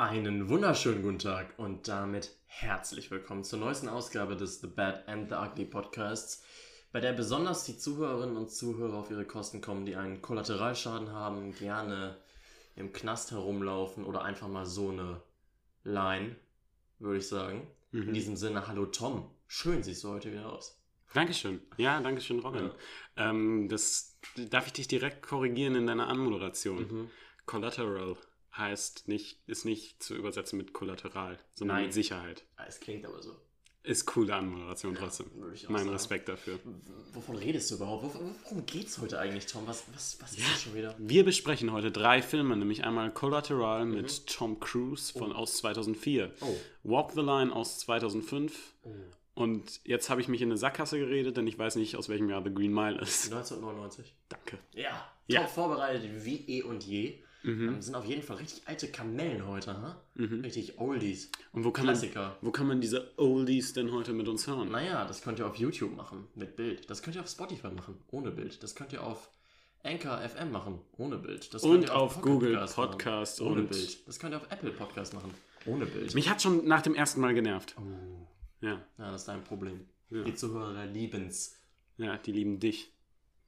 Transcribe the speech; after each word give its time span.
Einen 0.00 0.48
wunderschönen 0.48 1.02
guten 1.02 1.18
Tag 1.18 1.52
und 1.58 1.86
damit 1.86 2.34
herzlich 2.46 3.10
willkommen 3.10 3.44
zur 3.44 3.58
neuesten 3.58 3.86
Ausgabe 3.86 4.34
des 4.34 4.62
The 4.62 4.66
Bad 4.66 5.06
and 5.06 5.28
the 5.28 5.34
Ugly 5.34 5.66
Podcasts, 5.66 6.42
bei 6.90 7.00
der 7.00 7.12
besonders 7.12 7.64
die 7.64 7.76
Zuhörerinnen 7.76 8.34
und 8.34 8.50
Zuhörer 8.50 8.94
auf 8.94 9.10
ihre 9.10 9.26
Kosten 9.26 9.60
kommen, 9.60 9.84
die 9.84 9.96
einen 9.96 10.22
Kollateralschaden 10.22 11.12
haben, 11.12 11.52
gerne 11.52 12.16
im 12.76 12.94
Knast 12.94 13.32
herumlaufen 13.32 14.06
oder 14.06 14.24
einfach 14.24 14.48
mal 14.48 14.64
so 14.64 14.88
eine 14.88 15.20
Line, 15.84 16.34
würde 16.98 17.18
ich 17.18 17.28
sagen. 17.28 17.66
Mhm. 17.90 18.08
In 18.08 18.14
diesem 18.14 18.36
Sinne, 18.36 18.66
hallo 18.66 18.86
Tom, 18.86 19.30
schön 19.48 19.82
siehst 19.82 20.02
du 20.02 20.08
heute 20.08 20.32
wieder 20.32 20.50
aus. 20.50 20.82
Dankeschön. 21.12 21.60
Ja, 21.76 22.00
Dankeschön, 22.00 22.38
Robin. 22.38 22.70
Ähm, 23.18 23.68
das 23.68 24.18
darf 24.48 24.66
ich 24.66 24.72
dich 24.72 24.88
direkt 24.88 25.20
korrigieren 25.20 25.74
in 25.74 25.86
deiner 25.86 26.08
Anmoderation. 26.08 26.78
Mhm. 26.78 27.10
Collateral 27.44 28.16
heißt 28.56 29.08
nicht, 29.08 29.38
ist 29.46 29.64
nicht 29.64 30.02
zu 30.02 30.14
übersetzen 30.14 30.56
mit 30.56 30.72
Kollateral, 30.72 31.38
sondern 31.54 31.76
Nein. 31.78 31.84
mit 31.86 31.94
Sicherheit. 31.94 32.44
Ah, 32.56 32.64
Es 32.66 32.80
klingt 32.80 33.04
aber 33.06 33.22
so. 33.22 33.36
Ist 33.82 34.04
coole 34.04 34.34
Anmoderation 34.34 34.94
trotzdem. 34.94 35.30
würde 35.36 35.54
ich 35.54 35.64
auch 35.66 35.70
mein 35.70 35.80
sagen. 35.84 35.92
Respekt 35.92 36.28
dafür. 36.28 36.58
Wovon 37.14 37.36
redest 37.36 37.70
du 37.70 37.76
überhaupt? 37.76 38.14
Worum 38.44 38.66
geht's 38.66 38.98
heute 38.98 39.18
eigentlich, 39.18 39.46
Tom? 39.46 39.66
Was, 39.66 39.84
was, 39.94 40.20
was 40.20 40.32
ist 40.36 40.40
das 40.46 40.62
schon 40.62 40.74
wieder? 40.74 40.94
Wir 40.98 41.24
besprechen 41.24 41.72
heute 41.72 41.90
drei 41.90 42.20
Filme, 42.20 42.56
nämlich 42.58 42.84
einmal 42.84 43.10
Collateral 43.10 43.86
Mhm. 43.86 43.92
mit 43.92 44.26
Tom 44.26 44.60
Cruise 44.60 45.18
von 45.18 45.32
aus 45.32 45.56
2004, 45.56 46.30
Oh. 46.42 46.54
Walk 46.82 47.12
the 47.12 47.22
Line 47.22 47.54
aus 47.54 47.78
2005 47.78 48.74
oh. 48.82 48.90
und 49.32 49.80
jetzt 49.84 50.10
habe 50.10 50.20
ich 50.20 50.28
mich 50.28 50.42
in 50.42 50.48
eine 50.50 50.58
Sackgasse 50.58 50.98
geredet, 50.98 51.38
denn 51.38 51.46
ich 51.46 51.58
weiß 51.58 51.76
nicht, 51.76 51.96
aus 51.96 52.10
welchem 52.10 52.28
Jahr 52.28 52.42
The 52.44 52.52
Green 52.52 52.74
Mile 52.74 53.00
ist. 53.00 53.32
1999. 53.32 54.14
Danke. 54.28 54.58
Ja, 54.74 55.10
Ja. 55.26 55.40
top 55.40 55.50
vorbereitet 55.50 56.24
wie 56.26 56.44
eh 56.58 56.62
und 56.64 56.84
je. 56.84 57.22
Mhm. 57.42 57.68
Ähm, 57.68 57.82
sind 57.82 57.94
auf 57.94 58.04
jeden 58.04 58.22
Fall 58.22 58.36
richtig 58.36 58.62
alte 58.66 58.88
Kamellen 58.88 59.46
heute, 59.46 59.72
ha? 59.80 60.00
Richtig 60.16 60.78
Oldies. 60.78 61.30
Und 61.52 61.64
wo 61.64 61.70
kann, 61.70 61.86
man, 61.86 61.94
Klassiker. 61.94 62.36
wo 62.42 62.50
kann 62.50 62.66
man 62.66 62.80
diese 62.80 63.12
Oldies 63.18 63.72
denn 63.72 63.92
heute 63.92 64.12
mit 64.12 64.28
uns 64.28 64.46
hören? 64.46 64.70
Naja, 64.70 65.06
das 65.06 65.22
könnt 65.22 65.38
ihr 65.38 65.46
auf 65.46 65.56
YouTube 65.56 65.96
machen, 65.96 66.26
mit 66.34 66.56
Bild. 66.56 66.90
Das 66.90 67.02
könnt 67.02 67.16
ihr 67.16 67.22
auf 67.22 67.28
Spotify 67.30 67.68
machen, 67.68 67.96
ohne 68.10 68.30
Bild. 68.30 68.62
Das 68.62 68.74
könnt 68.74 68.92
ihr 68.92 69.02
auf 69.02 69.30
Anchor 69.82 70.18
FM 70.20 70.52
machen, 70.52 70.78
ohne 70.98 71.16
Bild. 71.16 71.54
Das 71.54 71.62
könnt 71.62 71.74
Und 71.74 71.82
ihr 71.84 71.96
auf 71.96 72.14
Pocket 72.16 72.30
Google 72.30 72.54
Cast 72.56 72.76
machen, 72.76 72.90
Podcast 72.90 73.40
ohne 73.40 73.60
und- 73.62 73.70
Bild. 73.70 74.06
Das 74.08 74.18
könnt 74.18 74.34
ihr 74.34 74.36
auf 74.36 74.50
Apple 74.50 74.72
Podcast 74.72 75.14
machen, 75.14 75.32
ohne 75.64 75.86
Bild. 75.86 76.14
Mich 76.14 76.28
hat 76.28 76.42
schon 76.42 76.66
nach 76.66 76.82
dem 76.82 76.94
ersten 76.94 77.20
Mal 77.22 77.32
genervt. 77.32 77.74
Oh. 77.78 78.26
Ja, 78.60 78.72
Ja, 78.98 79.10
das 79.12 79.22
ist 79.22 79.28
dein 79.28 79.42
Problem. 79.44 79.86
Ja. 80.10 80.22
Die 80.24 80.34
Zuhörer 80.34 80.84
lieben's. 80.84 81.56
ja, 81.96 82.18
die 82.18 82.32
lieben 82.32 82.60
dich. 82.60 82.92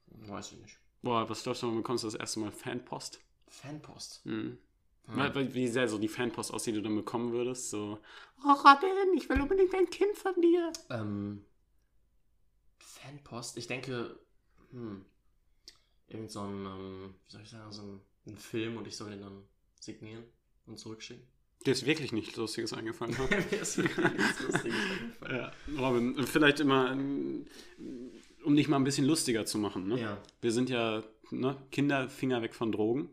Weiß 0.07 0.51
ich 0.53 0.57
nicht. 0.59 0.77
Boah, 1.03 1.29
was 1.29 1.43
glaubst 1.43 1.61
du, 1.61 1.67
wann 1.67 1.75
bekommst 1.77 2.03
du 2.03 2.07
das 2.07 2.15
erste 2.15 2.39
Mal 2.39 2.51
Fanpost? 2.51 3.19
Fanpost. 3.53 4.25
Mhm. 4.25 4.57
Hm. 5.05 5.17
Weil- 5.17 5.53
Wie 5.53 5.67
sehr 5.67 5.87
so 5.87 5.97
die 5.97 6.07
Fanpost 6.07 6.53
aussieht, 6.53 6.73
die 6.75 6.77
du 6.79 6.83
dann 6.83 6.95
bekommen 6.95 7.31
würdest. 7.33 7.69
So, 7.69 7.99
oh 8.45 8.51
Robin, 8.51 9.17
ich 9.17 9.27
will 9.29 9.41
unbedingt 9.41 9.73
ein 9.75 9.89
Kind 9.89 10.15
von 10.17 10.33
dir. 10.41 10.71
Ähm, 10.89 11.43
Fanpost, 12.79 13.57
ich 13.57 13.67
denke, 13.67 14.17
hm, 14.71 15.05
irgend 16.07 16.31
so 16.31 16.41
ein, 16.41 16.65
ähm, 16.65 17.15
wie 17.25 17.31
soll 17.31 17.41
ich 17.41 17.49
sagen, 17.49 17.71
so 17.71 17.81
ein, 17.81 17.99
ein 18.27 18.37
Film 18.37 18.77
und 18.77 18.87
ich 18.87 18.95
soll 18.95 19.09
den 19.11 19.21
dann 19.21 19.43
signieren 19.79 20.23
und 20.65 20.79
zurückschicken. 20.79 21.25
Dir 21.65 21.71
ist 21.71 21.85
wirklich 21.85 22.11
nichts 22.11 22.35
Lustiges 22.35 22.73
eingefallen. 22.73 23.13
ne? 23.13 23.27
Mir 23.51 23.61
ist 23.61 23.77
wirklich 23.77 23.97
nichts 24.17 24.39
Lustiges 24.41 24.75
eingefallen. 24.99 25.35
ja, 25.35 25.51
Robin, 25.79 26.25
vielleicht 26.27 26.59
immer, 26.59 26.91
um 26.91 28.55
dich 28.55 28.67
mal 28.67 28.77
ein 28.77 28.83
bisschen 28.83 29.05
lustiger 29.05 29.45
zu 29.45 29.57
machen. 29.57 29.87
Ne? 29.87 29.99
Ja, 29.99 30.17
Wir 30.41 30.51
sind 30.51 30.69
ja 30.69 31.03
ne, 31.31 31.55
Kinder, 31.71 32.09
Finger 32.09 32.41
weg 32.41 32.53
von 32.55 32.71
Drogen. 32.71 33.09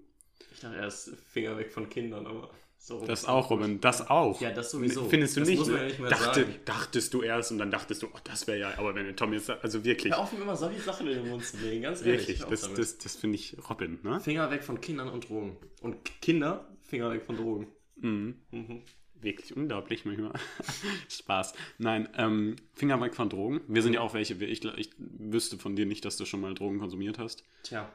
Ich 0.53 0.61
dachte 0.61 0.77
erst 0.77 1.11
Finger 1.33 1.57
weg 1.59 1.71
von 1.73 1.89
Kindern, 1.89 2.27
aber 2.27 2.51
so. 2.83 3.05
Das 3.05 3.27
auch. 3.27 3.51
Robin, 3.51 3.79
das 3.81 4.09
auch. 4.09 4.41
Ja, 4.41 4.53
das 4.53 4.71
sowieso. 4.71 5.07
Findest 5.07 5.37
du 5.37 5.41
das 5.41 5.49
nicht? 5.51 5.67
ja 5.67 5.83
nicht 5.85 6.01
Dachte. 6.01 6.47
Dachtest 6.65 7.13
du 7.13 7.21
erst 7.21 7.53
und 7.53 7.59
dann 7.59 7.71
dachtest 7.71 8.03
du, 8.03 8.07
oh, 8.07 8.19
das 8.25 8.47
wäre 8.47 8.59
ja, 8.59 8.79
aber 8.79 8.95
wenn 8.95 9.15
Tom 9.17 9.35
jetzt 9.35 9.51
also 9.51 9.85
wirklich, 9.85 10.15
Hör 10.15 10.21
auf, 10.21 10.33
immer 10.33 10.57
solche 10.57 10.81
Sachen 10.81 11.07
in 11.07 11.17
den 11.17 11.29
Mund 11.29 11.45
zu 11.45 11.59
legen, 11.59 11.83
ganz 11.83 12.01
ehrlich. 12.01 12.27
wirklich, 12.29 12.45
das, 12.49 12.73
das, 12.73 12.97
das 12.97 13.17
finde 13.17 13.37
ich 13.37 13.55
Robin, 13.69 13.99
ne? 14.03 14.19
Finger 14.21 14.51
weg 14.51 14.65
von 14.65 14.81
Kindern 14.81 15.11
und 15.11 15.29
Drogen. 15.29 15.59
Und 15.83 15.99
Kinder, 16.23 16.67
Finger 16.81 17.11
weg 17.11 17.23
von 17.27 17.37
Drogen. 17.37 17.69
Mhm. 17.97 18.37
Mhm. 18.51 18.83
Wirklich 19.21 19.55
unglaublich 19.55 20.07
manchmal. 20.07 20.33
Spaß. 21.11 21.53
Nein, 21.77 22.09
ähm, 22.17 22.57
Finger 22.73 22.99
weg 23.03 23.15
von 23.15 23.29
Drogen. 23.29 23.61
Wir 23.69 23.83
sind 23.83 23.93
ja 23.93 24.01
auch 24.01 24.15
welche. 24.15 24.43
Ich, 24.43 24.65
ich 24.65 24.91
wüsste 24.97 25.59
von 25.59 25.77
dir 25.77 25.85
nicht, 25.85 26.07
dass 26.07 26.17
du 26.17 26.25
schon 26.25 26.41
mal 26.41 26.55
Drogen 26.55 26.79
konsumiert 26.79 27.19
hast. 27.19 27.45
Tja, 27.63 27.93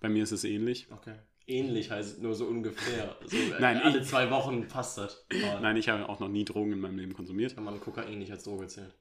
Bei 0.00 0.08
mir 0.08 0.22
ist 0.22 0.32
es 0.32 0.44
ähnlich. 0.44 0.86
okay. 0.90 1.16
Ähnlich 1.46 1.90
heißt 1.90 2.22
nur 2.22 2.34
so 2.34 2.46
ungefähr. 2.46 3.16
So, 3.26 3.36
äh, 3.36 3.60
Nein, 3.60 3.78
alle 3.78 3.98
ich- 4.00 4.06
zwei 4.08 4.30
Wochen 4.30 4.66
passt 4.68 4.96
das. 4.98 5.26
Aber 5.30 5.60
Nein, 5.60 5.76
ich 5.76 5.88
habe 5.88 6.08
auch 6.08 6.20
noch 6.20 6.28
nie 6.28 6.44
Drogen 6.44 6.72
in 6.72 6.80
meinem 6.80 6.98
Leben 6.98 7.12
konsumiert. 7.14 7.54
Kann 7.54 7.64
man 7.64 7.80
Kokain 7.80 8.18
nicht 8.18 8.32
als 8.32 8.44
Droge 8.44 8.66
zählen. 8.66 8.92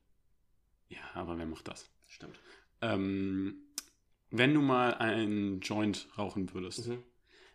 Ja, 0.90 1.00
aber 1.14 1.38
wer 1.38 1.46
macht 1.46 1.68
das? 1.68 1.90
Stimmt. 2.08 2.38
Ähm, 2.82 3.56
wenn 4.30 4.54
du 4.54 4.62
mal 4.62 4.94
einen 4.96 5.62
Joint 5.62 6.08
rauchen 6.18 6.54
würdest, 6.54 6.88
Mhm. 6.88 7.04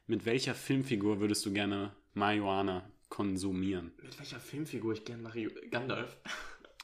mit 0.07 0.25
welcher 0.25 0.55
Filmfigur 0.55 1.21
würdest 1.21 1.45
du 1.45 1.53
gerne 1.53 1.95
Marihuana 2.15 2.89
konsumieren? 3.11 3.93
Mit 4.03 4.19
welcher 4.19 4.41
Filmfigur 4.41 4.95
ich 4.95 5.05
gerne 5.05 5.23
Mario 5.23 5.51
Gandalf? 5.71 6.17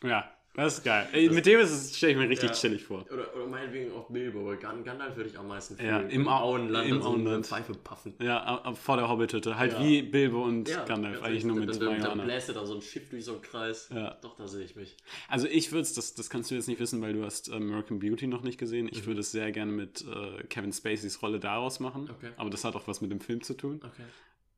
Ja, 0.02 0.30
das 0.56 0.78
ist 0.78 0.84
geil. 0.84 1.08
Ey, 1.12 1.28
mit 1.30 1.46
dem 1.46 1.66
stelle 1.66 2.12
ich 2.12 2.18
mir 2.18 2.28
richtig 2.28 2.50
Ja. 2.50 2.54
chillig 2.54 2.84
vor. 2.84 3.04
Oder, 3.12 3.34
oder 3.34 3.46
meinetwegen 3.46 3.92
auch 3.92 4.08
Bilbo, 4.08 4.54
Gandalf 4.56 5.16
würde 5.16 5.30
ich 5.30 5.38
am 5.38 5.48
meisten 5.48 5.76
Ja, 5.84 5.98
fühlen. 5.98 6.10
im 6.10 6.28
Au- 6.28 6.42
Auenland, 6.42 6.88
im 6.88 6.96
an 6.96 7.02
so 7.02 7.08
Auenland. 7.08 7.46
Pfeife 7.46 7.72
puffen. 7.74 8.14
Ja, 8.20 8.62
vor 8.74 8.96
der 8.96 9.08
Hobbit-Hütte. 9.08 9.58
Halt 9.58 9.72
Ja. 9.72 9.80
wie 9.84 10.02
Bilbo 10.02 10.44
und 10.44 10.68
Ja, 10.68 10.84
Gandalf, 10.84 11.22
eigentlich 11.22 11.44
nur 11.44 11.56
mit 11.56 11.80
dann, 11.80 12.00
dann 12.00 12.20
bläst 12.24 12.48
er 12.48 12.54
da 12.54 12.64
so 12.66 12.74
ein 12.76 12.82
Schiff 12.82 13.08
durch 13.10 13.24
so 13.24 13.32
einen 13.32 13.42
Kreis. 13.42 13.88
Ja. 13.92 14.16
Doch, 14.22 14.36
da 14.36 14.46
sehe 14.46 14.64
ich 14.64 14.76
mich. 14.76 14.96
Also 15.28 15.46
ich 15.48 15.72
würde 15.72 15.82
es, 15.82 15.92
das, 15.94 16.14
das 16.14 16.30
kannst 16.30 16.50
du 16.50 16.54
jetzt 16.54 16.68
nicht 16.68 16.78
wissen, 16.80 17.02
weil 17.02 17.12
du 17.14 17.24
hast 17.24 17.48
äh, 17.48 17.54
American 17.54 17.98
Beauty 17.98 18.26
noch 18.26 18.42
nicht 18.42 18.58
gesehen. 18.58 18.88
Ich 18.92 19.02
Mhm. 19.02 19.06
würde 19.06 19.20
es 19.20 19.32
sehr 19.32 19.50
gerne 19.52 19.72
mit 19.72 20.02
äh, 20.02 20.44
Kevin 20.44 20.72
Spaceys 20.72 21.20
Rolle 21.22 21.40
daraus 21.40 21.80
machen. 21.80 22.08
Okay. 22.10 22.30
Aber 22.36 22.50
das 22.50 22.64
hat 22.64 22.76
auch 22.76 22.86
was 22.86 23.00
mit 23.00 23.10
dem 23.10 23.20
Film 23.20 23.42
zu 23.42 23.54
tun. 23.54 23.80
Okay. 23.84 24.04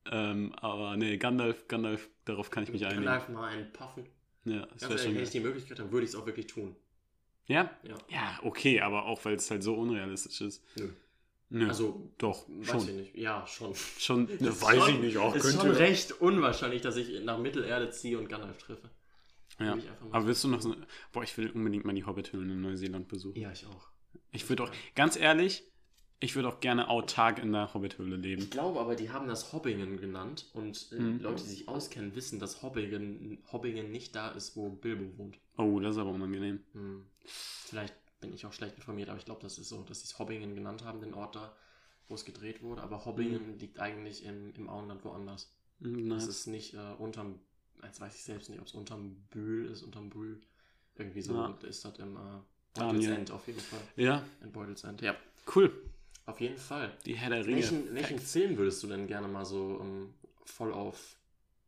Ähm, 0.09 0.55
aber 0.61 0.97
nee, 0.97 1.17
Gandalf, 1.17 1.67
Gandalf, 1.67 2.09
darauf 2.27 2.51
kann 2.51 2.62
ich 2.62 2.71
mich 2.71 2.85
einigen. 2.87 3.03
Gandalf 3.05 3.29
mal 3.29 3.49
einen 3.49 3.73
puffen. 3.73 4.05
Ja, 4.47 4.67
das 4.79 5.03
schon 5.03 5.15
wenn 5.15 5.23
ich 5.23 5.31
die 5.31 5.41
Möglichkeit 5.41 5.79
habe, 5.81 5.93
würde 5.93 6.05
ich 6.05 6.11
es 6.11 6.17
auch 6.17 6.25
wirklich 6.27 6.47
tun. 6.47 6.75
Ja? 7.47 7.71
Ja. 7.83 7.97
Ja, 8.09 8.41
okay, 8.43 8.81
aber 8.81 9.05
auch 9.05 9.25
weil 9.25 9.34
es 9.34 9.51
halt 9.51 9.62
so 9.62 9.75
unrealistisch 9.75 10.41
ist. 10.41 10.65
Nö. 10.77 10.89
Nö, 11.49 11.69
Also, 11.69 12.11
doch, 12.19 12.45
weiß 12.49 12.69
schon. 12.71 12.89
ich 12.89 12.95
nicht. 12.95 13.15
Ja, 13.17 13.47
schon. 13.47 13.73
Schon, 13.99 14.25
ne, 14.41 14.61
weiß 14.61 14.79
schon- 14.85 14.95
ich 14.95 14.99
nicht, 15.01 15.17
auch 15.19 15.35
ist 15.35 15.43
könnte. 15.43 15.59
schon 15.61 15.71
recht 15.71 16.12
unwahrscheinlich, 16.21 16.83
dass 16.83 16.97
ich 16.97 17.23
nach 17.25 17.39
Mittelerde 17.39 17.91
ziehe 17.91 18.19
und 18.19 18.29
Gandalf 18.29 18.59
treffe. 18.59 18.91
ja. 19.61 19.77
Aber 20.11 20.27
willst 20.27 20.43
du 20.43 20.49
noch 20.49 20.61
so. 20.61 20.75
Boah, 21.12 21.23
ich 21.23 21.37
will 21.39 21.51
unbedingt 21.51 21.85
mal 21.85 21.95
die 21.95 22.05
Hobbit-Höhlen 22.05 22.51
in 22.51 22.61
Neuseeland 22.62 23.06
besuchen. 23.09 23.39
Ja, 23.41 23.53
ich 23.53 23.65
auch. 23.67 23.89
Ich 24.33 24.49
würde 24.49 24.65
auch, 24.65 24.71
ganz 24.97 25.17
ehrlich, 25.17 25.62
ich 26.21 26.34
würde 26.34 26.49
auch 26.49 26.60
gerne 26.60 26.88
autark 26.88 27.38
in 27.38 27.53
der 27.53 27.72
Hobbit-Höhle 27.75 28.16
leben. 28.16 28.43
Ich 28.43 28.50
glaube 28.50 28.81
aber, 28.81 28.97
die 28.97 29.10
haben 29.10 29.28
das 29.28 29.53
Hobbingen 29.53 29.99
genannt 30.00 30.47
und 30.54 30.91
äh, 30.93 31.00
Mhm. 31.00 31.21
Leute, 31.21 31.43
die 31.43 31.49
sich 31.50 31.69
auskennen, 31.69 32.15
wissen, 32.15 32.38
dass 32.38 32.62
Hobbingen, 32.62 33.38
Hobbingen 33.53 33.91
nicht 33.93 34.15
da 34.16 34.31
ist, 34.31 34.56
wo 34.56 34.71
Bilbo 34.71 35.16
wohnt. 35.19 35.38
Oh, 35.59 35.78
das 35.81 35.97
ist 35.97 36.00
aber 36.00 36.10
unangenehm. 36.10 36.60
Hm. 36.72 37.06
Vielleicht 37.25 37.94
bin 38.21 38.32
ich 38.32 38.47
auch 38.47 38.53
schlecht 38.53 38.76
informiert, 38.76 39.09
aber 39.10 39.19
ich 39.19 39.25
glaube, 39.26 39.43
das 39.43 39.59
ist 39.59 39.69
so, 39.69 39.82
dass 39.82 40.00
sie 40.00 40.05
es 40.06 40.19
Hobbingen 40.19 40.55
genannt 40.55 40.84
haben, 40.84 41.00
den 41.00 41.12
Ort 41.15 41.37
da, 41.37 41.55
wo 42.09 42.15
es 42.15 42.25
gedreht 42.25 42.62
wurde. 42.62 42.82
Aber 42.82 43.05
Hobbingen 43.05 43.59
liegt 43.59 43.78
eigentlich 43.78 44.25
im, 44.25 44.55
im 44.55 44.71
Auenland 44.71 45.05
woanders. 45.05 45.53
Hm, 45.81 46.09
Das 46.09 46.25
Nice. 46.25 46.28
ist 46.28 46.47
nicht 46.47 46.75
äh, 46.75 46.78
unterm, 46.99 47.38
jetzt 47.82 48.00
weiß 48.00 48.15
ich 48.15 48.22
selbst 48.25 48.49
nicht, 48.49 48.60
ob 48.60 48.66
es 48.66 48.72
unterm 48.72 49.16
Bühl 49.31 49.66
ist, 49.66 49.82
unterm 49.82 50.09
Brühl. 50.09 50.41
Irgendwie 50.94 51.21
so 51.21 51.34
Ja. 51.34 51.59
ist 51.69 51.84
das 51.84 51.99
im 51.99 52.16
äh, 52.16 52.19
Daniel. 52.72 53.00
Beutelsend 53.10 53.31
auf 53.32 53.47
jeden 53.47 53.60
Fall. 53.60 53.81
Ja, 53.97 54.25
In 54.43 54.50
Beutelsend, 54.53 55.03
ja. 55.03 55.15
cool. 55.55 55.71
Auf 56.26 56.41
jeden 56.41 56.59
Fall. 56.59 56.92
Die 57.06 57.14
Herr 57.14 57.31
der 57.31 57.44
Ringe. 57.47 57.56
Welchen, 57.56 57.94
welchen 57.94 58.19
Film 58.19 58.56
würdest 58.59 58.82
du 58.82 58.88
denn 58.88 59.06
gerne 59.06 59.28
mal 59.28 59.44
so 59.44 59.78
ähm, 59.81 60.12
voll 60.44 60.72
auf 60.72 61.16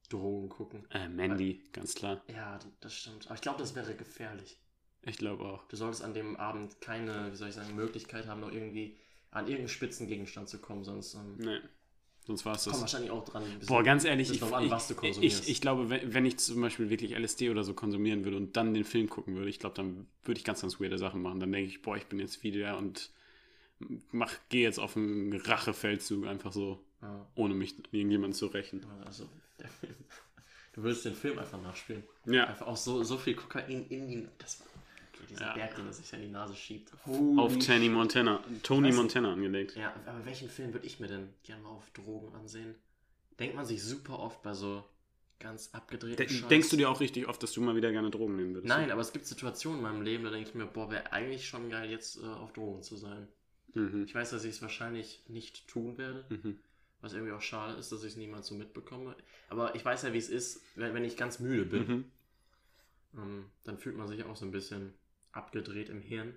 Drogen 0.09 0.49
gucken? 0.49 0.85
Äh, 0.91 1.09
Mandy, 1.09 1.63
ganz 1.73 1.95
klar. 1.95 2.21
Ja, 2.29 2.59
das 2.81 2.95
stimmt. 2.95 3.27
Aber 3.27 3.35
ich 3.37 3.41
glaube, 3.41 3.59
das 3.61 3.75
wäre 3.75 3.95
gefährlich. 3.95 4.59
Ich 5.03 5.17
glaube 5.17 5.45
auch. 5.45 5.65
Du 5.69 5.77
solltest 5.77 6.03
an 6.03 6.13
dem 6.13 6.37
Abend 6.37 6.81
keine, 6.81 7.31
wie 7.33 7.37
soll 7.37 7.49
ich 7.49 7.55
sagen, 7.55 7.75
Möglichkeit 7.77 8.27
haben, 8.27 8.41
noch 8.41 8.51
irgendwie 8.53 8.97
an 9.31 9.45
irgendeinen 9.45 9.69
spitzen 9.69 10.09
Gegenstand 10.09 10.49
zu 10.49 10.59
kommen, 10.59 10.83
sonst 10.85 11.15
ähm, 11.15 11.37
Nee. 11.39 11.59
Sonst 12.27 12.45
war 12.45 12.57
es 12.57 12.65
kommt 12.65 12.75
das. 12.75 12.81
wahrscheinlich 12.83 13.11
auch 13.11 13.25
dran. 13.25 13.43
bisschen- 13.45 13.67
Boah, 13.69 13.83
ganz 13.83 14.05
ehrlich, 14.05 14.31
ich, 14.31 14.43
an, 14.43 14.65
ich, 14.65 14.71
was 14.71 14.89
du 14.89 14.93
ich, 14.95 15.01
konsumierst. 15.01 15.45
ich, 15.45 15.51
ich 15.51 15.61
glaube, 15.63 15.89
wenn, 15.89 16.13
wenn 16.13 16.27
ich 16.27 16.37
zum 16.39 16.61
Beispiel 16.61 16.91
wirklich 16.91 17.17
LSD 17.17 17.49
oder 17.49 17.65
so 17.65 17.73
konsumieren 17.73 18.25
würde 18.25 18.37
und 18.37 18.55
dann 18.57 18.75
den 18.75 18.85
Film 18.85 19.09
gucken 19.09 19.35
würde, 19.37 19.49
ich 19.49 19.59
glaube, 19.61 19.77
dann 19.77 20.07
würde 20.25 20.39
ich 20.39 20.45
ganz, 20.45 20.61
ganz 20.61 20.79
weirde 20.79 20.99
Sachen 20.99 21.23
machen. 21.23 21.41
Dann 21.41 21.53
denke 21.53 21.71
ich, 21.71 21.81
boah, 21.81 21.97
ich 21.97 22.05
bin 22.07 22.19
jetzt 22.19 22.43
wieder 22.43 22.77
und 22.77 23.11
mach, 24.13 24.33
gehe 24.49 24.63
jetzt 24.63 24.79
auf 24.79 24.97
einen 24.97 25.33
Rachefeldzug 25.33 26.27
einfach 26.27 26.53
so, 26.53 26.83
ja, 27.03 27.27
ohne 27.35 27.55
mich 27.55 27.75
irgendjemand 27.93 28.35
zu 28.37 28.47
rächen. 28.47 28.85
also. 29.05 29.29
Du 30.75 30.85
würdest 30.85 31.05
den 31.05 31.15
Film 31.15 31.37
einfach 31.41 31.61
nachspielen. 31.61 32.05
Ja. 32.27 32.45
Einfach 32.47 32.69
auch 32.69 32.77
so, 32.77 33.03
so 33.03 33.17
viel 33.19 33.35
Kokain 33.35 33.87
in 33.89 34.09
ihn. 34.09 34.29
Das 34.39 34.63
okay, 35.13 35.25
dieser 35.29 35.47
Ja. 35.47 35.55
Berg, 35.55 35.75
den 35.75 35.87
er 35.87 35.93
sich 35.93 36.13
in 36.13 36.21
die 36.21 36.29
Nase 36.29 36.55
schiebt. 36.55 36.93
Auf 37.37 37.59
Tony 37.59 37.89
Montana, 37.89 38.45
Tony. 38.63 38.93
Montana 38.93 39.33
angelegt. 39.33 39.75
Ja, 39.75 39.93
aber 40.07 40.25
welchen 40.25 40.49
Film 40.49 40.73
würde 40.73 40.87
ich 40.87 41.01
mir 41.01 41.09
denn 41.09 41.31
gerne 41.43 41.63
mal 41.65 41.71
auf 41.71 41.91
Drogen 41.91 42.33
ansehen? 42.37 42.77
Denkt 43.41 43.57
man 43.57 43.67
sich 43.67 43.83
super 43.83 44.21
oft 44.21 44.41
bei 44.43 44.55
so 44.55 44.85
ganz 45.41 45.71
abgedrehten 45.73 46.17
De 46.17 46.29
Scheiß. 46.29 46.49
denkst 46.49 46.71
du 46.71 46.77
dir 46.77 46.89
auch 46.91 47.01
richtig 47.01 47.27
oft, 47.27 47.43
dass 47.43 47.51
du 47.53 47.61
mal 47.61 47.75
wieder 47.75 47.91
gerne 47.91 48.11
Drogen 48.11 48.37
nehmen 48.37 48.55
würdest? 48.55 48.69
Nein, 48.69 48.93
aber 48.93 49.01
es 49.01 49.13
gibt 49.13 49.27
Situationen 49.27 49.79
in 49.81 49.83
meinem 49.85 50.03
Leben, 50.03 50.23
da 50.23 50.31
denke 50.31 50.49
ich 50.49 50.55
mir, 50.55 50.67
boah, 50.67 50.91
wäre 50.93 51.13
eigentlich 51.13 51.49
schon 51.49 51.71
geil, 51.71 51.91
jetzt 51.91 52.19
äh, 52.23 52.27
auf 52.27 52.53
Drogen 52.53 52.85
zu 52.85 52.97
sein. 52.97 53.27
Mhm. 53.75 54.05
Ich 54.05 54.15
weiß, 54.15 54.31
dass 54.31 54.45
ich 54.45 54.57
es 54.57 54.63
wahrscheinlich 54.63 55.23
nicht 55.29 55.69
tun 55.69 55.99
werde, 55.99 56.25
Mhm. 56.31 56.59
was 57.01 57.13
irgendwie 57.13 57.33
auch 57.33 57.43
schade 57.43 57.79
ist, 57.79 57.93
dass 57.93 58.03
ich 58.03 58.13
es 58.13 58.17
niemals 58.17 58.47
so 58.49 58.55
mitbekomme. 58.55 59.15
Aber 59.49 59.75
ich 59.75 59.85
weiß 59.85 60.03
ja, 60.03 60.13
wie 60.13 60.19
es 60.19 60.29
ist, 60.29 60.63
wenn, 60.75 60.95
wenn 60.95 61.05
ich 61.05 61.17
ganz 61.17 61.39
müde 61.39 61.65
bin. 61.65 61.87
Mhm. 61.87 62.05
Ähm, 63.17 63.45
dann 63.65 63.79
fühlt 63.79 63.97
man 63.97 64.09
sich 64.09 64.25
auch 64.25 64.37
so 64.37 64.45
ein 64.45 64.51
bisschen 64.53 64.95
abgedreht 65.33 65.89
im 65.89 66.01
Hirn. 66.03 66.35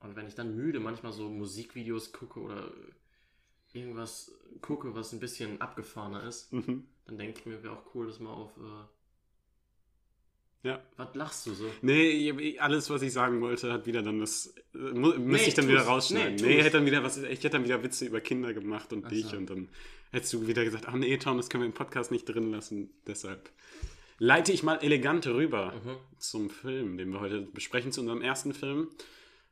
Und 0.00 0.16
wenn 0.16 0.26
ich 0.26 0.34
dann 0.34 0.54
müde 0.56 0.80
manchmal 0.80 1.12
so 1.12 1.28
Musikvideos 1.28 2.12
gucke 2.12 2.40
oder 2.40 2.72
irgendwas 3.72 4.32
gucke, 4.62 4.94
was 4.94 5.12
ein 5.12 5.20
bisschen 5.20 5.60
abgefahrener 5.60 6.24
ist, 6.24 6.52
Mhm. 6.52 6.86
dann 7.06 7.18
denke 7.18 7.40
ich 7.40 7.46
mir, 7.46 7.62
wäre 7.62 7.76
auch 7.76 7.94
cool, 7.94 8.06
das 8.06 8.18
mal 8.20 8.32
auf. 8.32 8.56
Äh, 8.56 8.84
Ja. 10.62 10.82
Was 10.96 11.14
lachst 11.14 11.46
du 11.46 11.54
so? 11.54 11.64
Nee, 11.80 12.58
alles, 12.58 12.90
was 12.90 13.00
ich 13.02 13.12
sagen 13.12 13.40
wollte, 13.40 13.72
hat 13.72 13.86
wieder 13.86 14.02
dann 14.02 14.20
das. 14.20 14.54
äh, 14.74 14.78
Müsste 14.78 15.48
ich 15.48 15.54
dann 15.54 15.68
wieder 15.68 15.82
rausschneiden. 15.82 16.34
Nee, 16.36 16.56
Nee, 16.56 16.62
hätte 16.62 16.76
dann 16.78 16.86
wieder 16.86 17.02
was. 17.02 17.16
Ich 17.16 17.38
hätte 17.38 17.50
dann 17.50 17.64
wieder 17.64 17.82
Witze 17.82 18.04
über 18.04 18.20
Kinder 18.20 18.52
gemacht 18.52 18.92
und 18.92 19.06
Ach 19.06 19.08
dich 19.08 19.26
so. 19.26 19.36
und 19.38 19.48
dann 19.48 19.68
hättest 20.12 20.32
du 20.34 20.46
wieder 20.46 20.64
gesagt, 20.64 20.84
ach 20.88 20.94
nee, 20.94 21.16
Tom, 21.16 21.38
das 21.38 21.48
können 21.48 21.62
wir 21.62 21.66
im 21.68 21.72
Podcast 21.72 22.10
nicht 22.10 22.24
drin 22.26 22.50
lassen. 22.50 22.90
Deshalb 23.06 23.50
leite 24.18 24.52
ich 24.52 24.62
mal 24.62 24.76
elegant 24.82 25.26
rüber 25.28 25.72
Mhm. 25.82 25.96
zum 26.18 26.50
Film, 26.50 26.98
den 26.98 27.10
wir 27.10 27.20
heute 27.20 27.40
besprechen, 27.40 27.90
zu 27.90 28.02
unserem 28.02 28.20
ersten 28.20 28.52
Film. 28.52 28.90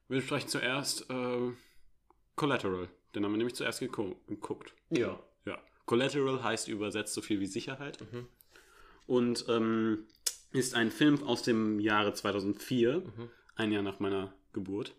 Wir 0.08 0.18
besprechen 0.18 0.48
zuerst 0.50 1.08
äh, 1.08 1.52
Collateral. 2.36 2.88
Den 3.14 3.24
haben 3.24 3.32
wir 3.32 3.38
nämlich 3.38 3.54
zuerst 3.54 3.80
geguckt. 3.80 4.74
Ja. 4.90 5.18
Ja. 5.46 5.58
Collateral 5.86 6.42
heißt 6.42 6.68
übersetzt 6.68 7.14
so 7.14 7.22
viel 7.22 7.40
wie 7.40 7.46
Sicherheit. 7.46 7.98
Mhm. 8.12 8.26
Und 9.06 9.46
ähm, 9.48 10.04
ist 10.52 10.74
ein 10.74 10.90
Film 10.90 11.22
aus 11.22 11.42
dem 11.42 11.78
Jahre 11.80 12.12
2004, 12.14 13.00
Mhm. 13.00 13.30
ein 13.56 13.72
Jahr 13.72 13.82
nach 13.82 14.00
meiner 14.00 14.32
Geburt. 14.52 14.94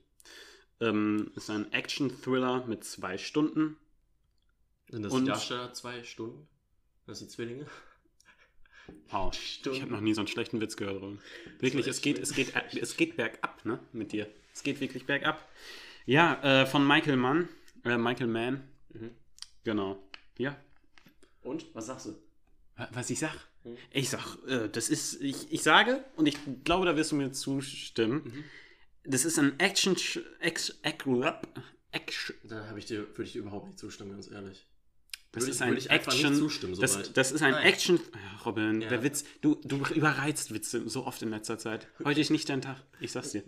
Ähm, 0.82 1.32
ist 1.36 1.50
ein 1.50 1.72
Action-Thriller 1.74 2.66
mit 2.68 2.84
zwei 2.84 3.18
Stunden. 3.18 3.78
Sind 4.90 5.04
das 5.04 5.12
Und- 5.14 5.26
die 5.26 5.32
Darsteller 5.32 5.74
zwei 5.74 6.04
Stunden? 6.04 6.48
Das 7.06 7.20
sind 7.20 7.30
die 7.32 7.36
Zwillinge? 7.36 7.66
Wow. 9.12 9.32
Stunden. 9.36 9.76
Ich 9.78 9.82
habe 9.84 9.92
noch 9.92 10.02
nie 10.02 10.14
so 10.16 10.22
einen 10.22 10.28
schlechten 10.28 10.60
Witz 10.62 10.76
gehört. 10.76 11.02
Ron. 11.02 11.20
Wirklich, 11.60 11.86
es 11.86 12.02
geht, 12.02 12.18
es, 12.18 12.34
geht, 12.34 12.50
Stunden. 12.50 12.78
es 12.82 12.98
geht 12.98 13.18
bergab, 13.18 13.64
ne? 13.64 13.80
Mit 13.94 14.12
dir. 14.14 14.28
Es 14.54 14.64
geht 14.64 14.80
wirklich 14.80 15.06
bergab. 15.06 15.48
Ja, 16.08 16.42
äh, 16.42 16.66
von 16.66 16.88
Michael 16.88 17.18
Mann. 17.18 17.50
Äh, 17.86 17.98
Michael 18.00 18.28
Mann. 18.28 18.68
Mhm. 18.90 19.12
Genau. 19.64 20.02
Ja. 20.40 20.60
Und? 21.44 21.68
Was 21.76 21.86
sagst 21.86 22.08
du? 22.08 22.16
Wa- 22.78 22.90
Was 22.92 23.10
ich 23.12 23.20
sag? 23.20 23.36
Mhm. 23.64 23.78
Ich 23.92 24.10
sag, 24.10 24.38
äh, 24.48 24.70
das 24.70 24.90
ist, 24.90 25.22
ich, 25.22 25.52
ich 25.52 25.64
sage, 25.64 26.04
und 26.16 26.26
ich 26.28 26.38
glaube, 26.64 26.86
da 26.86 26.96
wirst 26.96 27.12
du 27.12 27.16
mir 27.16 27.32
zustimmen, 27.32 28.24
Mhm. 28.24 28.44
das 29.12 29.26
ist 29.26 29.38
ein 29.40 29.60
Action, 29.60 29.96
Action, 30.40 30.76
Action, 31.92 32.36
Da 32.44 32.66
habe 32.68 32.80
ich 32.80 32.86
dir, 32.86 33.00
würde 33.10 33.24
ich 33.24 33.34
dir 33.34 33.40
überhaupt 33.40 33.68
nicht 33.68 33.80
zustimmen, 33.80 34.12
ganz 34.12 34.30
ehrlich. 34.30 34.66
das 35.32 35.44
Würde 35.44 35.52
ist 35.52 35.56
ich- 35.58 35.62
ein 35.62 35.70
würde 35.70 35.80
ich 35.82 35.90
Action, 35.90 36.36
zustimmen, 36.36 36.80
das, 36.80 37.14
das 37.14 37.32
ist 37.32 37.42
ein 37.42 37.52
Nein. 37.52 37.66
Action, 37.66 38.00
Ja, 38.14 38.42
Robin, 38.46 38.82
Ja. 38.82 38.90
der 38.90 39.04
Witz, 39.04 39.24
du, 39.42 39.56
du 39.64 39.78
überreizt 39.94 40.54
Witze 40.54 40.88
so 40.90 41.06
oft 41.06 41.22
in 41.22 41.30
letzter 41.30 41.58
Zeit. 41.58 41.88
Heute 42.04 42.22
ist 42.22 42.30
nicht 42.32 42.50
dein 42.50 42.62
Tag, 42.62 42.78
ich 43.00 43.12
sag's 43.12 43.32
dir. 43.32 43.44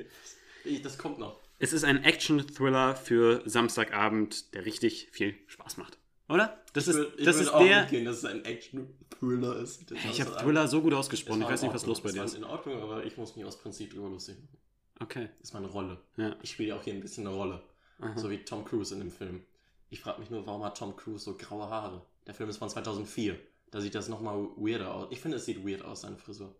Das 0.83 0.97
kommt 0.99 1.17
noch. 1.19 1.39
Es 1.57 1.73
ist 1.73 1.83
ein 1.83 2.03
Action-Thriller 2.03 2.95
für 2.95 3.41
Samstagabend, 3.45 4.53
der 4.53 4.65
richtig 4.65 5.09
viel 5.11 5.35
Spaß 5.47 5.77
macht. 5.77 5.97
Oder? 6.29 6.57
Das 6.73 6.87
ist, 6.87 6.95
würd- 6.97 7.23
das 7.25 7.35
ist 7.37 7.49
auch 7.49 7.63
der. 7.63 7.81
mitgehen, 7.81 8.05
dass 8.05 8.17
es 8.17 8.25
ein 8.25 8.45
Action-Thriller 8.45 9.57
ist. 9.57 9.91
Ich 9.91 10.21
habe 10.21 10.31
Thriller 10.37 10.67
so 10.67 10.81
gut 10.81 10.93
ausgesprochen, 10.93 11.41
ich 11.41 11.47
weiß 11.47 11.61
nicht, 11.63 11.73
was 11.73 11.85
los 11.85 12.01
bei 12.01 12.11
dir 12.11 12.23
ist. 12.23 12.31
ist. 12.31 12.37
in 12.37 12.43
Ordnung, 12.45 12.81
aber 12.81 13.03
ich 13.05 13.17
muss 13.17 13.35
mich 13.35 13.45
aus 13.45 13.57
Prinzip 13.57 13.93
drüber 13.93 14.09
lustig 14.09 14.37
machen. 14.37 14.57
Okay. 15.01 15.29
Das 15.39 15.49
ist 15.49 15.53
meine 15.53 15.67
Rolle. 15.67 15.97
Ja. 16.17 16.35
Ich 16.41 16.51
spiele 16.51 16.69
ja 16.69 16.75
auch 16.77 16.83
hier 16.83 16.93
ein 16.93 17.01
bisschen 17.01 17.27
eine 17.27 17.35
Rolle. 17.35 17.61
Aha. 17.99 18.17
So 18.17 18.29
wie 18.29 18.37
Tom 18.43 18.63
Cruise 18.63 18.93
in 18.93 18.99
dem 19.01 19.11
Film. 19.11 19.43
Ich 19.89 19.99
frage 19.99 20.19
mich 20.19 20.29
nur, 20.29 20.45
warum 20.45 20.63
hat 20.63 20.77
Tom 20.77 20.95
Cruise 20.95 21.23
so 21.25 21.35
graue 21.35 21.69
Haare? 21.69 22.05
Der 22.27 22.33
Film 22.33 22.49
ist 22.49 22.57
von 22.57 22.69
2004. 22.69 23.37
Da 23.71 23.81
sieht 23.81 23.95
das 23.95 24.07
nochmal 24.07 24.37
weirder 24.57 24.93
aus. 24.93 25.07
Ich 25.11 25.19
finde, 25.19 25.37
es 25.37 25.45
sieht 25.45 25.65
weird 25.67 25.83
aus, 25.83 26.01
seine 26.01 26.17
Frisur. 26.17 26.55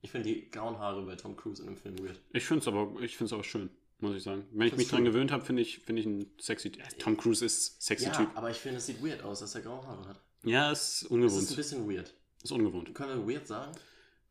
Ich 0.00 0.10
finde 0.12 0.28
die 0.28 0.48
grauen 0.50 0.78
Haare 0.78 1.02
bei 1.02 1.16
Tom 1.16 1.36
Cruise 1.36 1.60
in 1.62 1.66
dem 1.68 1.76
Film 1.76 1.98
weird. 1.98 2.20
Ich 2.32 2.44
finde 2.44 2.60
es 2.62 2.68
aber, 2.68 2.88
ich 3.02 3.16
find's 3.16 3.32
aber 3.32 3.42
schön, 3.44 3.68
muss 4.00 4.16
ich 4.16 4.22
sagen. 4.22 4.46
Wenn 4.52 4.68
ich 4.68 4.76
mich 4.76 4.88
dran 4.88 5.04
gewöhnt 5.04 5.30
habe, 5.32 5.44
finde 5.44 5.62
ich, 5.62 5.78
find 5.80 5.98
ich 5.98 6.06
einen 6.06 6.30
sexy. 6.40 6.72
Ja, 6.78 6.84
Tom 6.98 7.16
Cruise 7.16 7.44
ist 7.44 7.80
sexy 7.82 8.06
Ja, 8.06 8.12
Typ. 8.12 8.28
aber 8.34 8.50
ich 8.50 8.56
finde, 8.58 8.78
es 8.78 8.86
sieht 8.86 9.02
weird 9.04 9.22
aus, 9.22 9.40
dass 9.40 9.54
er 9.54 9.62
graue 9.62 9.86
Haare 9.86 10.08
hat. 10.08 10.20
Ja, 10.44 10.70
ist 10.70 10.80
Das 10.80 11.02
ist 11.02 11.10
ungewohnt. 11.10 11.50
ein 11.50 11.56
bisschen 11.56 11.90
weird. 11.90 12.14
Ist 12.42 12.52
ungewohnt. 12.52 12.94
Können 12.94 13.26
wir 13.26 13.34
weird 13.34 13.46
sagen? 13.46 13.72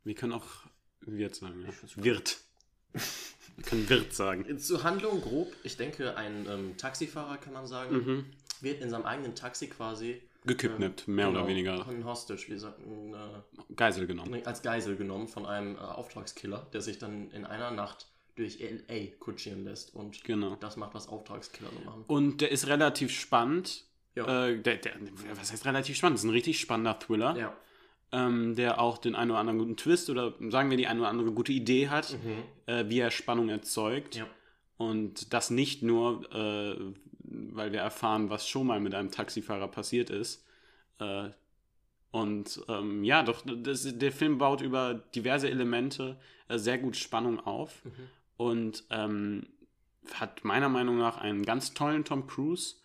Wir 0.03 0.15
können 0.15 0.33
auch 0.33 0.45
Wirt 1.01 1.35
sagen. 1.35 1.65
Ja. 1.65 2.03
Wirt. 2.03 2.37
Wir 2.93 3.63
können 3.63 3.89
Wirt 3.89 4.13
sagen. 4.13 4.57
Zur 4.59 4.83
Handlung 4.83 5.21
grob. 5.21 5.51
Ich 5.63 5.77
denke, 5.77 6.15
ein 6.15 6.45
ähm, 6.49 6.77
Taxifahrer, 6.77 7.37
kann 7.37 7.53
man 7.53 7.67
sagen, 7.67 7.95
Mhm. 7.97 8.25
wird 8.61 8.81
in 8.81 8.89
seinem 8.89 9.05
eigenen 9.05 9.35
Taxi 9.35 9.67
quasi 9.67 10.21
Gekidnappt, 10.45 11.09
mehr 11.09 11.27
oder 11.29 11.39
genau, 11.39 11.49
weniger. 11.49 11.87
Ein 11.87 12.05
Hostage, 12.05 12.45
wie 12.47 12.51
gesagt, 12.53 12.79
äh, 12.79 13.73
Geisel 13.75 14.07
genommen. 14.07 14.45
als 14.45 14.61
Geisel 14.61 14.95
genommen 14.95 15.27
von 15.27 15.45
einem 15.45 15.75
äh, 15.75 15.79
Auftragskiller, 15.79 16.67
der 16.71 16.81
sich 16.81 16.99
dann 16.99 17.31
in 17.31 17.43
einer 17.43 17.71
Nacht 17.71 18.07
durch 18.37 18.59
LA 18.59 19.07
kutschieren 19.19 19.65
lässt 19.65 19.93
und 19.93 20.23
Genau. 20.23 20.55
das 20.59 20.77
macht, 20.77 20.93
was 20.93 21.07
Auftragskiller 21.09 21.69
so 21.77 21.79
machen. 21.83 22.03
Und 22.07 22.39
der 22.41 22.51
ist 22.51 22.67
relativ 22.67 23.11
spannend. 23.11 23.83
Ja. 24.15 24.47
Äh, 24.47 24.61
der, 24.61 24.77
der, 24.77 24.93
was 25.35 25.51
heißt 25.51 25.65
relativ 25.65 25.97
spannend? 25.97 26.15
Das 26.17 26.23
ist 26.23 26.29
ein 26.29 26.33
richtig 26.33 26.59
spannender 26.59 26.97
Thriller, 26.97 27.37
ja. 27.37 27.55
ähm, 28.11 28.55
der 28.55 28.79
auch 28.79 28.97
den 28.97 29.13
einen 29.15 29.31
oder 29.31 29.39
anderen 29.39 29.59
guten 29.59 29.75
Twist 29.77 30.09
oder 30.09 30.33
sagen 30.49 30.69
wir 30.69 30.77
die 30.77 30.87
eine 30.87 30.99
oder 31.01 31.09
andere 31.09 31.31
gute 31.31 31.51
Idee 31.51 31.89
hat, 31.89 32.13
Mhm. 32.23 32.43
äh, 32.65 32.89
wie 32.89 32.99
er 32.99 33.11
Spannung 33.11 33.49
erzeugt. 33.49 34.15
Ja. 34.15 34.25
Und 34.77 35.33
das 35.33 35.49
nicht 35.49 35.83
nur, 35.83 36.23
äh, 36.33 36.75
weil 37.19 37.71
wir 37.73 37.79
erfahren, 37.81 38.29
was 38.29 38.47
schon 38.47 38.67
mal 38.67 38.79
mit 38.79 38.95
einem 38.95 39.11
Taxifahrer 39.11 39.67
passiert 39.67 40.09
ist. 40.09 40.45
Äh, 40.99 41.29
und 42.11 42.61
ähm, 42.69 43.03
ja, 43.03 43.21
doch, 43.21 43.43
das, 43.45 43.97
der 43.97 44.11
Film 44.11 44.37
baut 44.37 44.61
über 44.61 44.93
diverse 45.13 45.49
Elemente 45.49 46.17
äh, 46.47 46.57
sehr 46.57 46.77
gut 46.77 46.95
Spannung 46.95 47.39
auf 47.39 47.83
Mhm. 47.85 47.91
Und 48.37 48.83
ähm, 48.89 49.47
hat 50.13 50.43
meiner 50.45 50.69
Meinung 50.69 50.97
nach 50.97 51.17
einen 51.17 51.43
ganz 51.43 51.73
tollen 51.73 52.05
Tom 52.05 52.27
Cruise 52.27 52.75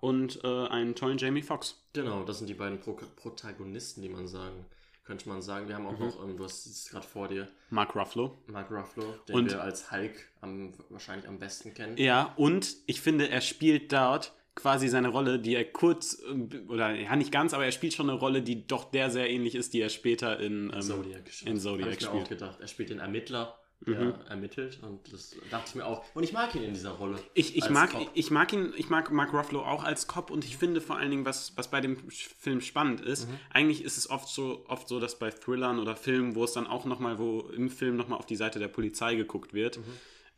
und 0.00 0.42
äh, 0.42 0.66
einen 0.68 0.94
tollen 0.94 1.18
Jamie 1.18 1.42
Foxx. 1.42 1.80
Genau, 1.92 2.24
das 2.24 2.38
sind 2.38 2.46
die 2.48 2.54
beiden 2.54 2.80
Pro 2.80 2.98
Protagonisten, 3.16 4.02
die 4.02 4.08
man 4.08 4.26
sagen, 4.26 4.64
könnte 5.04 5.28
man 5.28 5.42
sagen. 5.42 5.68
Wir 5.68 5.74
haben 5.76 5.86
auch 5.86 5.98
Mhm. 5.98 6.06
noch, 6.06 6.24
ähm, 6.24 6.36
du 6.36 6.44
hast 6.44 6.66
es 6.66 6.88
gerade 6.90 7.06
vor 7.06 7.28
dir, 7.28 7.48
Mark 7.70 7.94
Ruffalo. 7.94 8.38
Mark 8.46 8.70
Ruffalo, 8.70 9.14
den 9.28 9.34
Und- 9.36 9.50
wir 9.50 9.62
als 9.62 9.90
Hulk 9.92 10.28
am, 10.40 10.72
wahrscheinlich 10.88 11.28
am 11.28 11.38
besten 11.38 11.74
kennen. 11.74 11.96
Ja, 11.98 12.32
und 12.36 12.74
ich 12.86 13.00
finde, 13.00 13.28
er 13.28 13.40
spielt 13.40 13.92
dort 13.92 14.32
quasi 14.54 14.88
seine 14.88 15.08
Rolle, 15.08 15.38
die 15.38 15.54
er 15.54 15.64
kurz, 15.64 16.20
äh, 16.22 16.58
oder 16.68 16.94
ja, 16.94 17.16
nicht 17.16 17.32
ganz, 17.32 17.54
aber 17.54 17.64
er 17.64 17.72
spielt 17.72 17.94
schon 17.94 18.08
eine 18.10 18.18
Rolle, 18.18 18.42
die 18.42 18.66
doch 18.66 18.84
der 18.90 19.10
sehr 19.10 19.28
ähnlich 19.30 19.54
ist, 19.54 19.72
die 19.74 19.80
er 19.80 19.88
später 19.88 20.38
in, 20.40 20.70
ähm, 20.74 20.82
Zodiac. 20.82 21.22
in 21.46 21.58
Zodiac 21.58 21.86
Hab 21.88 21.94
ich 21.94 22.00
mir 22.02 22.06
spielt. 22.08 22.24
auch 22.24 22.28
gedacht. 22.28 22.60
Er 22.60 22.68
spielt 22.68 22.90
den 22.90 22.98
Ermittler, 22.98 23.58
Mhm. 23.84 24.14
ermittelt 24.28 24.78
und 24.82 25.12
das 25.12 25.34
dachte 25.50 25.64
ich 25.70 25.74
mir 25.74 25.84
auch. 25.86 26.04
Und 26.14 26.22
ich 26.22 26.32
mag 26.32 26.54
ihn 26.54 26.62
in 26.62 26.72
dieser 26.74 26.90
Rolle. 26.92 27.18
Ich, 27.34 27.56
ich, 27.56 27.68
mag, 27.70 27.90
Cop. 27.90 28.10
ich 28.14 28.30
mag 28.30 28.52
ihn, 28.52 28.72
ich 28.76 28.88
mag 28.90 29.10
Mark 29.10 29.32
Ruffalo 29.32 29.62
auch 29.62 29.82
als 29.84 30.06
Cop 30.06 30.30
und 30.30 30.44
ich 30.44 30.56
finde 30.56 30.80
vor 30.80 30.96
allen 30.96 31.10
Dingen, 31.10 31.24
was, 31.24 31.56
was 31.56 31.70
bei 31.70 31.80
dem 31.80 31.96
Film 32.10 32.60
spannend 32.60 33.00
ist, 33.00 33.28
Mhm. 33.28 33.38
eigentlich 33.50 33.82
ist 33.84 33.96
es 33.98 34.08
oft 34.08 34.28
so, 34.28 34.64
oft 34.68 34.86
so, 34.88 35.00
dass 35.00 35.18
bei 35.18 35.30
Thrillern 35.30 35.78
oder 35.80 35.96
Filmen, 35.96 36.34
wo 36.36 36.44
es 36.44 36.52
dann 36.52 36.66
auch 36.66 36.84
nochmal, 36.84 37.18
wo 37.18 37.40
im 37.54 37.70
Film 37.70 37.96
nochmal 37.96 38.18
auf 38.18 38.26
die 38.26 38.36
Seite 38.36 38.58
der 38.58 38.68
Polizei 38.68 39.14
geguckt 39.16 39.52
wird, 39.52 39.78
Mhm. 39.78 39.84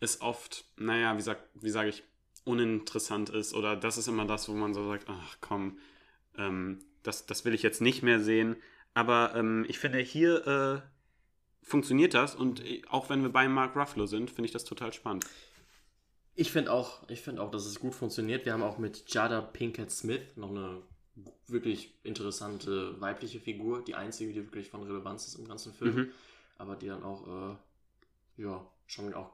es 0.01 0.21
oft, 0.21 0.65
naja, 0.77 1.17
wie 1.17 1.23
sag, 1.23 1.39
wie 1.55 1.71
sage 1.71 1.91
ich, 1.91 2.03
uninteressant 2.45 3.31
ist 3.31 3.55
oder 3.55 3.75
das 3.77 3.97
ist 3.99 4.07
immer 4.09 4.27
das, 4.27 4.49
wo 4.49 4.53
man 4.53 4.75
so 4.75 4.87
sagt, 4.87 5.05
ach 5.09 5.37
komm, 5.41 5.79
ähm, 6.37 6.81
das, 7.03 7.27
das 7.27 7.45
will 7.45 7.55
ich 7.55 7.63
jetzt 7.63 7.81
nicht 7.81 8.03
mehr 8.03 8.21
sehen. 8.21 8.57
Aber 8.95 9.35
ähm, 9.35 9.65
ich 9.69 9.79
finde, 9.79 9.99
hier 9.99 10.47
äh, 10.47 10.94
funktioniert 11.64 12.14
das 12.14 12.35
und 12.35 12.64
äh, 12.64 12.83
auch 12.88 13.11
wenn 13.11 13.23
wir 13.23 13.30
bei 13.30 13.49
Mark 13.49 13.75
Ruffalo 13.75 14.06
sind, 14.06 14.30
finde 14.30 14.47
ich 14.47 14.52
das 14.52 14.64
total 14.64 14.92
spannend. 14.92 15.26
Ich 16.37 16.50
finde 16.50 16.73
auch, 16.73 17.09
ich 17.09 17.21
finde 17.21 17.42
auch, 17.42 17.50
dass 17.50 17.64
es 17.64 17.78
gut 17.80 17.94
funktioniert. 17.94 18.44
Wir 18.44 18.52
haben 18.52 18.62
auch 18.62 18.78
mit 18.78 19.04
Jada 19.12 19.40
Pinkett 19.40 19.90
Smith 19.90 20.21
noch 20.37 20.50
eine 20.50 20.83
wirklich 21.47 21.94
interessante 22.02 23.00
weibliche 23.00 23.38
Figur, 23.38 23.85
die 23.85 23.94
einzige, 23.94 24.33
die 24.33 24.44
wirklich 24.44 24.68
von 24.68 24.83
Relevanz 24.83 25.28
ist 25.28 25.37
im 25.37 25.47
ganzen 25.47 25.73
Film, 25.73 25.94
Mhm. 25.94 26.11
aber 26.59 26.75
die 26.76 26.88
dann 26.88 27.04
auch, 27.04 27.26
äh, 27.26 28.42
ja, 28.42 28.66
schon 28.87 29.14
auch 29.14 29.33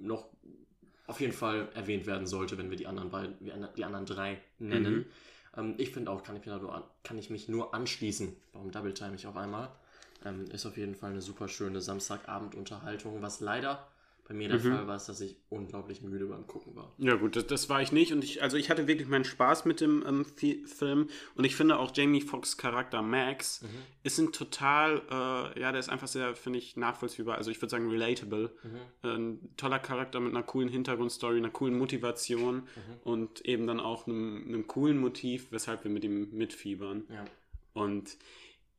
noch 0.00 0.28
auf 1.08 1.20
jeden 1.20 1.32
Fall 1.32 1.68
erwähnt 1.74 2.06
werden 2.06 2.26
sollte, 2.28 2.56
wenn 2.58 2.70
wir 2.70 2.76
die 2.76 2.86
anderen 2.86 3.10
beiden, 3.10 3.36
die 3.76 3.84
anderen 3.84 4.06
drei 4.06 4.40
nennen. 4.60 4.94
Mhm. 4.94 5.06
Ähm, 5.56 5.74
ich 5.78 5.90
finde 5.90 6.12
auch, 6.12 6.22
kann 6.22 6.36
ich, 6.36 6.46
nur 6.46 6.90
kann 7.02 7.18
ich 7.18 7.28
mich 7.28 7.48
nur 7.48 7.74
anschließen. 7.74 8.36
Warum 8.52 8.70
double 8.70 8.94
time 8.94 9.16
ich 9.16 9.26
auf 9.26 9.36
einmal? 9.36 9.68
Ähm, 10.24 10.44
ist 10.52 10.66
auf 10.66 10.76
jeden 10.76 10.94
Fall 10.94 11.10
eine 11.12 11.22
super 11.22 11.48
schöne 11.48 11.80
Samstagabend-Unterhaltung, 11.80 13.22
was 13.22 13.40
leider 13.40 13.86
bei 14.28 14.34
mir 14.36 14.48
der 14.48 14.58
Mhm. 14.58 14.62
Fall 14.76 14.86
war 14.86 14.94
es, 14.94 15.06
dass 15.06 15.20
ich 15.22 15.34
unglaublich 15.48 16.02
müde 16.02 16.26
beim 16.26 16.46
Gucken 16.46 16.76
war. 16.76 16.92
Ja 16.98 17.16
gut, 17.16 17.34
das, 17.34 17.48
das 17.48 17.68
war 17.68 17.82
ich 17.82 17.90
nicht 17.90 18.12
und 18.12 18.22
ich, 18.22 18.42
also 18.42 18.56
ich 18.56 18.70
hatte 18.70 18.86
wirklich 18.86 19.08
meinen 19.08 19.24
Spaß 19.24 19.64
mit 19.64 19.80
dem 19.80 20.04
ähm, 20.06 20.24
Fi- 20.24 20.64
Film 20.66 21.08
und 21.34 21.42
ich 21.44 21.56
finde 21.56 21.78
auch 21.80 21.90
Jamie 21.96 22.20
Foxx 22.20 22.56
Charakter 22.56 23.02
Max 23.02 23.64
ist 24.04 24.18
ein 24.18 24.30
total, 24.30 25.02
äh, 25.10 25.60
ja, 25.60 25.72
der 25.72 25.80
ist 25.80 25.88
einfach 25.88 26.06
sehr, 26.06 26.36
finde 26.36 26.60
ich, 26.60 26.76
nachvollziehbar, 26.76 27.38
also 27.38 27.50
ich 27.50 27.60
würde 27.60 27.70
sagen 27.70 27.90
relatable. 27.90 28.52
Ein 29.02 29.40
toller 29.56 29.80
Charakter 29.80 30.20
mit 30.20 30.32
einer 30.32 30.44
coolen 30.44 30.68
Hintergrundstory, 30.68 31.38
einer 31.38 31.50
coolen 31.50 31.76
Motivation 31.76 32.68
und 33.02 33.44
eben 33.46 33.66
dann 33.66 33.80
auch 33.80 34.06
einem, 34.06 34.44
einem 34.46 34.66
coolen 34.68 34.98
Motiv, 34.98 35.48
weshalb 35.50 35.82
wir 35.82 35.90
mit 35.90 36.04
ihm 36.04 36.28
mitfiebern. 36.30 37.02
Ja. 37.12 37.24
Und 37.72 38.16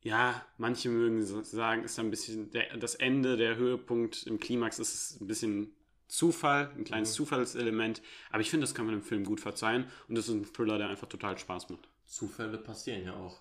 ja, 0.02 0.44
manche 0.58 0.88
mögen 0.88 1.22
sagen, 1.44 1.84
ist 1.84 1.98
ein 1.98 2.10
bisschen 2.10 2.50
der, 2.50 2.76
das 2.76 2.94
Ende, 2.96 3.36
der 3.36 3.56
Höhepunkt 3.56 4.26
im 4.26 4.38
Klimax 4.40 4.78
ist 4.78 4.94
es 4.94 5.20
ein 5.20 5.26
bisschen 5.26 5.72
Zufall, 6.08 6.70
ein 6.76 6.84
kleines 6.84 7.14
Zufallselement. 7.14 8.02
Aber 8.30 8.40
ich 8.40 8.50
finde, 8.50 8.64
das 8.64 8.74
kann 8.74 8.84
man 8.86 8.94
im 8.96 9.02
Film 9.02 9.24
gut 9.24 9.40
verzeihen. 9.40 9.86
Und 10.08 10.16
das 10.18 10.28
ist 10.28 10.34
ein 10.34 10.44
Thriller, 10.52 10.76
der 10.78 10.88
einfach 10.88 11.08
total 11.08 11.38
Spaß 11.38 11.70
macht. 11.70 11.88
Zufälle 12.04 12.58
passieren 12.58 13.04
ja 13.04 13.14
auch 13.14 13.40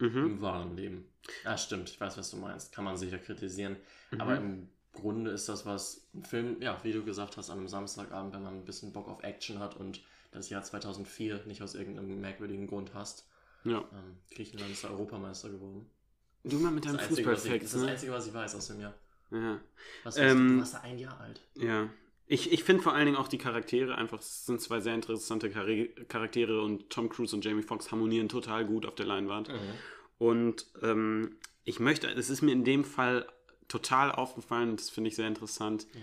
Mhm. 0.00 0.16
im 0.26 0.40
wahren 0.40 0.76
Leben. 0.76 1.04
Ah, 1.44 1.56
stimmt, 1.58 1.90
ich 1.90 2.00
weiß, 2.00 2.16
was 2.16 2.30
du 2.30 2.38
meinst. 2.38 2.72
Kann 2.72 2.84
man 2.84 2.96
sicher 2.96 3.18
kritisieren. 3.18 3.76
Mhm. 4.10 4.20
Aber 4.20 4.36
im 4.36 4.68
Grunde 4.92 5.30
ist 5.30 5.48
das, 5.48 5.66
was 5.66 6.08
ein 6.14 6.24
Film, 6.24 6.60
ja, 6.60 6.78
wie 6.82 6.92
du 6.92 7.04
gesagt 7.04 7.36
hast, 7.36 7.50
an 7.50 7.58
einem 7.58 7.68
Samstagabend, 7.68 8.32
wenn 8.34 8.42
man 8.42 8.54
ein 8.54 8.64
bisschen 8.64 8.92
Bock 8.92 9.08
auf 9.08 9.22
Action 9.22 9.58
hat 9.58 9.76
und 9.76 10.02
das 10.32 10.48
Jahr 10.48 10.62
2004 10.62 11.44
nicht 11.46 11.62
aus 11.62 11.74
irgendeinem 11.74 12.20
merkwürdigen 12.20 12.66
Grund 12.66 12.94
hast. 12.94 13.26
Ja. 13.64 13.78
Ähm, 13.92 14.16
Griechenland 14.34 14.72
ist 14.72 14.84
da 14.84 14.88
Europameister 14.88 15.50
geworden. 15.50 15.86
Du 16.44 16.58
mal 16.58 16.70
mit 16.70 16.84
deinem 16.86 16.96
Das, 16.96 17.08
Einzige, 17.08 17.30
was 17.30 17.44
ich, 17.44 17.52
das 17.52 17.62
ist 17.62 17.74
das 17.74 17.82
ne? 17.82 17.88
Einzige, 17.88 18.12
was 18.12 18.26
ich 18.26 18.34
weiß 18.34 18.54
aus 18.54 18.66
dem 18.68 18.80
Jahr. 18.80 18.94
Ja. 19.30 19.60
Was 20.04 20.16
weißt 20.16 20.18
du? 20.18 20.30
Ähm, 20.30 20.48
du 20.48 20.58
warst 20.60 20.74
da 20.74 20.80
ein 20.80 20.98
Jahr 20.98 21.20
alt. 21.20 21.40
Ja. 21.54 21.88
Ich, 22.26 22.52
ich 22.52 22.62
finde 22.62 22.82
vor 22.82 22.94
allen 22.94 23.06
Dingen 23.06 23.18
auch 23.18 23.28
die 23.28 23.38
Charaktere 23.38 23.96
einfach, 23.96 24.20
es 24.20 24.46
sind 24.46 24.60
zwei 24.60 24.80
sehr 24.80 24.94
interessante 24.94 25.50
Charaktere 25.50 26.62
und 26.62 26.88
Tom 26.88 27.08
Cruise 27.08 27.34
und 27.34 27.44
Jamie 27.44 27.62
Foxx 27.62 27.90
harmonieren 27.90 28.28
total 28.28 28.64
gut 28.64 28.86
auf 28.86 28.94
der 28.94 29.06
Leinwand. 29.06 29.48
Mhm. 29.48 29.58
Und 30.18 30.66
ähm, 30.82 31.36
ich 31.64 31.80
möchte, 31.80 32.08
es 32.08 32.30
ist 32.30 32.42
mir 32.42 32.52
in 32.52 32.62
dem 32.62 32.84
Fall 32.84 33.26
total 33.66 34.12
aufgefallen, 34.12 34.76
das 34.76 34.90
finde 34.90 35.08
ich 35.08 35.16
sehr 35.16 35.26
interessant. 35.26 35.86
Ja. 35.92 36.00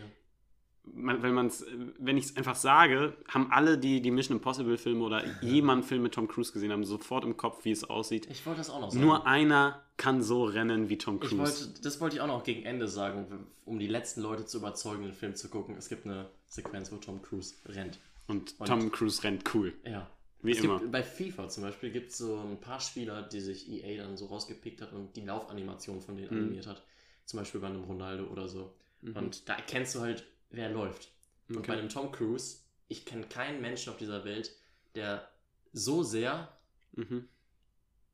Man, 0.84 1.22
wenn 1.22 1.34
man's, 1.34 1.66
wenn 1.98 2.18
ich 2.18 2.26
es 2.26 2.38
einfach 2.38 2.56
sage, 2.56 3.16
haben 3.28 3.52
alle, 3.52 3.78
die 3.78 4.02
die 4.02 4.12
Mission 4.12 4.38
Impossible 4.38 4.78
Filme 4.78 5.04
oder 5.04 5.24
jemand 5.42 5.86
Film 5.86 6.04
mit 6.04 6.14
Tom 6.14 6.28
Cruise 6.28 6.52
gesehen 6.52 6.72
haben, 6.72 6.84
sofort 6.84 7.24
im 7.26 7.38
Kopf, 7.38 7.64
wie 7.66 7.72
es 7.72 7.84
aussieht. 7.84 8.28
Ich 8.30 8.46
wollte 8.46 8.60
das 8.60 8.70
auch 8.70 8.80
noch 8.80 8.92
sagen. 8.92 9.04
Nur 9.04 9.28
einer 9.28 9.87
kann 9.98 10.22
so 10.22 10.44
rennen 10.46 10.90
wie 10.90 10.98
Tom 10.98 11.20
Cruise. 11.20 11.38
wollte, 11.38 11.82
das 11.82 12.00
wollte 12.00 12.16
ich 12.18 12.22
auch 12.22 12.28
noch 12.28 12.44
gegen 12.44 12.64
Ende 12.64 12.88
sagen, 12.88 13.48
um 13.66 13.80
die 13.80 13.88
letzten 13.88 14.22
Leute 14.22 14.46
zu 14.46 14.60
überzeugen, 14.60 15.04
den 15.04 15.14
Film 15.14 15.36
zu 15.36 15.50
gucken. 15.50 15.76
Es 15.76 15.90
gibt 15.90 16.06
eine 16.06 16.30
Sequenz, 16.48 16.92
wo 16.92 16.98
Tom 16.98 17.22
Cruise 17.22 17.56
rennt. 17.66 17.98
Und 18.28 18.54
Und- 18.60 18.68
Tom 18.68 18.92
Cruise 18.92 19.24
rennt 19.24 19.44
cool. 19.56 19.74
Ja. 19.84 20.10
Wie 20.44 20.52
es 20.52 20.60
immer. 20.60 20.78
Gibt, 20.80 20.92
bei 20.92 21.02
FIFA 21.02 21.50
zum 21.50 21.64
Beispiel 21.64 21.90
gibt 21.92 22.12
es 22.12 22.20
so 22.20 22.38
ein 22.38 22.60
paar 22.62 22.80
Spieler, 22.80 23.24
die 23.24 23.40
sich 23.42 23.68
EA 23.70 24.04
dann 24.04 24.18
so 24.18 24.28
rausgepickt 24.28 24.82
hat 24.82 24.94
und 24.94 25.16
die 25.16 25.22
Laufanimation 25.22 26.00
von 26.00 26.16
denen 26.16 26.30
Mhm. 26.32 26.44
animiert 26.44 26.68
hat. 26.68 26.84
Zum 27.26 27.40
Beispiel 27.40 27.60
bei 27.60 27.68
einem 27.68 27.84
Ronaldo 27.84 28.26
oder 28.26 28.48
so. 28.48 28.74
Und 29.02 29.48
da 29.50 29.56
erkennst 29.56 29.96
du 29.96 30.02
halt, 30.02 30.24
wer 30.52 30.70
läuft. 30.70 31.10
Und 31.50 31.58
Okay. 31.58 31.68
bei 31.70 31.74
einem 31.80 31.90
Tom 31.90 32.12
Cruise, 32.12 32.58
ich 32.88 33.04
kenne 33.06 33.24
keinen 33.28 33.62
Menschen 33.62 33.90
auf 33.92 33.98
dieser 33.98 34.24
Welt, 34.26 34.52
der 34.96 35.28
so 35.74 36.04
sehr, 36.04 36.52
Mhm. 36.94 37.28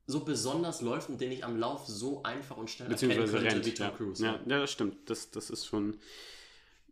So 0.06 0.20
besonders 0.20 0.80
läuft 0.80 1.08
und 1.08 1.20
den 1.20 1.32
ich 1.32 1.44
am 1.44 1.58
Lauf 1.58 1.86
so 1.86 2.22
einfach 2.22 2.56
und 2.56 2.68
schnell 2.70 2.90
erkennen 2.90 3.10
Beziehungsweise 3.10 3.38
könnte 3.38 3.54
rennt. 3.56 3.66
wie 3.66 3.74
Tom 3.74 3.86
ja. 3.86 3.92
Cruise. 3.92 4.24
Ja, 4.24 4.40
ja, 4.46 4.60
das 4.60 4.70
stimmt. 4.70 5.08
Das, 5.08 5.30
das 5.30 5.50
ist 5.50 5.66
schon 5.66 5.98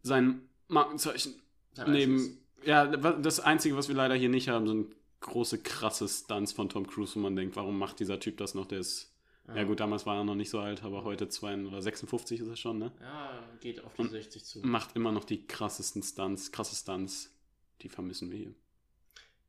sein 0.02 0.48
Markenzeichen. 0.68 1.34
Sein 1.74 1.92
Neben, 1.92 2.38
ja, 2.64 2.86
das 2.86 3.40
Einzige, 3.40 3.76
was 3.76 3.88
wir 3.88 3.94
leider 3.94 4.14
hier 4.14 4.28
nicht 4.28 4.48
haben, 4.48 4.66
sind 4.66 4.94
große, 5.20 5.58
krasse 5.58 6.08
Stunts 6.08 6.52
von 6.52 6.68
Tom 6.68 6.86
Cruise, 6.86 7.14
wo 7.16 7.20
man 7.20 7.36
denkt, 7.36 7.56
warum 7.56 7.78
macht 7.78 8.00
dieser 8.00 8.18
Typ 8.18 8.36
das 8.38 8.54
noch? 8.54 8.66
Der 8.66 8.80
ist, 8.80 9.12
ja, 9.54 9.64
gut, 9.64 9.80
damals 9.80 10.06
war 10.06 10.16
er 10.16 10.24
noch 10.24 10.34
nicht 10.34 10.50
so 10.50 10.58
alt, 10.58 10.82
aber 10.82 11.04
heute 11.04 11.28
2 11.28 11.66
oder 11.66 11.80
56 11.82 12.40
ist 12.40 12.48
er 12.48 12.56
schon, 12.56 12.78
ne? 12.78 12.92
Ja, 13.00 13.42
geht 13.60 13.82
auf 13.84 13.94
die 13.94 14.02
Und 14.02 14.10
60 14.10 14.44
zu. 14.44 14.58
Macht 14.60 14.96
immer 14.96 15.12
noch 15.12 15.24
die 15.24 15.46
krassesten 15.46 16.02
Stunts, 16.02 16.52
krasse 16.52 16.76
Stunts. 16.76 17.30
Die 17.82 17.88
vermissen 17.88 18.30
wir 18.30 18.38
hier. 18.38 18.54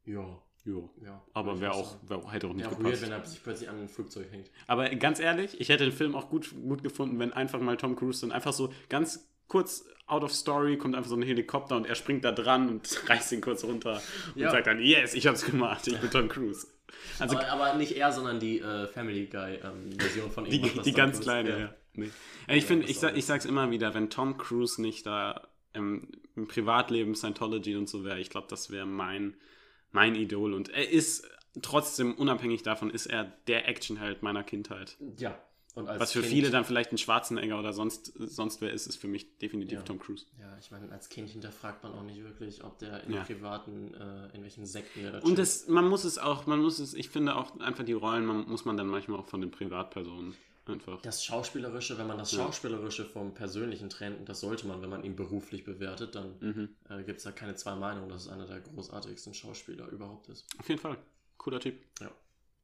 Ja, 0.06 0.42
Jo. 0.66 0.90
ja. 1.04 1.22
Aber 1.34 1.56
ich 1.56 1.60
wäre 1.62 1.74
auch 1.74 1.96
auch, 2.10 2.10
wär, 2.10 2.32
hätte 2.32 2.48
auch 2.48 2.54
nicht 2.54 2.64
Ja, 2.66 2.72
weird, 2.72 2.84
gepasst. 2.84 3.02
wenn 3.02 3.12
er 3.12 3.26
sich 3.26 3.44
plötzlich 3.44 3.70
an 3.70 3.82
ein 3.82 3.90
Flugzeug 3.90 4.32
hängt. 4.32 4.50
Aber 4.68 4.90
ganz 4.90 5.20
ehrlich, 5.20 5.60
ich 5.60 5.70
hätte 5.70 5.84
den 5.84 5.92
Film 5.94 6.16
auch 6.16 6.30
gut, 6.30 6.54
gut 6.64 6.84
gefunden, 6.84 7.20
wenn 7.20 7.34
einfach 7.34 7.60
mal 7.60 7.76
Tom 7.78 7.96
Cruise 7.96 8.22
dann 8.22 8.32
einfach 8.32 8.54
so 8.54 8.72
ganz 8.90 9.28
kurz 9.48 9.86
out 10.08 10.24
of 10.24 10.34
story 10.34 10.78
kommt 10.78 10.96
einfach 10.96 11.10
so 11.10 11.16
ein 11.16 11.22
Helikopter 11.22 11.76
und 11.76 11.86
er 11.86 11.96
springt 11.96 12.24
da 12.24 12.32
dran 12.32 12.70
und 12.70 12.90
reißt 13.10 13.32
ihn 13.34 13.42
kurz 13.42 13.64
runter 13.64 14.02
und 14.36 14.42
Ja. 14.42 14.52
sagt 14.52 14.68
dann, 14.68 14.80
yes, 14.80 15.14
ich 15.14 15.28
hab's 15.28 15.46
gemacht, 15.46 15.86
ich 15.88 16.00
bin 16.00 16.10
Tom 16.10 16.28
Cruise. 16.30 16.66
Also 17.20 17.38
aber, 17.38 17.48
aber 17.50 17.74
nicht 17.76 17.96
er, 17.98 18.12
sondern 18.12 18.40
die 18.40 18.60
äh, 18.60 18.88
Family 18.88 19.26
Guy-Version 19.26 20.32
von 20.32 20.46
ihm. 20.46 20.52
die, 20.64 20.82
die 20.82 20.92
ganz 20.94 21.18
kurz. 21.18 21.26
kleine, 21.26 21.50
Ja. 21.50 21.58
ja. 21.58 21.76
Nee. 21.96 22.10
Ich 22.48 22.66
finde, 22.66 22.88
ich, 22.88 23.00
sag, 23.00 23.14
auch 23.14 23.18
ich 23.18 23.26
sag's 23.26 23.46
immer 23.46 23.70
wieder, 23.70 23.94
wenn 23.94 24.10
Tom 24.10 24.38
Cruise 24.38 24.82
nicht 24.82 25.06
da 25.06 25.48
ähm, 25.76 26.08
im 26.36 26.48
Privatleben 26.48 27.14
Scientology 27.16 27.76
und 27.76 27.88
so 27.88 28.04
wäre, 28.04 28.20
ich 28.20 28.30
glaube, 28.32 28.48
das 28.50 28.72
wäre 28.72 28.86
mein, 28.88 29.36
mein 29.94 30.16
Idol. 30.16 30.54
Und 30.54 30.70
er 30.70 30.90
ist 30.90 31.26
trotzdem, 31.62 32.14
unabhängig 32.16 32.64
davon, 32.64 32.90
ist 32.90 33.06
er 33.06 33.24
der 33.48 33.68
Actionheld 33.70 34.22
meiner 34.24 34.44
Kindheit. 34.44 34.98
Ja. 35.18 35.40
Und 35.76 35.88
als 35.88 36.00
Was 36.00 36.12
für 36.12 36.20
kind, 36.20 36.32
viele 36.32 36.52
dann 36.52 36.66
vielleicht 36.66 36.92
ein 36.92 37.00
Schwarzenegger 37.00 37.58
oder 37.58 37.74
sonst, 37.74 38.14
sonst 38.16 38.62
wer 38.62 38.72
ist, 38.72 38.86
ist 38.86 38.98
für 38.98 39.08
mich 39.08 39.40
definitiv 39.40 39.80
Ja. 39.80 39.84
Tom 39.84 39.98
Cruise. 39.98 40.28
Ja, 40.40 40.56
ich 40.60 40.70
meine, 40.70 40.92
als 40.92 41.10
Kind 41.10 41.32
hinterfragt 41.32 41.82
man 41.82 41.94
auch 41.94 42.04
nicht 42.04 42.24
wirklich, 42.24 42.64
ob 42.64 42.78
der 42.78 43.04
in 43.06 43.14
Ja. 43.14 43.24
privaten, 43.24 43.92
äh, 43.96 44.36
in 44.36 44.44
welchen 44.44 44.68
Sekten 44.68 45.04
er 45.04 45.24
Und 45.24 45.40
das, 45.40 45.68
man 45.68 45.88
muss 45.88 46.04
es 46.04 46.20
auch, 46.20 46.46
man 46.46 46.62
muss 46.62 46.78
es, 46.78 46.94
ich 46.94 47.10
finde 47.10 47.36
auch 47.36 47.60
einfach 47.60 47.84
die 47.86 47.94
Rollen, 47.94 48.24
man, 48.26 48.48
muss 48.48 48.66
man 48.66 48.78
dann 48.78 48.86
manchmal 48.88 49.20
auch 49.20 49.26
von 49.26 49.42
den 49.42 49.50
Privatpersonen 49.50 50.36
einfach. 50.66 51.02
Das 51.02 51.24
Schauspielerische, 51.24 51.98
wenn 51.98 52.08
man 52.08 52.18
das 52.18 52.32
Ja. 52.32 52.40
Schauspielerische 52.46 53.06
vom 53.06 53.34
Persönlichen 53.34 53.90
trennt, 53.90 54.20
und 54.20 54.30
das 54.30 54.40
sollte 54.40 54.68
man, 54.68 54.82
wenn 54.82 54.90
man 54.90 55.04
ihn 55.04 55.16
beruflich 55.16 55.64
bewertet, 55.64 56.16
dann 56.16 56.36
Mhm. 56.40 56.70
äh, 56.90 57.04
gibt 57.04 57.18
es 57.18 57.24
da 57.24 57.32
keine 57.32 57.56
zwei 57.56 57.76
Meinungen, 57.76 58.10
dass 58.10 58.24
es 58.24 58.28
einer 58.30 58.46
der 58.46 58.62
großartigsten 58.62 59.34
Schauspieler 59.34 59.88
überhaupt 59.90 60.30
ist. 60.30 60.46
Auf 60.60 60.70
jeden 60.70 60.80
Fall. 60.82 60.98
Cooler 61.38 61.60
Typ. 61.60 61.76
Ja. 62.00 62.12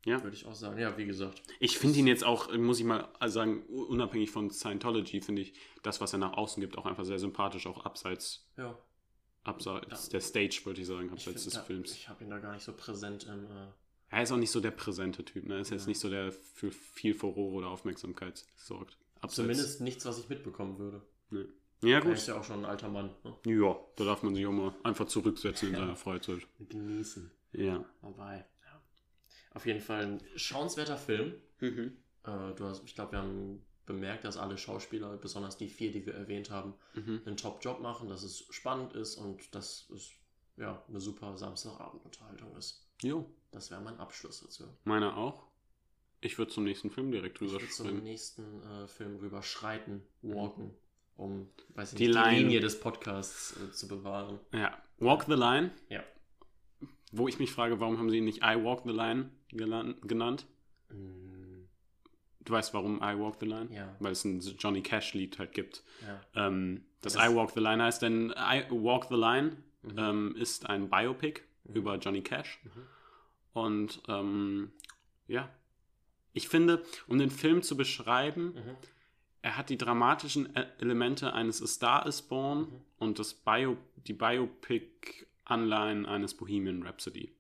Ja. 0.06 0.24
Würde 0.24 0.36
ich 0.36 0.46
auch 0.46 0.56
sagen. 0.56 0.80
Ja, 0.80 0.98
wie 0.98 1.06
gesagt. 1.06 1.42
Ich 1.60 1.78
finde 1.78 2.00
ihn 2.00 2.08
jetzt 2.08 2.24
auch, 2.24 2.56
muss 2.56 2.80
ich 2.80 2.86
mal 2.86 3.10
sagen, 3.28 3.64
unabhängig 3.66 4.32
von 4.32 4.50
Scientology, 4.50 5.20
finde 5.20 5.42
ich 5.42 5.54
das, 5.84 6.00
was 6.00 6.14
er 6.14 6.20
nach 6.20 6.34
außen 6.38 6.62
gibt, 6.62 6.78
auch 6.78 6.86
einfach 6.86 7.04
sehr 7.04 7.20
sympathisch, 7.20 7.68
auch 7.68 7.84
abseits, 7.84 8.48
Ja. 8.56 8.78
abseits 9.44 10.06
Ja. 10.06 10.12
der 10.12 10.22
Stage, 10.22 10.62
würde 10.64 10.80
ich 10.80 10.88
sagen, 10.88 11.08
Ich, 11.08 11.12
abseits 11.12 11.44
find, 11.44 11.46
des 11.48 11.54
da, 11.54 11.62
Films. 11.64 11.92
ich 11.92 12.08
habe 12.08 12.24
ihn 12.24 12.30
da 12.30 12.40
gar 12.40 12.54
nicht 12.54 12.64
so 12.64 12.72
präsent 12.72 13.26
im. 13.26 13.44
Äh, 13.46 13.68
Er 14.12 14.24
ist 14.24 14.32
auch 14.32 14.38
nicht 14.38 14.52
so 14.52 14.60
der 14.60 14.72
präsente 14.72 15.24
Typ, 15.24 15.46
ne? 15.46 15.56
Er 15.56 15.60
ist 15.62 15.70
jetzt 15.72 15.84
Ja. 15.84 15.90
nicht 15.90 16.00
so 16.00 16.10
der 16.10 16.32
für 16.32 16.72
viel 16.72 17.14
Furore 17.14 17.54
oder 17.56 17.68
Aufmerksamkeit 17.70 18.44
sorgt. 18.56 18.98
Abseits. 19.22 19.36
zumindest 19.36 19.82
nichts, 19.82 20.06
was 20.06 20.18
ich 20.20 20.30
mitbekommen 20.30 20.78
würde. 20.80 21.02
Ne. 21.30 21.48
Ja, 21.82 21.98
Er 21.98 22.02
gut. 22.02 22.14
ist 22.14 22.28
ja 22.28 22.40
auch 22.40 22.44
schon 22.44 22.60
ein 22.60 22.66
alter 22.66 22.88
Mann. 22.90 23.10
Ne? 23.24 23.36
Ja, 23.46 23.78
da 23.98 24.04
darf 24.06 24.24
man 24.24 24.34
sich 24.34 24.46
auch 24.46 24.52
mal 24.52 24.74
einfach 24.84 25.08
zurücksetzen 25.08 25.70
in 25.70 25.76
seiner 25.76 25.96
Freizeit. 25.96 26.48
Genießen. 26.70 27.30
Ja. 27.54 27.84
Dabei. 28.02 28.46
Ja. 28.66 28.82
Auf 29.54 29.66
jeden 29.66 29.82
Fall 29.82 30.06
ein 30.06 30.24
schauenswerter 30.38 30.98
Film. 30.98 31.34
Mhm. 31.60 31.98
Äh, 32.24 32.54
du 32.56 32.64
hast, 32.66 32.84
ich 32.86 32.96
glaube, 32.96 33.12
wir 33.14 33.20
haben 33.20 33.62
bemerkt, 33.86 34.24
dass 34.24 34.38
alle 34.38 34.58
Schauspieler, 34.58 35.18
besonders 35.18 35.58
die 35.58 35.68
vier, 35.68 35.92
die 35.92 36.06
wir 36.06 36.14
erwähnt 36.16 36.50
haben, 36.50 36.74
Mhm. 36.96 37.22
einen 37.26 37.38
Top-Job 37.38 37.80
machen, 37.82 38.08
dass 38.10 38.24
es 38.24 38.46
spannend 38.52 38.94
ist 38.94 39.16
und 39.18 39.54
dass 39.56 39.90
es 39.94 40.12
ja, 40.58 40.84
eine 40.88 41.00
super 41.02 41.38
Samstagabendunterhaltung 41.38 42.56
ist. 42.58 42.86
Jo, 43.02 43.26
Das 43.52 43.72
wäre 43.72 43.82
mein 43.82 43.98
Abschluss 44.00 44.42
dazu. 44.42 44.66
meiner 44.84 45.18
auch. 45.18 45.48
Ich 46.22 46.38
würde 46.38 46.52
zum 46.52 46.66
nächsten 46.66 46.90
Film 46.90 47.12
direkt 47.12 47.36
Ich 47.36 47.40
drüber 47.48 47.54
würde 47.62 47.70
zum 47.70 48.04
nächsten 48.04 48.62
äh, 48.64 48.88
Film 48.88 49.16
rüber 49.18 49.42
schreiten, 49.42 50.04
walken, 50.22 50.74
um 51.16 51.48
weiß 51.76 51.94
ich 51.94 51.98
Die 51.98 52.08
nicht, 52.08 52.16
die, 52.18 52.22
Line. 52.22 52.38
Linie 52.40 52.60
des 52.60 52.80
Podcasts 52.80 53.56
äh, 53.58 53.72
zu 53.72 53.88
bewahren. 53.88 54.40
Ja, 54.54 54.78
Walk 54.98 55.24
the 55.28 55.34
Line. 55.36 55.72
Ja. 55.88 56.04
Wo 57.14 57.28
ich 57.30 57.40
mich 57.40 57.52
frage, 57.52 57.80
warum 57.80 57.98
haben 57.98 58.10
sie 58.10 58.18
ihn 58.18 58.26
nicht 58.26 58.40
I 58.44 58.62
Walk 58.64 58.82
the 58.86 58.92
Line 58.92 59.32
genannt? 60.02 60.46
Mm, 60.90 61.64
Du 62.42 62.54
weißt, 62.54 62.74
warum 62.74 62.98
I 62.98 63.18
Walk 63.18 63.38
the 63.40 63.46
Line? 63.46 63.74
ja, 63.74 63.96
Weil 64.00 64.12
es 64.12 64.26
ein 64.26 64.40
Johnny 64.42 64.82
Cash-Lied 64.82 65.38
halt 65.40 65.54
gibt. 65.54 65.84
ja. 66.02 66.48
Ähm, 66.48 66.84
das, 67.02 67.14
Das- 67.14 67.30
I 67.32 67.36
Walk 67.36 67.52
the 67.52 67.60
Line 67.62 67.82
heißt, 67.84 68.02
denn 68.02 68.32
I 68.32 68.64
Walk 68.72 69.06
the 69.10 69.16
Line 69.16 69.58
Mhm. 69.84 69.98
ähm, 69.98 70.36
ist 70.36 70.70
ein 70.70 70.90
Biopic 70.90 71.42
Mhm. 71.70 71.76
über 71.76 71.96
Johnny 71.98 72.22
Cash. 72.22 72.60
Mhm. 72.64 72.70
Und 73.54 74.02
ähm, 74.08 74.72
ja, 75.28 75.50
ich 76.34 76.48
finde, 76.50 76.84
um 77.08 77.18
den 77.18 77.32
Film 77.32 77.62
zu 77.64 77.76
beschreiben, 77.78 78.54
Mhm. 78.54 78.76
er 79.42 79.58
hat 79.58 79.70
die 79.70 79.78
dramatischen 79.78 80.56
E- 80.56 80.68
Elemente 80.80 81.34
eines 81.34 81.62
A 81.64 81.68
Star 81.68 82.06
is 82.06 82.22
Born 82.22 82.60
Mhm. 82.62 82.82
und 83.00 83.20
das 83.20 83.34
Bio, 83.34 83.78
die 84.08 84.14
Biopic-Anleihen 84.14 86.06
eines 86.06 86.36
Bohemian 86.36 86.84
Rhapsody. 86.84 87.34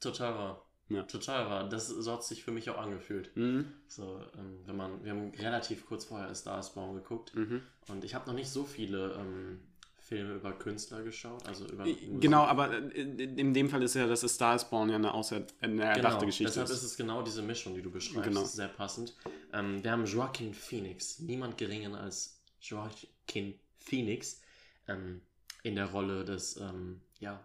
Total 0.00 0.34
wahr. 0.34 0.64
Ja. 0.90 1.02
Total 1.04 1.48
wahr. 1.48 1.68
Das 1.68 1.88
so 1.88 2.12
hat 2.12 2.24
sich 2.24 2.44
für 2.44 2.50
mich 2.50 2.68
auch 2.68 2.76
angefühlt. 2.78 3.34
Mhm. 3.36 3.72
So, 3.86 4.20
ähm, 4.36 4.58
wenn 4.66 4.76
man, 4.76 5.02
wir 5.04 5.12
haben 5.12 5.30
relativ 5.38 5.86
kurz 5.86 6.04
vorher 6.04 6.28
A 6.28 6.34
Star 6.34 6.58
is 6.58 6.70
Born 6.70 6.94
geguckt 6.94 7.34
Mhm. 7.34 7.62
und 7.88 8.04
ich 8.04 8.14
habe 8.14 8.26
noch 8.26 8.34
nicht 8.34 8.50
so 8.50 8.64
viele 8.64 9.14
ähm, 9.14 9.60
Filme 10.04 10.34
über 10.34 10.52
Künstler 10.52 11.02
geschaut, 11.02 11.46
also 11.46 11.66
über 11.66 11.86
Musik. 11.86 12.20
Genau, 12.20 12.42
aber 12.42 12.70
äh, 12.72 13.00
in 13.00 13.54
dem 13.54 13.70
Fall 13.70 13.82
ist 13.82 13.94
ja 13.94 14.06
das 14.06 14.22
ist 14.22 14.34
Star 14.34 14.54
is 14.54 14.64
Born 14.64 14.90
ja 14.90 14.96
eine, 14.96 15.14
außer, 15.14 15.46
eine 15.62 15.82
erdachte 15.82 16.18
genau, 16.18 16.26
Geschichte. 16.26 16.44
Deshalb 16.44 16.68
ist 16.68 16.82
es 16.82 16.96
genau 16.98 17.22
diese 17.22 17.40
Mischung, 17.40 17.74
die 17.74 17.80
du 17.80 17.90
beschreibst. 17.90 18.28
Genau. 18.28 18.44
Sehr 18.44 18.68
passend. 18.68 19.16
Ähm, 19.54 19.82
wir 19.82 19.90
haben 19.90 20.04
Joaquin 20.04 20.52
Phoenix, 20.52 21.20
niemand 21.20 21.56
geringer 21.56 21.98
als 21.98 22.38
Joaquin 22.60 23.58
Phoenix 23.78 24.42
ähm, 24.88 25.22
in 25.62 25.74
der 25.74 25.86
Rolle 25.86 26.26
des 26.26 26.58
ähm, 26.58 27.00
ja, 27.20 27.42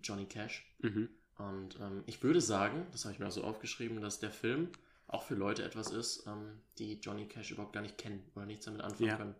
Johnny 0.00 0.26
Cash. 0.26 0.64
Mhm. 0.78 1.08
Und 1.38 1.80
ähm, 1.80 2.04
ich 2.06 2.22
würde 2.22 2.40
sagen, 2.40 2.86
das 2.92 3.04
habe 3.04 3.14
ich 3.14 3.18
mir 3.18 3.26
auch 3.26 3.32
so 3.32 3.42
aufgeschrieben, 3.42 4.00
dass 4.00 4.20
der 4.20 4.30
Film 4.30 4.68
auch 5.08 5.22
für 5.22 5.34
Leute 5.34 5.64
etwas 5.64 5.90
ist, 5.90 6.26
ähm, 6.26 6.60
die 6.78 6.98
Johnny 7.00 7.26
Cash 7.26 7.50
überhaupt 7.50 7.72
gar 7.72 7.80
nicht 7.80 7.96
kennen 7.96 8.22
oder 8.36 8.44
nichts 8.44 8.66
damit 8.66 8.82
anfangen 8.82 9.08
ja. 9.08 9.16
können. 9.16 9.34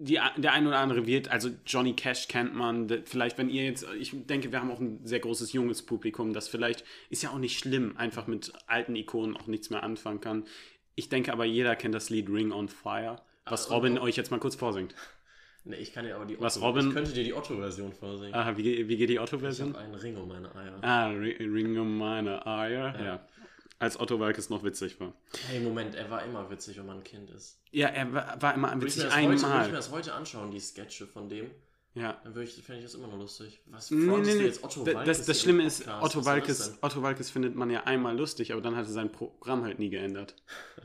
Die, 0.00 0.20
der 0.36 0.52
ein 0.52 0.66
oder 0.66 0.78
andere 0.78 1.06
wird, 1.06 1.28
also 1.28 1.48
Johnny 1.66 1.94
Cash 1.94 2.28
kennt 2.28 2.54
man, 2.54 2.88
vielleicht 3.06 3.38
wenn 3.38 3.48
ihr 3.48 3.64
jetzt, 3.64 3.86
ich 3.98 4.12
denke, 4.26 4.52
wir 4.52 4.60
haben 4.60 4.70
auch 4.70 4.80
ein 4.80 5.00
sehr 5.04 5.20
großes 5.20 5.54
junges 5.54 5.82
Publikum, 5.82 6.34
das 6.34 6.46
vielleicht, 6.48 6.84
ist 7.08 7.22
ja 7.22 7.30
auch 7.30 7.38
nicht 7.38 7.58
schlimm, 7.58 7.96
einfach 7.96 8.26
mit 8.26 8.52
alten 8.66 8.94
Ikonen 8.94 9.34
auch 9.34 9.46
nichts 9.46 9.70
mehr 9.70 9.82
anfangen 9.82 10.20
kann. 10.20 10.44
Ich 10.94 11.08
denke 11.08 11.32
aber, 11.32 11.46
jeder 11.46 11.74
kennt 11.74 11.94
das 11.94 12.10
Lied 12.10 12.28
Ring 12.28 12.52
on 12.52 12.68
Fire, 12.68 13.16
was 13.46 13.70
ah, 13.70 13.74
Robin 13.74 13.96
euch 13.98 14.16
jetzt 14.16 14.30
mal 14.30 14.40
kurz 14.40 14.54
vorsingt. 14.54 14.94
Ne, 15.64 15.76
ich 15.76 15.92
kann 15.92 16.04
dir 16.04 16.16
aber 16.16 16.24
die 16.24 16.34
Otto, 16.34 16.42
Was 16.42 16.60
Robin? 16.60 16.88
Ich 16.88 16.92
könnte 16.92 17.12
dir 17.12 17.22
die 17.22 17.34
Otto-Version 17.34 17.92
vorsingen. 17.92 18.34
Ah, 18.34 18.56
wie, 18.56 18.88
wie 18.88 18.96
geht 18.96 19.08
die 19.08 19.20
Otto-Version? 19.20 19.68
Ich 19.68 19.74
habe 19.76 19.84
einen 19.84 19.94
Ring 19.94 20.16
um 20.16 20.26
meine 20.26 20.52
Eier. 20.56 20.78
Ah, 20.82 21.06
Ring 21.06 21.78
um 21.78 21.98
meine 21.98 22.44
Eier, 22.44 22.98
ja. 22.98 23.04
ja 23.04 23.28
als 23.82 23.98
Otto 23.98 24.20
Walkes 24.20 24.48
noch 24.48 24.62
witzig 24.62 25.00
war. 25.00 25.12
Hey, 25.48 25.58
Moment, 25.58 25.96
er 25.96 26.08
war 26.08 26.24
immer 26.24 26.48
witzig, 26.50 26.78
wenn 26.78 26.86
man 26.86 26.98
ein 26.98 27.04
Kind 27.04 27.30
ist. 27.30 27.60
Ja, 27.72 27.88
er 27.88 28.12
war, 28.12 28.40
war 28.40 28.54
immer 28.54 28.80
witzig 28.80 29.10
einmal. 29.10 29.36
Heute, 29.36 29.42
würde 29.42 29.60
ich 29.62 29.66
mir 29.66 29.76
das 29.76 29.90
heute 29.90 30.14
anschauen, 30.14 30.50
die 30.52 30.60
Sketche 30.60 31.06
von 31.08 31.28
dem, 31.28 31.50
ja. 31.94 32.20
dann 32.22 32.32
würde 32.36 32.48
ich, 32.48 32.54
fände 32.62 32.78
ich 32.78 32.84
das 32.84 32.94
immer 32.94 33.08
noch 33.08 33.18
lustig. 33.18 33.60
Was 33.66 33.90
nee, 33.90 34.06
nee, 34.06 34.34
nee. 34.34 34.44
jetzt 34.44 34.62
Otto 34.62 34.86
Walkes? 34.86 35.04
Das, 35.04 35.26
das 35.26 35.40
Schlimme 35.40 35.64
ist, 35.64 35.88
Otto 35.88 36.24
Walkes, 36.24 36.78
Otto 36.80 37.02
Walkes 37.02 37.30
findet 37.30 37.56
man 37.56 37.70
ja 37.70 37.82
einmal 37.82 38.16
lustig, 38.16 38.52
aber 38.52 38.62
dann 38.62 38.76
hat 38.76 38.86
er 38.86 38.92
sein 38.92 39.10
Programm 39.10 39.64
halt 39.64 39.80
nie 39.80 39.90
geändert. 39.90 40.36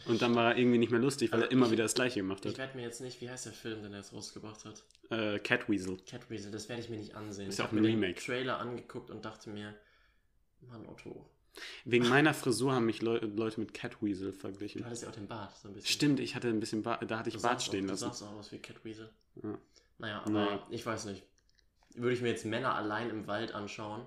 Und 0.07 0.23
dann 0.23 0.33
war 0.33 0.53
er 0.53 0.57
irgendwie 0.57 0.79
nicht 0.79 0.91
mehr 0.91 0.99
lustig, 0.99 1.31
weil 1.31 1.41
also 1.41 1.49
er 1.49 1.51
immer 1.51 1.67
ich, 1.67 1.73
wieder 1.73 1.83
das 1.83 1.93
Gleiche 1.93 2.21
gemacht 2.21 2.45
hat. 2.45 2.53
Ich 2.53 2.57
werde 2.57 2.75
mir 2.75 2.83
jetzt 2.83 3.01
nicht, 3.01 3.21
wie 3.21 3.29
heißt 3.29 3.45
der 3.45 3.53
Film, 3.53 3.83
den 3.83 3.93
er 3.93 3.99
jetzt 3.99 4.11
rausgebracht 4.11 4.65
hat? 4.65 4.83
Äh, 5.11 5.37
Catweasel. 5.37 5.97
Catweasel, 6.09 6.51
das 6.51 6.67
werde 6.67 6.81
ich 6.81 6.89
mir 6.89 6.97
nicht 6.97 7.13
ansehen. 7.13 7.49
Ist 7.49 7.59
ja 7.59 7.65
auch 7.65 7.71
ein 7.71 7.77
Remake. 7.77 8.17
Ich 8.17 8.27
habe 8.27 8.37
mir 8.37 8.37
den 8.37 8.45
Trailer 8.47 8.59
angeguckt 8.59 9.11
und 9.11 9.23
dachte 9.23 9.51
mir, 9.51 9.75
Mann, 10.61 10.87
Otto, 10.87 11.29
Wegen 11.85 12.07
meiner 12.07 12.33
Frisur 12.33 12.73
haben 12.73 12.85
mich 12.85 13.01
Le 13.01 13.19
Leute 13.19 13.59
mit 13.59 13.73
Catweasel 13.73 14.33
verglichen. 14.33 14.81
Du 14.81 14.85
hattest 14.85 15.03
ja 15.03 15.09
auch 15.09 15.13
den 15.13 15.27
Bart 15.27 15.55
so 15.57 15.67
ein 15.67 15.73
bisschen. 15.73 15.89
Stimmt, 15.89 16.19
ich 16.19 16.35
hatte 16.35 16.47
ein 16.47 16.59
bisschen 16.59 16.83
Bart, 16.83 17.09
da 17.09 17.19
hatte 17.19 17.29
ich 17.29 17.35
du 17.35 17.41
Bart 17.41 17.61
stehen 17.61 17.85
auch, 17.85 17.91
lassen. 17.91 18.05
Du 18.05 18.09
sahst 18.09 18.23
auch 18.23 18.33
aus 18.33 18.51
wie 18.51 18.59
Catweasel. 18.59 19.09
Ja. 19.43 19.57
Naja, 19.99 20.21
aber 20.25 20.45
ja. 20.45 20.67
ich 20.69 20.85
weiß 20.85 21.05
nicht. 21.05 21.23
Würde 21.95 22.13
ich 22.13 22.21
mir 22.21 22.29
jetzt 22.29 22.45
Männer 22.45 22.75
allein 22.75 23.09
im 23.09 23.25
Wald 23.27 23.53
anschauen, 23.53 24.01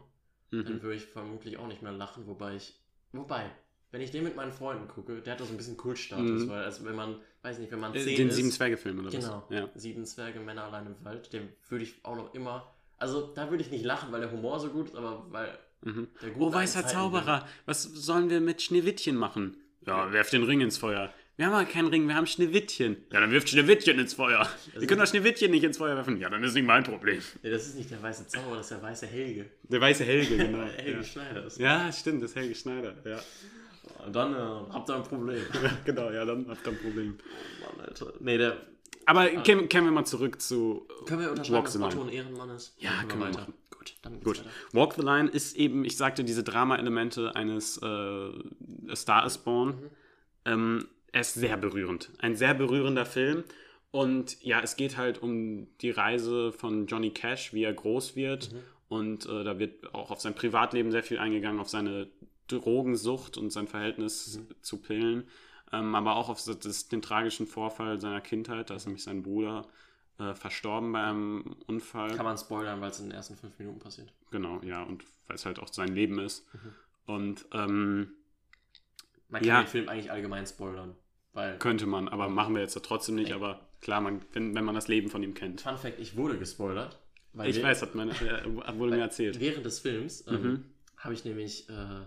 mhm. 0.51 0.65
dann 0.65 0.83
würde 0.83 0.97
ich 0.97 1.07
vermutlich 1.07 1.57
auch 1.57 1.67
nicht 1.67 1.83
mehr 1.83 1.93
lachen, 1.93 2.27
wobei 2.27 2.57
ich. 2.57 2.79
Wobei, 3.13 3.51
wenn 3.91 4.01
ich 4.01 4.13
den 4.13 4.23
mit 4.23 4.37
meinen 4.37 4.53
Freunden 4.53 4.87
gucke, 4.87 5.21
der 5.21 5.33
hat 5.33 5.41
doch 5.41 5.47
so 5.47 5.53
ein 5.53 5.57
bisschen 5.57 5.77
Kultstatus, 5.77 6.45
mhm. 6.45 6.49
weil 6.49 6.63
also 6.63 6.85
wenn 6.85 6.95
man, 6.95 7.17
weiß 7.43 7.59
nicht, 7.59 7.73
wenn 7.73 7.81
man 7.81 7.93
äh, 7.95 8.01
zehn 8.01 8.17
Den 8.17 8.29
ist, 8.29 8.37
Sieben 8.37 8.53
Zwerge-Film 8.53 9.01
oder 9.01 9.11
genau, 9.11 9.43
was? 9.43 9.49
Genau, 9.49 9.63
ja. 9.67 9.71
Sieben 9.75 10.05
Zwerge, 10.05 10.39
Männer 10.39 10.65
allein 10.65 10.87
im 10.87 11.05
Wald, 11.05 11.33
den 11.33 11.49
würde 11.69 11.85
ich 11.85 11.97
auch 12.05 12.15
noch 12.15 12.33
immer. 12.35 12.73
Also 12.99 13.33
da 13.35 13.51
würde 13.51 13.65
ich 13.65 13.71
nicht 13.71 13.85
lachen, 13.85 14.13
weil 14.13 14.21
der 14.21 14.31
Humor 14.31 14.61
so 14.61 14.69
gut 14.69 14.87
ist, 14.87 14.95
aber 14.95 15.27
weil 15.31 15.59
Mhm. 15.83 16.09
Oh, 16.39 16.53
weißer 16.53 16.87
Zauberer, 16.87 17.47
was 17.67 17.83
sollen 17.83 18.31
wir 18.31 18.41
mit 18.41 18.63
Schneewittchen 18.63 19.17
machen? 19.17 19.57
Ja, 19.87 20.13
werft 20.13 20.33
den 20.33 20.43
Ring 20.43 20.61
ins 20.61 20.77
Feuer. 20.77 21.13
Wir 21.37 21.47
haben 21.47 21.55
aber 21.55 21.65
keinen 21.65 21.89
Ring, 21.89 22.07
wir 22.07 22.17
haben 22.17 22.27
Schneewittchen. 22.27 22.99
Ja, 23.11 23.19
dann 23.19 23.31
wirft 23.31 23.49
Schneewittchen 23.49 23.99
ins 23.99 24.13
Feuer. 24.13 24.47
wir 24.75 24.87
können 24.87 25.01
doch 25.01 25.07
Schneewittchen 25.07 25.51
nicht 25.51 25.65
ins 25.65 25.79
Feuer 25.79 25.97
werfen. 25.97 26.19
Ja, 26.19 26.29
dann 26.29 26.45
ist 26.45 26.53
nicht 26.53 26.67
mein 26.67 26.85
Problem. 26.85 27.23
Ja, 27.43 27.49
das 27.49 27.67
ist 27.67 27.77
nicht 27.77 27.91
der 27.91 28.03
weiße 28.03 28.29
Zauberer, 28.29 28.59
das 28.59 28.71
ist 28.71 28.73
der 28.73 28.83
weiße 28.83 29.07
Helge. 29.07 29.47
Der 29.63 29.81
weiße 29.81 30.05
Helge, 30.05 30.37
genau. 30.37 30.65
Helge 30.65 30.99
ja. 30.99 31.03
Schneider 31.03 31.47
ist 31.47 31.59
Ja, 31.59 31.91
stimmt, 31.91 32.23
das 32.23 32.33
ist 32.33 32.37
Helge 32.37 32.55
Schneider, 32.55 32.95
ja. 33.07 33.21
Und 34.05 34.15
dann 34.15 34.35
äh, 34.35 34.39
habt 34.39 34.91
ihr 34.91 34.97
ein 34.97 35.03
Problem. 35.03 35.43
genau, 35.87 36.11
ja, 36.11 36.27
dann 36.27 36.47
habt 36.47 36.67
ihr 36.67 36.73
ein 36.73 36.79
Problem. 36.79 37.19
Oh 37.19 37.77
Mann, 37.77 37.87
Alter. 37.87 38.13
Nee, 38.21 38.37
der. 38.37 38.59
Aber 39.07 39.21
ah. 39.23 39.41
kehren 39.41 39.71
wir 39.71 39.91
mal 39.91 40.05
zurück 40.05 40.43
zu. 40.43 40.87
Können 41.07 41.23
wir 41.23 41.31
unterschreiben, 41.31 41.65
dass 41.65 41.77
Otto 41.77 42.03
ein 42.03 42.11
Ehrenmann 42.11 42.51
ist? 42.51 42.75
Ja, 42.79 43.03
können 43.09 43.23
wir 43.23 43.29
weiter. 43.29 43.41
Machen. 43.41 43.55
Gut, 43.81 43.95
dann 44.03 44.21
Gut. 44.21 44.45
Walk 44.73 44.93
the 44.95 45.01
Line 45.01 45.31
ist 45.31 45.57
eben, 45.57 45.87
ich 45.87 45.97
sagte, 45.97 46.23
diese 46.23 46.45
Drama-Elemente 46.45 47.35
eines 47.35 47.79
äh, 47.79 48.95
Star 48.95 49.25
is 49.25 49.39
Born. 49.39 49.69
Mhm. 49.69 49.91
Ähm, 50.45 50.89
er 51.13 51.23
ist 51.23 51.33
sehr 51.33 51.57
berührend. 51.57 52.11
Ein 52.19 52.37
sehr 52.37 52.53
berührender 52.53 53.07
Film. 53.07 53.43
Und 53.91 54.37
ja, 54.43 54.61
es 54.61 54.77
geht 54.77 54.99
halt 54.99 55.23
um 55.23 55.67
die 55.81 55.91
Reise 55.91 56.53
von 56.53 56.87
Johnny 56.87 57.11
Cash, 57.11 57.55
wie 57.55 57.65
er 57.65 57.73
groß 57.73 58.17
wird. 58.17 58.53
Mhm. 58.53 58.59
Und 58.89 59.27
äh, 59.27 59.45
da 59.45 59.59
wird 59.59 59.95
auch 59.95 60.11
auf 60.11 60.21
sein 60.21 60.35
Privatleben 60.35 60.91
sehr 60.91 61.03
viel 61.03 61.19
eingegangen, 61.19 61.59
auf 61.59 61.71
seine 61.71 62.09
Drogensucht 62.49 63.39
und 63.39 63.49
sein 63.49 63.67
Verhältnis 63.67 64.41
mhm. 64.41 64.55
zu 64.61 64.77
Pillen. 64.83 65.25
Ähm, 65.73 65.95
aber 65.95 66.17
auch 66.17 66.29
auf 66.29 66.45
das, 66.45 66.89
den 66.89 67.01
tragischen 67.01 67.47
Vorfall 67.47 67.99
seiner 67.99 68.21
Kindheit. 68.21 68.69
Da 68.69 68.75
ist 68.75 68.85
nämlich 68.85 69.05
sein 69.05 69.23
Bruder 69.23 69.67
äh, 70.21 70.35
verstorben 70.35 70.93
bei 70.93 71.03
einem 71.03 71.57
Unfall. 71.67 72.15
Kann 72.15 72.27
man 72.27 72.37
spoilern, 72.37 72.81
weil 72.81 72.91
es 72.91 73.01
in 73.01 73.07
den 73.07 73.13
ersten 73.13 73.37
fünf 73.37 73.59
Minuten 73.59 73.79
passiert. 73.79 74.13
Genau, 74.31 74.61
ja, 74.63 74.83
und 74.83 75.05
weil 75.27 75.37
es 75.37 75.47
halt 75.47 75.59
auch 75.59 75.73
sein 75.73 75.95
Leben 75.95 76.19
ist. 76.19 76.47
Mhm. 76.55 76.75
Und 77.07 77.47
ähm, 77.53 78.13
man 79.29 79.41
kann 79.41 79.49
ja, 79.49 79.63
den 79.63 79.69
Film 79.69 79.89
eigentlich 79.89 80.11
allgemein 80.11 80.47
spoilern. 80.47 80.95
Weil 81.33 81.59
könnte 81.59 81.87
man, 81.87 82.09
aber 82.09 82.29
machen 82.29 82.55
wir 82.55 82.61
jetzt 82.61 82.75
ja 82.75 82.81
trotzdem 82.83 83.15
nicht. 83.15 83.31
Ey. 83.31 83.35
Aber 83.35 83.69
klar, 83.81 84.01
man, 84.01 84.21
wenn, 84.33 84.55
wenn 84.55 84.65
man 84.65 84.75
das 84.75 84.89
Leben 84.89 85.09
von 85.09 85.23
ihm 85.23 85.35
kennt. 85.35 85.63
Fun 85.63 85.79
Fact: 85.79 85.99
Ich 85.99 86.17
wurde 86.17 86.39
gespoilert. 86.39 87.01
ich 87.45 87.57
wir, 87.57 87.63
weiß, 87.63 87.83
hat 87.83 87.95
meine, 87.95 88.13
äh, 88.13 88.79
wurde 88.79 88.97
mir 88.97 89.01
erzählt. 89.01 89.41
Während 89.41 89.65
des 89.65 89.79
Films 89.79 90.27
ähm, 90.27 90.43
mhm. 90.43 90.65
habe 90.97 91.15
ich 91.15 91.25
nämlich. 91.25 91.69
Äh, 91.69 92.07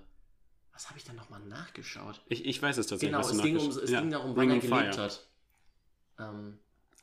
was 0.74 0.90
habe 0.90 0.98
ich 0.98 1.06
dann 1.06 1.16
nochmal 1.16 1.40
nachgeschaut? 1.42 2.22
Ich, 2.28 2.46
ich 2.46 2.62
weiß 2.62 2.78
es 2.78 2.88
tatsächlich. 2.88 3.16
Genau, 3.16 3.30
es, 3.30 3.42
ging, 3.42 3.58
um, 3.58 3.70
es 3.70 3.92
ja. 3.92 4.02
ging 4.02 4.10
darum, 4.10 4.36
wann 4.36 4.50
er 4.50 4.60
gelebt 4.60 4.96
Fire. 4.96 5.04
hat. 5.04 5.28
Ähm, 6.18 6.58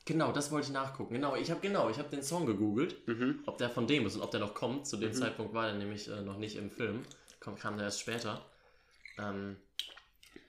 Genau, 0.05 0.31
das 0.31 0.51
wollte 0.51 0.67
ich 0.67 0.73
nachgucken. 0.73 1.13
Genau, 1.13 1.35
ich 1.35 1.51
habe 1.51 1.61
genau, 1.61 1.89
ich 1.89 1.99
habe 1.99 2.09
den 2.09 2.23
Song 2.23 2.45
gegoogelt, 2.45 3.07
mhm. 3.07 3.39
ob 3.45 3.57
der 3.57 3.69
von 3.69 3.87
dem 3.87 4.05
ist 4.05 4.15
und 4.15 4.21
ob 4.21 4.31
der 4.31 4.39
noch 4.39 4.55
kommt. 4.55 4.87
Zu 4.87 4.97
dem 4.97 5.09
mhm. 5.09 5.13
Zeitpunkt 5.13 5.53
war 5.53 5.67
er 5.67 5.75
nämlich 5.75 6.07
äh, 6.07 6.21
noch 6.21 6.37
nicht 6.37 6.55
im 6.55 6.71
Film, 6.71 7.03
kam, 7.39 7.57
kam 7.57 7.77
der 7.77 7.85
erst 7.85 8.01
später. 8.01 8.43
Ähm, 9.19 9.57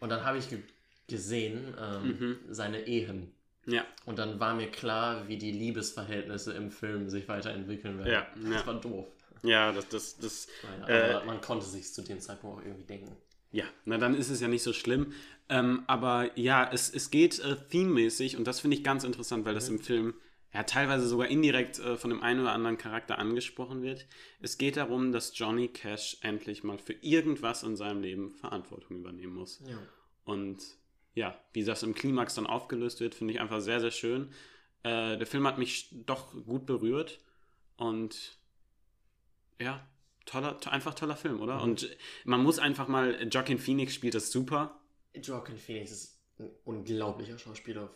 und 0.01 0.09
dann 0.09 0.25
habe 0.25 0.38
ich 0.38 0.49
ge 0.49 0.62
gesehen 1.09 1.75
ähm, 1.79 2.07
mhm. 2.07 2.38
seine 2.49 2.87
Ehen. 2.87 3.35
Ja. 3.67 3.85
Und 4.07 4.19
dann 4.19 4.41
war 4.41 4.55
mir 4.55 4.71
klar, 4.71 5.29
wie 5.29 5.37
die 5.37 5.53
Liebesverhältnisse 5.53 6.53
im 6.55 6.71
Film 6.71 7.11
sich 7.11 7.29
weiterentwickeln 7.29 7.99
werden. 7.99 8.12
Ja, 8.12 8.27
das 8.35 8.61
ja. 8.62 8.67
war 8.67 8.81
doof. 8.81 9.07
Ja, 9.43 9.73
das, 9.73 9.88
das, 9.88 10.17
das. 10.17 10.49
Naja, 10.81 11.21
äh, 11.21 11.25
man 11.27 11.41
konnte 11.41 11.67
sich 11.67 11.93
zu 11.93 12.03
dem 12.03 12.21
Zeitpunkt 12.21 12.59
auch 12.59 12.65
irgendwie 12.65 12.85
denken. 12.85 13.17
Ja, 13.53 13.65
na 13.85 13.99
dann 13.99 14.15
ist 14.15 14.31
es 14.31 14.41
ja 14.41 14.49
nicht 14.49 14.62
so 14.62 14.73
schlimm. 14.73 15.12
Ähm, 15.49 15.85
aber 15.87 16.37
ja, 16.38 16.69
es, 16.73 16.93
es 16.93 17.11
geht 17.11 17.38
äh, 17.41 17.57
thememäßig 17.69 18.37
und 18.37 18.47
das 18.47 18.61
finde 18.61 18.77
ich 18.77 18.85
ganz 18.85 19.05
interessant, 19.05 19.45
weil 19.45 19.55
das 19.55 19.69
mhm. 19.69 19.77
im 19.77 19.83
Film 19.83 20.15
ja 20.55 20.62
teilweise 20.65 21.07
sogar 21.07 21.29
indirekt 21.29 21.79
äh, 21.79 21.97
von 21.97 22.11
dem 22.11 22.23
einen 22.23 22.41
oder 22.41 22.53
anderen 22.53 22.79
Charakter 22.79 23.19
angesprochen 23.19 23.83
wird. 23.83 24.07
Es 24.41 24.59
geht 24.59 24.77
darum, 24.77 25.12
dass 25.12 25.37
Johnny 25.38 25.69
Cash 25.69 26.19
endlich 26.23 26.65
mal 26.65 26.79
für 26.79 26.95
irgendwas 26.95 27.62
in 27.62 27.77
seinem 27.77 28.03
Leben 28.03 28.31
Verantwortung 28.31 28.99
übernehmen 28.99 29.35
muss. 29.35 29.62
Ja. 29.67 29.79
Und 30.25 30.62
ja, 31.15 31.38
wie 31.53 31.65
das 31.65 31.83
im 31.83 31.95
Klimax 31.95 32.35
dann 32.35 32.47
aufgelöst 32.47 33.01
wird, 33.01 33.15
finde 33.15 33.35
ich 33.35 33.41
einfach 33.41 33.61
sehr, 33.61 33.81
sehr 33.81 33.91
schön. 33.91 34.31
Äh, 34.83 35.19
der 35.19 35.27
Film 35.27 35.47
hat 35.47 35.59
mich 35.59 35.88
doch 36.07 36.33
gut 36.47 36.67
berührt 36.67 37.21
und 37.77 38.38
ja, 39.61 39.87
toller, 40.27 40.59
einfach 40.71 40.95
toller 40.95 41.17
Film, 41.17 41.41
oder? 41.41 41.57
Mhm. 41.57 41.63
Und 41.63 41.97
man 42.25 42.43
muss 42.43 42.59
einfach 42.59 42.89
mal, 42.89 43.29
Joaquin 43.29 43.59
Phoenix 43.59 43.95
spielt 43.95 44.15
das 44.15 44.31
super. 44.31 44.81
Joaquin 45.15 45.59
Phoenix 45.59 45.91
ist 45.91 46.21
ein 46.39 46.51
unglaublicher 46.65 47.39
Schauspieler. 47.39 47.95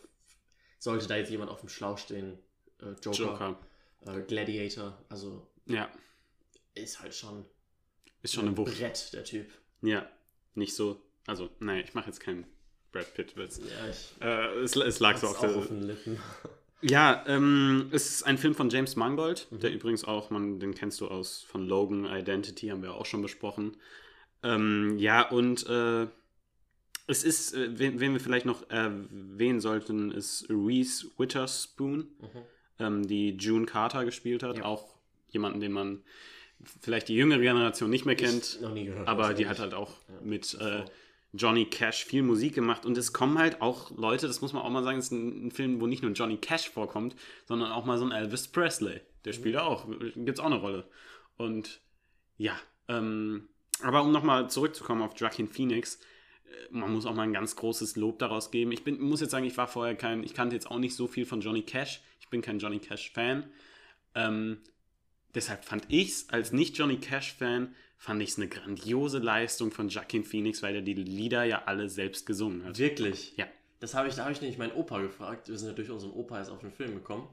Sollte 0.79 1.07
da 1.07 1.17
jetzt 1.17 1.31
jemand 1.31 1.49
auf 1.49 1.61
dem 1.61 1.69
Schlauch 1.69 1.97
stehen, 1.97 2.37
äh, 2.79 2.91
Joker, 3.01 3.11
Joker. 3.11 3.59
Äh, 4.05 4.21
Gladiator, 4.21 4.97
also 5.09 5.47
ja. 5.65 5.89
ist 6.75 7.01
halt 7.01 7.15
schon, 7.15 7.45
ist 8.21 8.33
schon 8.33 8.47
ein 8.47 8.55
Brett, 8.55 9.11
der 9.13 9.23
Typ. 9.23 9.49
Ja, 9.81 10.07
nicht 10.53 10.75
so, 10.75 11.01
also, 11.25 11.49
nein, 11.59 11.83
ich 11.83 11.93
mache 11.93 12.07
jetzt 12.07 12.19
keinen 12.19 12.45
Brad 12.91 13.13
Pitt-Witz. 13.13 13.59
Ja, 13.59 13.89
ich, 13.89 14.21
äh, 14.21 14.59
es, 14.61 14.75
es 14.75 14.99
lag 14.99 15.17
so 15.17 15.27
auf, 15.27 15.39
der, 15.39 15.55
auf 15.55 15.67
den 15.67 15.83
Lippen. 15.83 16.19
Ja, 16.81 17.23
ähm, 17.27 17.89
es 17.91 18.09
ist 18.09 18.23
ein 18.23 18.37
Film 18.37 18.53
von 18.53 18.69
James 18.69 18.95
Mangold, 18.95 19.47
mhm. 19.49 19.59
der 19.59 19.73
übrigens 19.73 20.03
auch, 20.03 20.29
man, 20.29 20.59
den 20.59 20.75
kennst 20.75 21.01
du 21.01 21.07
aus 21.07 21.43
von 21.43 21.67
Logan 21.67 22.05
Identity, 22.05 22.67
haben 22.67 22.83
wir 22.83 22.93
auch 22.93 23.05
schon 23.05 23.21
besprochen. 23.21 23.77
Ähm, 24.43 24.97
ja, 24.99 25.27
und 25.27 25.67
äh, 25.67 26.07
es 27.07 27.23
ist, 27.23 27.53
äh, 27.53 27.79
wen, 27.79 27.99
wen, 27.99 28.13
wir 28.13 28.19
vielleicht 28.19 28.45
noch 28.45 28.69
erwähnen 28.69 29.59
sollten, 29.59 30.11
ist 30.11 30.45
Reese 30.49 31.07
Witherspoon, 31.17 31.99
mhm. 32.19 32.41
ähm, 32.79 33.07
die 33.07 33.31
June 33.31 33.65
Carter 33.65 34.05
gespielt 34.05 34.43
hat. 34.43 34.57
Ja. 34.57 34.65
Auch 34.65 34.93
jemanden, 35.29 35.59
den 35.59 35.71
man 35.71 36.03
vielleicht 36.81 37.07
die 37.07 37.15
jüngere 37.15 37.39
Generation 37.39 37.89
nicht 37.89 38.05
mehr 38.05 38.15
kennt. 38.15 38.59
Aber 39.05 39.33
die 39.33 39.47
hat 39.47 39.59
halt 39.59 39.73
auch 39.73 39.93
ja, 40.07 40.21
mit 40.21 40.53
äh, 40.59 40.83
Johnny 41.37 41.65
Cash 41.65 42.05
viel 42.05 42.23
Musik 42.23 42.55
gemacht 42.55 42.85
und 42.85 42.97
es 42.97 43.13
kommen 43.13 43.37
halt 43.37 43.61
auch 43.61 43.91
Leute, 43.95 44.27
das 44.27 44.41
muss 44.41 44.53
man 44.53 44.63
auch 44.63 44.69
mal 44.69 44.83
sagen, 44.83 44.97
es 44.97 45.05
ist 45.05 45.11
ein, 45.11 45.47
ein 45.47 45.51
Film, 45.51 45.79
wo 45.79 45.87
nicht 45.87 46.03
nur 46.03 46.11
Johnny 46.11 46.37
Cash 46.37 46.69
vorkommt, 46.69 47.15
sondern 47.45 47.71
auch 47.71 47.85
mal 47.85 47.97
so 47.97 48.05
ein 48.05 48.11
Elvis 48.11 48.47
Presley. 48.47 49.01
Der 49.25 49.33
spielt 49.33 49.55
da 49.55 49.63
auch, 49.63 49.87
gibt 49.87 50.29
es 50.29 50.39
auch 50.39 50.45
eine 50.45 50.55
Rolle. 50.55 50.89
Und 51.37 51.81
ja, 52.37 52.53
ähm, 52.87 53.49
aber 53.81 54.01
um 54.01 54.11
nochmal 54.11 54.49
zurückzukommen 54.49 55.01
auf 55.01 55.19
Joaquin 55.19 55.47
Phoenix, 55.47 55.99
äh, 56.45 56.49
man 56.71 56.91
muss 56.91 57.05
auch 57.05 57.13
mal 57.13 57.23
ein 57.23 57.33
ganz 57.33 57.55
großes 57.55 57.95
Lob 57.95 58.19
daraus 58.19 58.51
geben. 58.51 58.71
Ich 58.71 58.83
bin, 58.83 58.99
muss 58.99 59.21
jetzt 59.21 59.31
sagen, 59.31 59.45
ich 59.45 59.57
war 59.57 59.67
vorher 59.67 59.95
kein, 59.95 60.23
ich 60.23 60.33
kannte 60.33 60.55
jetzt 60.55 60.69
auch 60.69 60.79
nicht 60.79 60.95
so 60.95 61.07
viel 61.07 61.25
von 61.25 61.41
Johnny 61.41 61.61
Cash. 61.61 62.01
Ich 62.19 62.29
bin 62.29 62.41
kein 62.41 62.59
Johnny 62.59 62.79
Cash-Fan. 62.79 63.45
Ähm, 64.15 64.59
deshalb 65.35 65.65
fand 65.65 65.85
ich 65.89 66.09
es 66.09 66.29
als 66.29 66.51
nicht-Johnny 66.51 66.97
Cash-Fan, 66.97 67.75
fand 67.97 68.21
ich 68.21 68.29
es 68.29 68.37
eine 68.37 68.47
grandiose 68.47 69.19
Leistung 69.19 69.71
von 69.71 69.89
Joaquin 69.89 70.23
Phoenix, 70.23 70.61
weil 70.63 70.75
er 70.75 70.81
die 70.81 70.93
Lieder 70.93 71.43
ja 71.43 71.63
alle 71.65 71.89
selbst 71.89 72.25
gesungen 72.25 72.63
hat. 72.65 72.77
Wirklich? 72.77 73.35
Ja. 73.37 73.45
Das 73.79 73.93
habe 73.93 74.07
ich, 74.07 74.15
da 74.15 74.23
habe 74.23 74.31
ich 74.31 74.41
nämlich 74.41 74.57
meinen 74.57 74.71
Opa 74.73 74.99
gefragt. 74.99 75.49
Wir 75.49 75.57
sind 75.57 75.67
ja 75.69 75.73
durch 75.75 75.89
unseren 75.91 76.11
Opa 76.11 76.39
jetzt 76.39 76.49
auf 76.49 76.59
den 76.61 76.71
Film 76.71 76.93
gekommen. 76.95 77.27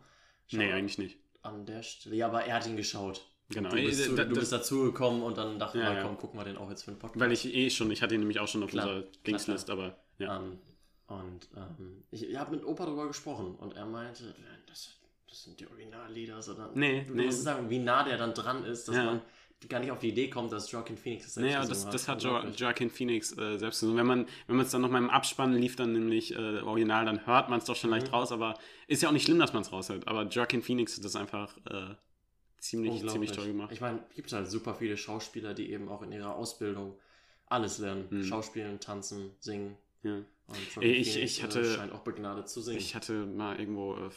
Schau 0.47 0.59
Nee, 0.59 0.73
eigentlich 0.73 0.99
nicht. 0.99 1.19
An 1.43 1.65
der 1.67 1.83
Stelle. 1.83 2.17
Ja, 2.17 2.27
aber 2.27 2.45
er 2.45 2.57
hat 2.57 2.67
ihn 2.67 2.77
geschaut. 2.77 3.27
Genau. 3.51 3.69
Du 3.71 3.77
bist, 3.77 4.01
Äh, 4.01 4.05
zu, 4.09 4.15
da- 4.15 4.25
du 4.25 4.35
bist 4.35 4.53
dazugekommen 4.53 5.23
und 5.23 5.37
dann 5.39 5.59
dachte 5.59 5.79
Ja, 5.79 5.93
ja. 5.95 6.03
komm, 6.03 6.17
gucken 6.19 6.39
wir 6.41 6.45
den 6.45 6.57
auch 6.57 6.69
jetzt 6.71 6.83
für 6.85 6.91
den 6.93 6.99
Podcast. 6.99 7.21
Weil 7.21 7.33
ich 7.33 7.55
eh 7.55 7.71
schon, 7.71 7.91
ich 7.91 8.03
hatte 8.03 8.15
ihn 8.15 8.21
nämlich 8.21 8.41
auch 8.41 8.49
schon 8.49 8.63
auf 8.63 8.71
Klar, 8.71 8.89
unserer 8.89 9.07
Dingslist, 9.27 9.71
aber 9.71 9.97
ja. 10.19 10.37
Ähm, 10.39 10.59
und 11.07 11.49
ähm, 11.57 12.05
ich 12.11 12.35
habe 12.37 12.57
mit 12.57 12.65
Opa 12.65 12.87
darüber 12.87 13.07
gesprochen 13.07 13.55
und 13.57 13.75
er 13.77 13.85
meinte, 13.87 14.35
das, 14.67 14.91
das 15.29 15.45
sind 15.45 15.61
die 15.61 15.67
Originallieder, 15.67 16.41
sondern 16.43 16.71
Nee, 16.75 17.05
du 17.07 17.15
nee. 17.15 17.27
musst 17.27 17.43
sagen, 17.43 17.69
wie 17.69 17.79
nah 17.79 18.03
der 18.05 18.17
dann 18.17 18.33
dran 18.33 18.65
ist, 18.65 18.89
dass 18.89 18.97
Ja. 18.97 19.05
man 19.05 19.23
gar 19.69 19.81
nicht 19.81 19.91
auf 19.91 19.99
die 19.99 20.09
Idee 20.09 20.29
kommt, 20.29 20.53
dass 20.53 20.71
Joaquin 20.71 20.97
Phoenix 20.99 21.25
das 21.25 21.35
selbst 21.35 21.55
Naja, 21.55 21.67
das, 21.67 21.89
das 21.89 22.09
hat 22.09 22.23
jo. 22.23 22.39
Joaquin 22.57 22.91
Phoenix 22.91 23.33
äh, 23.39 23.59
selbst 23.59 23.81
gesungen. 23.81 23.99
Wenn 23.99 24.07
man 24.07 24.27
wenn 24.47 24.57
man 24.57 24.67
es 24.67 24.73
dann 24.73 24.83
nochmal 24.83 25.03
im 25.03 25.09
Abspann 25.11 25.55
lief, 25.55 25.77
dann 25.77 25.93
nämlich 25.93 26.35
äh, 26.35 26.61
original, 26.61 27.07
dann 27.07 27.27
hört 27.27 27.49
man 27.49 27.59
es 27.61 27.65
doch 27.65 27.77
schon 27.77 27.91
leicht 27.91 28.09
Mhm. 28.09 28.15
raus, 28.15 28.31
aber 28.33 28.59
ist 28.89 29.03
ja 29.03 29.09
auch 29.09 29.13
nicht 29.13 29.25
schlimm, 29.25 29.39
dass 29.39 29.53
man 29.53 29.63
es 29.63 29.73
raushört. 29.73 30.07
Aber 30.07 30.25
Joaquin 30.29 30.63
Phoenix 30.63 30.97
hat 30.97 31.05
das 31.05 31.17
einfach 31.17 31.57
äh, 31.71 31.95
ziemlich, 32.59 33.07
ziemlich 33.09 33.33
toll 33.33 33.47
gemacht. 33.47 33.73
Ich 33.73 33.81
meine, 33.81 34.05
gibt 34.15 34.33
halt 34.33 34.51
super 34.51 34.75
viele 34.75 34.97
Schauspieler, 34.97 35.55
die 35.55 35.71
eben 35.73 35.89
auch 35.89 36.03
in 36.03 36.13
ihrer 36.13 36.35
Ausbildung 36.37 36.99
alles 37.47 37.79
lernen. 37.79 38.07
Hm. 38.11 38.25
Schauspielen, 38.25 38.81
tanzen, 38.81 39.31
singen. 39.41 39.77
ja. 40.03 40.21
Ich- 40.81 41.17
ich 41.17 41.41
äh, 41.41 41.43
hatte- 41.43 41.65
scheint 41.65 41.93
auch 41.93 42.01
begnadet 42.01 42.51
zu 42.51 42.61
singen. 42.61 42.77
Ich 42.79 42.95
hatte 42.95 43.25
mal 43.25 43.59
irgendwo 43.59 43.95
äh, 43.95 44.11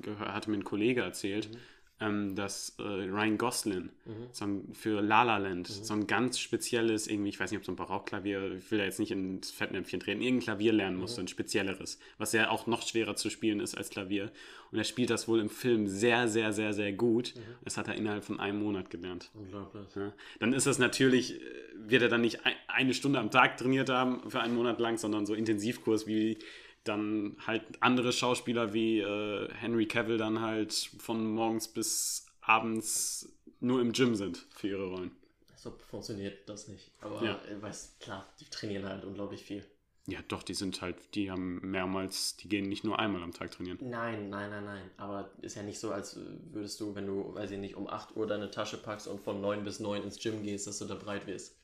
gehört, 0.00 0.28
hatte 0.32 0.48
mir 0.50 0.58
ein 0.58 0.62
Kollege 0.64 1.00
erzählt, 1.00 1.50
Mhm. 1.50 1.56
Ähm, 2.00 2.34
dass 2.34 2.74
äh, 2.78 2.82
Ryan 2.82 3.38
Gosling 3.38 3.90
Mhm. 4.06 4.12
so 4.32 4.44
ein, 4.44 4.74
für 4.74 5.00
La 5.00 5.22
La 5.22 5.38
Land 5.38 5.68
so 5.68 5.94
ein 5.94 6.06
ganz 6.06 6.38
spezielles, 6.38 7.06
irgendwie, 7.06 7.30
ich 7.30 7.40
weiß 7.40 7.50
nicht, 7.50 7.58
ob 7.58 7.64
so 7.64 7.72
ein 7.72 7.76
Barockklavier, 7.76 8.56
ich 8.58 8.70
will 8.70 8.78
da 8.78 8.84
jetzt 8.84 8.98
nicht 8.98 9.12
ins 9.12 9.50
Fettnäpfchen 9.50 10.00
treten, 10.00 10.20
irgendein 10.20 10.44
Klavier 10.44 10.72
lernen 10.72 10.96
musste, 10.96 11.20
ein 11.22 11.28
spezielleres, 11.28 11.98
was 12.18 12.32
ja 12.32 12.50
auch 12.50 12.66
noch 12.66 12.82
schwerer 12.86 13.16
zu 13.16 13.30
spielen 13.30 13.60
ist 13.60 13.76
als 13.76 13.90
Klavier. 13.90 14.30
Und 14.72 14.78
er 14.78 14.84
spielt 14.84 15.08
das 15.10 15.28
wohl 15.28 15.38
im 15.40 15.48
Film 15.48 15.86
sehr, 15.86 16.26
sehr, 16.28 16.52
sehr, 16.52 16.72
sehr 16.74 16.92
gut. 16.92 17.34
Das 17.62 17.76
hat 17.76 17.86
er 17.88 17.94
innerhalb 17.94 18.24
von 18.24 18.40
einem 18.40 18.58
Monat 18.58 18.90
gelernt. 18.90 19.30
Unglaublich. 19.34 19.86
Ja. 19.94 20.12
Dann 20.40 20.52
ist 20.52 20.66
das 20.66 20.78
natürlich, 20.78 21.40
äh, 21.40 21.44
wird 21.76 22.02
er 22.02 22.08
dann 22.08 22.22
nicht 22.22 22.44
ein, 22.44 22.54
eine 22.66 22.92
Stunde 22.92 23.20
am 23.20 23.30
Tag 23.30 23.56
trainiert 23.56 23.88
haben 23.88 24.28
für 24.30 24.40
einen 24.40 24.56
Monat 24.56 24.80
lang, 24.80 24.98
sondern 24.98 25.26
so 25.26 25.34
Intensivkurs 25.34 26.06
wie 26.08 26.38
dann 26.84 27.36
halt 27.46 27.62
andere 27.80 28.12
Schauspieler 28.12 28.72
wie 28.72 29.00
äh, 29.00 29.48
Henry 29.54 29.86
Cavill 29.86 30.18
dann 30.18 30.40
halt 30.40 30.72
von 30.98 31.26
morgens 31.34 31.68
bis 31.68 32.26
abends 32.40 33.28
nur 33.60 33.80
im 33.80 33.92
Gym 33.92 34.14
sind 34.14 34.46
für 34.54 34.68
ihre 34.68 34.86
Rollen. 34.88 35.10
So 35.56 35.70
funktioniert 35.90 36.48
das 36.48 36.68
nicht. 36.68 36.90
Aber 37.00 37.24
Ja. 37.24 37.40
äh, 37.50 37.60
weiß, 37.60 37.96
klar, 38.00 38.26
die 38.40 38.44
trainieren 38.44 38.86
halt 38.86 39.04
unglaublich 39.04 39.42
viel. 39.42 39.64
Ja, 40.06 40.18
doch, 40.28 40.42
die 40.42 40.52
sind 40.52 40.82
halt, 40.82 40.96
die 41.14 41.30
haben 41.30 41.60
mehrmals, 41.70 42.36
die 42.36 42.48
gehen 42.50 42.68
nicht 42.68 42.84
nur 42.84 42.98
einmal 42.98 43.22
am 43.22 43.32
Tag 43.32 43.52
trainieren. 43.52 43.78
Nein, 43.80 44.28
nein, 44.28 44.50
nein, 44.50 44.64
nein. 44.66 44.90
Aber 44.98 45.30
ist 45.40 45.56
ja 45.56 45.62
nicht 45.62 45.80
so, 45.80 45.92
als 45.92 46.18
würdest 46.52 46.78
du, 46.80 46.94
wenn 46.94 47.06
du, 47.06 47.34
weiß 47.34 47.50
ich 47.52 47.58
nicht, 47.58 47.74
um 47.74 47.88
8 47.88 48.14
Uhr 48.14 48.26
deine 48.26 48.50
Tasche 48.50 48.76
packst 48.76 49.08
und 49.08 49.20
von 49.22 49.40
9 49.40 49.64
bis 49.64 49.80
9 49.80 50.02
ins 50.02 50.18
Gym 50.18 50.42
gehst, 50.42 50.66
dass 50.66 50.78
du 50.78 50.84
da 50.84 50.94
breit 50.94 51.26
wirst. 51.26 51.56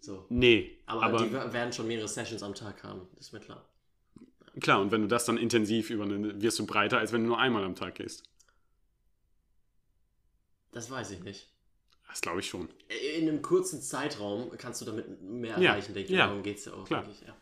So. 0.00 0.26
Nee, 0.28 0.78
Aber, 0.86 1.02
aber, 1.04 1.18
die 1.24 1.32
wer- 1.32 1.52
werden 1.52 1.72
schon 1.72 1.88
mehrere 1.88 2.08
Sessions 2.08 2.42
am 2.44 2.54
Tag 2.54 2.84
haben, 2.84 3.08
ist 3.18 3.32
mir 3.32 3.40
klar. 3.40 3.64
Klar, 4.60 4.80
und 4.80 4.90
wenn 4.90 5.02
du 5.02 5.08
das 5.08 5.24
dann 5.24 5.36
intensiv 5.38 5.90
über 5.90 6.06
wirst 6.40 6.58
du 6.58 6.66
breiter, 6.66 6.98
als 6.98 7.12
wenn 7.12 7.22
du 7.22 7.28
nur 7.28 7.38
einmal 7.38 7.64
am 7.64 7.74
Tag 7.74 7.96
gehst. 7.96 8.24
Das 10.70 10.88
weiß 10.90 11.10
ich 11.10 11.24
nicht. 11.24 11.48
Das 12.08 12.20
glaube 12.20 12.40
ich 12.40 12.48
schon. 12.48 12.68
In 13.14 13.28
einem 13.28 13.42
kurzen 13.42 13.82
Zeitraum 13.82 14.50
kannst 14.58 14.80
du 14.80 14.84
damit 14.84 15.20
mehr 15.22 15.58
Ja, 15.58 15.72
erreichen, 15.72 15.92
denke 15.94 16.12
ich. 16.12 16.16
ja, 16.16 16.26
Darum 16.26 16.42
geht 16.42 16.58
es 16.58 16.64
ja 16.64 16.72
auch, 16.74 16.84
klar. 16.86 17.02
denke 17.02 17.16
ich. 17.20 17.26
Ja. 17.26 17.36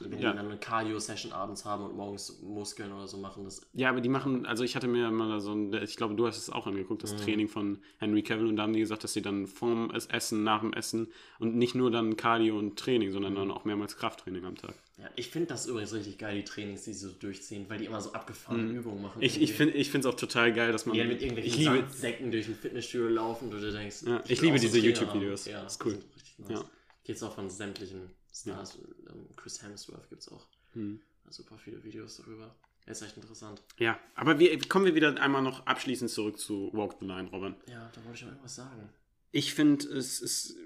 Wenn 0.00 0.12
Ja. 0.20 0.30
die 0.32 0.36
dann 0.38 0.46
eine 0.46 0.56
Cardio-Session 0.58 1.32
abends 1.32 1.64
haben 1.66 1.84
und 1.84 1.94
morgens 1.96 2.40
Muskeln 2.42 2.92
oder 2.92 3.06
so 3.06 3.18
machen, 3.18 3.44
das 3.44 3.60
Ja, 3.74 3.90
aber 3.90 4.00
die 4.00 4.08
machen, 4.08 4.46
also 4.46 4.64
ich 4.64 4.74
hatte 4.74 4.88
mir 4.88 5.10
mal 5.10 5.38
so 5.40 5.52
ein, 5.52 5.72
ich 5.74 5.96
glaube, 5.96 6.14
du 6.14 6.26
hast 6.26 6.38
es 6.38 6.48
auch 6.48 6.66
angeguckt, 6.66 7.02
das 7.02 7.14
Training 7.16 7.48
von 7.48 7.78
Henry 7.98 8.22
Cavill 8.22 8.46
und 8.46 8.56
da 8.56 8.62
haben 8.62 8.72
die 8.72 8.80
gesagt, 8.80 9.04
dass 9.04 9.12
sie 9.12 9.20
dann 9.22 9.46
vorm 9.46 9.90
Essen, 9.90 10.44
nach 10.44 10.60
dem 10.60 10.72
Essen 10.72 11.08
und 11.38 11.56
nicht 11.56 11.74
nur 11.74 11.90
dann 11.90 12.16
Cardio 12.16 12.58
und 12.58 12.78
Training, 12.78 13.10
sondern 13.12 13.34
dann 13.34 13.50
auch 13.50 13.64
mehrmals 13.66 13.96
Krafttraining 13.96 14.44
am 14.46 14.56
Tag. 14.56 14.74
Ja, 14.96 15.10
ich 15.16 15.28
finde 15.28 15.48
das 15.48 15.66
übrigens 15.66 15.92
richtig 15.92 16.16
geil, 16.16 16.36
die 16.36 16.44
Trainings, 16.44 16.84
die 16.84 16.92
sie 16.94 17.08
so 17.08 17.12
durchziehen, 17.12 17.66
weil 17.68 17.78
die 17.78 17.84
immer 17.86 18.00
so 18.00 18.12
abgefahrene 18.12 18.72
Übungen 18.72 19.02
machen. 19.02 19.18
Mhm. 19.18 19.24
Ich, 19.24 19.42
ich 19.42 19.52
finde 19.52 19.74
ich 19.74 19.94
es 19.94 20.06
auch 20.06 20.14
total 20.14 20.52
geil, 20.52 20.72
dass 20.72 20.86
man. 20.86 20.96
dann 20.96 21.08
mit 21.08 21.20
irgendwelchen 21.20 21.52
ich 21.52 21.58
liebe, 21.58 21.80
Sandsäcken 21.80 22.30
durch 22.30 22.48
ein 22.48 22.54
Fitnessstudio 22.54 23.08
laufen 23.08 23.50
und 23.50 23.60
du 23.60 23.72
denkst, 23.72 24.04
Ja, 24.06 24.22
ich 24.26 24.40
will 24.40 24.48
liebe 24.48 24.58
diese 24.60 24.78
YouTube-Videos. 24.78 25.46
Ja, 25.46 25.62
Das 25.64 25.74
ist 25.74 25.84
cool. 25.84 25.98
nice. 26.38 26.50
Ja. 26.50 26.64
Geht's 27.04 27.22
auch 27.22 27.34
von 27.34 27.50
sämtlichen 27.50 28.10
Stars. 28.32 28.78
Ähm, 29.10 29.26
Chris 29.36 29.62
Hemsworth 29.62 30.08
gibt's 30.08 30.28
auch 30.30 30.46
Hm. 30.72 31.00
super 31.28 31.58
viele 31.58 31.82
Videos 31.84 32.16
darüber. 32.16 32.54
Ist 32.86 33.02
echt 33.02 33.16
interessant. 33.16 33.62
Ja, 33.78 33.98
aber 34.16 34.38
wir, 34.38 34.58
kommen 34.68 34.86
wir 34.86 34.94
wieder 34.94 35.20
einmal 35.20 35.42
noch 35.42 35.66
abschließend 35.66 36.10
zurück 36.10 36.38
zu 36.38 36.70
Walk 36.72 36.96
the 36.98 37.06
Line, 37.06 37.28
Robin. 37.30 37.54
Ja, 37.68 37.90
da 37.94 38.04
wollte 38.04 38.16
ich 38.16 38.22
noch 38.22 38.30
irgendwas 38.30 38.56
sagen. 38.56 38.88
Ich 39.30 39.54
finde, 39.54 39.86
es 39.86 40.20
ist 40.20 40.56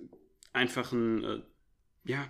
einfach 0.53 0.93
ein, 0.93 1.25
äh, 1.25 1.43
ja, 2.05 2.27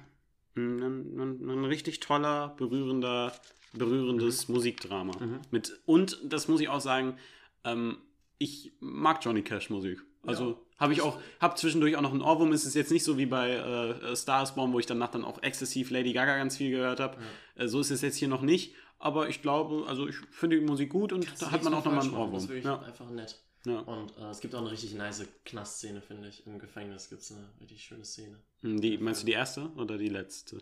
ein, 0.56 0.80
ein, 0.82 1.48
ein 1.50 1.64
richtig 1.66 2.00
toller, 2.00 2.48
berührender, 2.56 3.32
berührendes 3.74 4.48
Musikdrama. 4.48 5.16
Mhm. 5.24 5.40
Mit, 5.50 5.78
und 5.86 6.18
das 6.24 6.48
muss 6.48 6.60
ich 6.60 6.68
auch 6.68 6.80
sagen, 6.80 7.16
ähm, 7.62 7.98
ich 8.38 8.72
mag 8.80 9.24
Johnny 9.24 9.42
Cash 9.42 9.70
Musik. 9.70 10.02
Also 10.22 10.50
Ja. 10.52 10.58
Habe 10.78 10.92
ich 10.92 11.00
auch, 11.02 11.18
habe 11.40 11.54
zwischendurch 11.56 11.96
auch 11.96 12.02
noch 12.02 12.12
einen 12.12 12.22
Ohrwurm. 12.22 12.52
Es 12.52 12.64
ist 12.64 12.74
jetzt 12.74 12.90
nicht 12.90 13.04
so 13.04 13.16
wie 13.18 13.26
bei 13.26 13.50
äh, 13.50 13.90
äh, 14.12 14.16
Star 14.16 14.42
is 14.42 14.52
Born, 14.54 14.72
wo 14.72 14.78
ich 14.78 14.86
danach 14.86 15.10
dann 15.10 15.24
auch 15.24 15.42
exzessiv 15.42 15.90
Lady 15.90 16.12
Gaga 16.12 16.36
ganz 16.36 16.56
viel 16.56 16.70
gehört 16.70 17.00
habe. 17.00 17.16
Äh, 17.54 17.66
so 17.68 17.80
ist 17.80 17.90
es 17.90 18.02
jetzt 18.02 18.16
hier 18.16 18.28
noch 18.28 18.42
nicht. 18.42 18.74
Aber 18.98 19.28
ich 19.28 19.42
glaube, 19.42 19.84
also 19.88 20.08
ich 20.08 20.16
finde 20.30 20.58
die 20.58 20.64
Musik 20.64 20.90
gut 20.90 21.12
und 21.12 21.26
Kannst 21.26 21.42
da 21.42 21.50
hat 21.50 21.62
man 21.62 21.74
auch 21.74 21.84
nochmal 21.84 22.02
einen 22.02 22.12
machen, 22.12 22.32
Das 22.32 22.44
ist 22.44 22.48
Ohrwurm. 22.50 22.56
wirklich 22.56 22.64
Ja, 22.64 22.80
einfach 22.80 23.10
nett. 23.10 23.38
ja. 23.66 23.78
Und 23.80 24.16
äh, 24.18 24.30
es 24.30 24.40
gibt 24.40 24.54
auch 24.54 24.60
eine 24.60 24.70
richtig 24.70 24.94
nice 24.94 25.26
Knastszene, 25.44 26.00
finde 26.00 26.28
ich. 26.28 26.46
Im 26.46 26.58
Gefängnis 26.58 27.08
gibt 27.10 27.22
es 27.22 27.32
eine 27.32 27.46
richtig 27.60 27.82
schöne 27.82 28.04
Szene. 28.04 28.38
Hm, 28.62 28.80
Die, 28.80 28.96
meinst 28.98 29.22
du 29.22 29.26
die 29.26 29.32
erste 29.32 29.68
oder 29.76 29.98
die 29.98 30.08
letzte? 30.08 30.58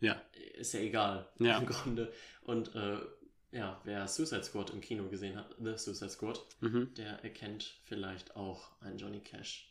Ja. 0.00 0.20
Ist 0.58 0.74
ja 0.74 0.80
egal, 0.80 1.28
Ja. 1.38 1.58
im 1.58 1.66
Grunde. 1.66 2.12
Und 2.42 2.74
äh, 2.74 2.96
ja, 3.52 3.80
wer 3.84 4.08
Suicide 4.08 4.42
Squad 4.44 4.70
im 4.70 4.80
Kino 4.80 5.04
gesehen 5.08 5.36
hat, 5.36 5.54
The 5.58 5.76
Suicide 5.76 6.10
Squad, 6.10 6.44
Mhm. 6.60 6.92
der 6.96 7.22
erkennt 7.24 7.74
vielleicht 7.84 8.34
auch 8.36 8.70
einen 8.80 8.98
Johnny 8.98 9.20
Cash 9.20 9.68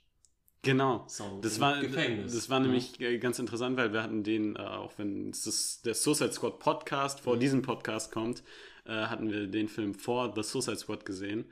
Genau. 0.63 1.08
Song 1.08 1.41
Das 1.41 1.60
war, 1.60 1.82
Gefängnis. 1.82 2.34
das 2.36 2.50
war 2.50 2.60
Mhm. 2.60 2.65
nämlich 2.67 3.00
äh, 3.02 3.17
ganz 3.17 3.39
interessant, 3.39 3.78
weil 3.78 3.94
wir 3.94 4.04
hatten 4.04 4.24
den, 4.24 4.56
äh, 4.56 4.60
auch 4.60 4.91
wenn 4.98 5.32
es 5.32 5.44
das, 5.44 5.82
der 5.82 5.96
Suicide 5.96 6.32
Squad 6.34 6.60
Podcast 6.60 7.20
vor 7.22 7.36
Mhm. 7.36 7.39
diesem 7.39 7.62
Podcast 7.63 8.12
kommt, 8.12 8.44
äh, 8.86 8.91
hatten 9.08 9.32
wir 9.32 9.48
den 9.48 9.67
Film 9.67 9.96
vor 9.96 10.32
The 10.36 10.44
Suicide 10.44 10.78
Squad 10.78 11.04
gesehen. 11.06 11.46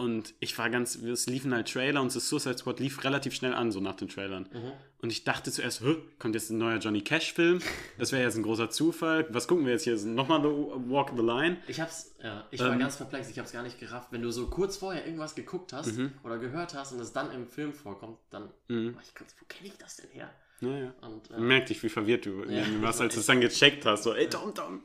Und 0.00 0.32
ich 0.40 0.56
war 0.56 0.70
ganz, 0.70 0.94
es 0.96 1.26
liefen 1.26 1.52
halt 1.52 1.70
Trailer 1.70 2.00
und 2.00 2.10
The 2.10 2.20
Suicide 2.20 2.56
Squad 2.56 2.80
lief 2.80 3.04
relativ 3.04 3.34
schnell 3.34 3.52
an, 3.52 3.70
so 3.70 3.80
nach 3.80 3.96
den 3.96 4.08
Trailern. 4.08 4.48
Mhm. 4.50 4.72
Und 5.02 5.10
ich 5.12 5.24
dachte 5.24 5.52
zuerst, 5.52 5.82
kommt 6.18 6.34
jetzt 6.34 6.48
ein 6.48 6.56
neuer 6.56 6.78
Johnny 6.78 7.02
Cash-Film? 7.02 7.60
Das 7.98 8.10
wäre 8.10 8.22
jetzt 8.22 8.36
ein 8.36 8.42
großer 8.42 8.70
Zufall. 8.70 9.26
Was 9.28 9.46
gucken 9.46 9.66
wir 9.66 9.72
jetzt 9.72 9.84
hier? 9.84 9.96
Nochmal 9.98 10.40
The 10.40 10.48
Walk 10.90 11.10
the 11.14 11.22
Line? 11.22 11.58
Ich 11.68 11.80
hab's, 11.82 12.14
ja, 12.22 12.46
ich 12.50 12.60
war 12.60 12.72
Ähm. 12.72 12.78
ganz 12.78 12.96
perplex, 12.96 13.28
ich 13.28 13.38
hab's 13.38 13.52
gar 13.52 13.62
nicht 13.62 13.78
gerafft. 13.78 14.08
Wenn 14.10 14.22
du 14.22 14.30
so 14.30 14.46
kurz 14.46 14.78
vorher 14.78 15.04
irgendwas 15.04 15.34
geguckt 15.34 15.74
hast 15.74 15.98
Mhm. 15.98 16.12
oder 16.24 16.38
gehört 16.38 16.72
hast 16.74 16.92
und 16.92 17.00
es 17.00 17.12
dann 17.12 17.30
im 17.32 17.46
Film 17.46 17.74
vorkommt, 17.74 18.16
dann 18.30 18.48
Mhm. 18.68 18.94
war 18.94 19.02
ich 19.02 19.14
kurz, 19.14 19.34
wo 19.38 19.44
kenne 19.48 19.68
ich 19.68 19.76
das 19.76 19.96
denn 19.96 20.08
her? 20.12 20.30
Naja. 20.62 20.94
Und, 21.02 21.30
äh, 21.30 21.38
Merk 21.40 21.66
dich, 21.66 21.82
wie 21.82 21.88
verwirrt 21.90 22.24
du 22.24 22.42
Ja, 22.44 22.64
warst, 22.82 23.00
das 23.00 23.00
als 23.02 23.14
du 23.14 23.20
es 23.20 23.26
dann 23.26 23.40
gecheckt 23.42 23.84
hast. 23.84 24.04
So, 24.04 24.14
ey, 24.14 24.28
Tom, 24.30 24.54
Tom. 24.54 24.80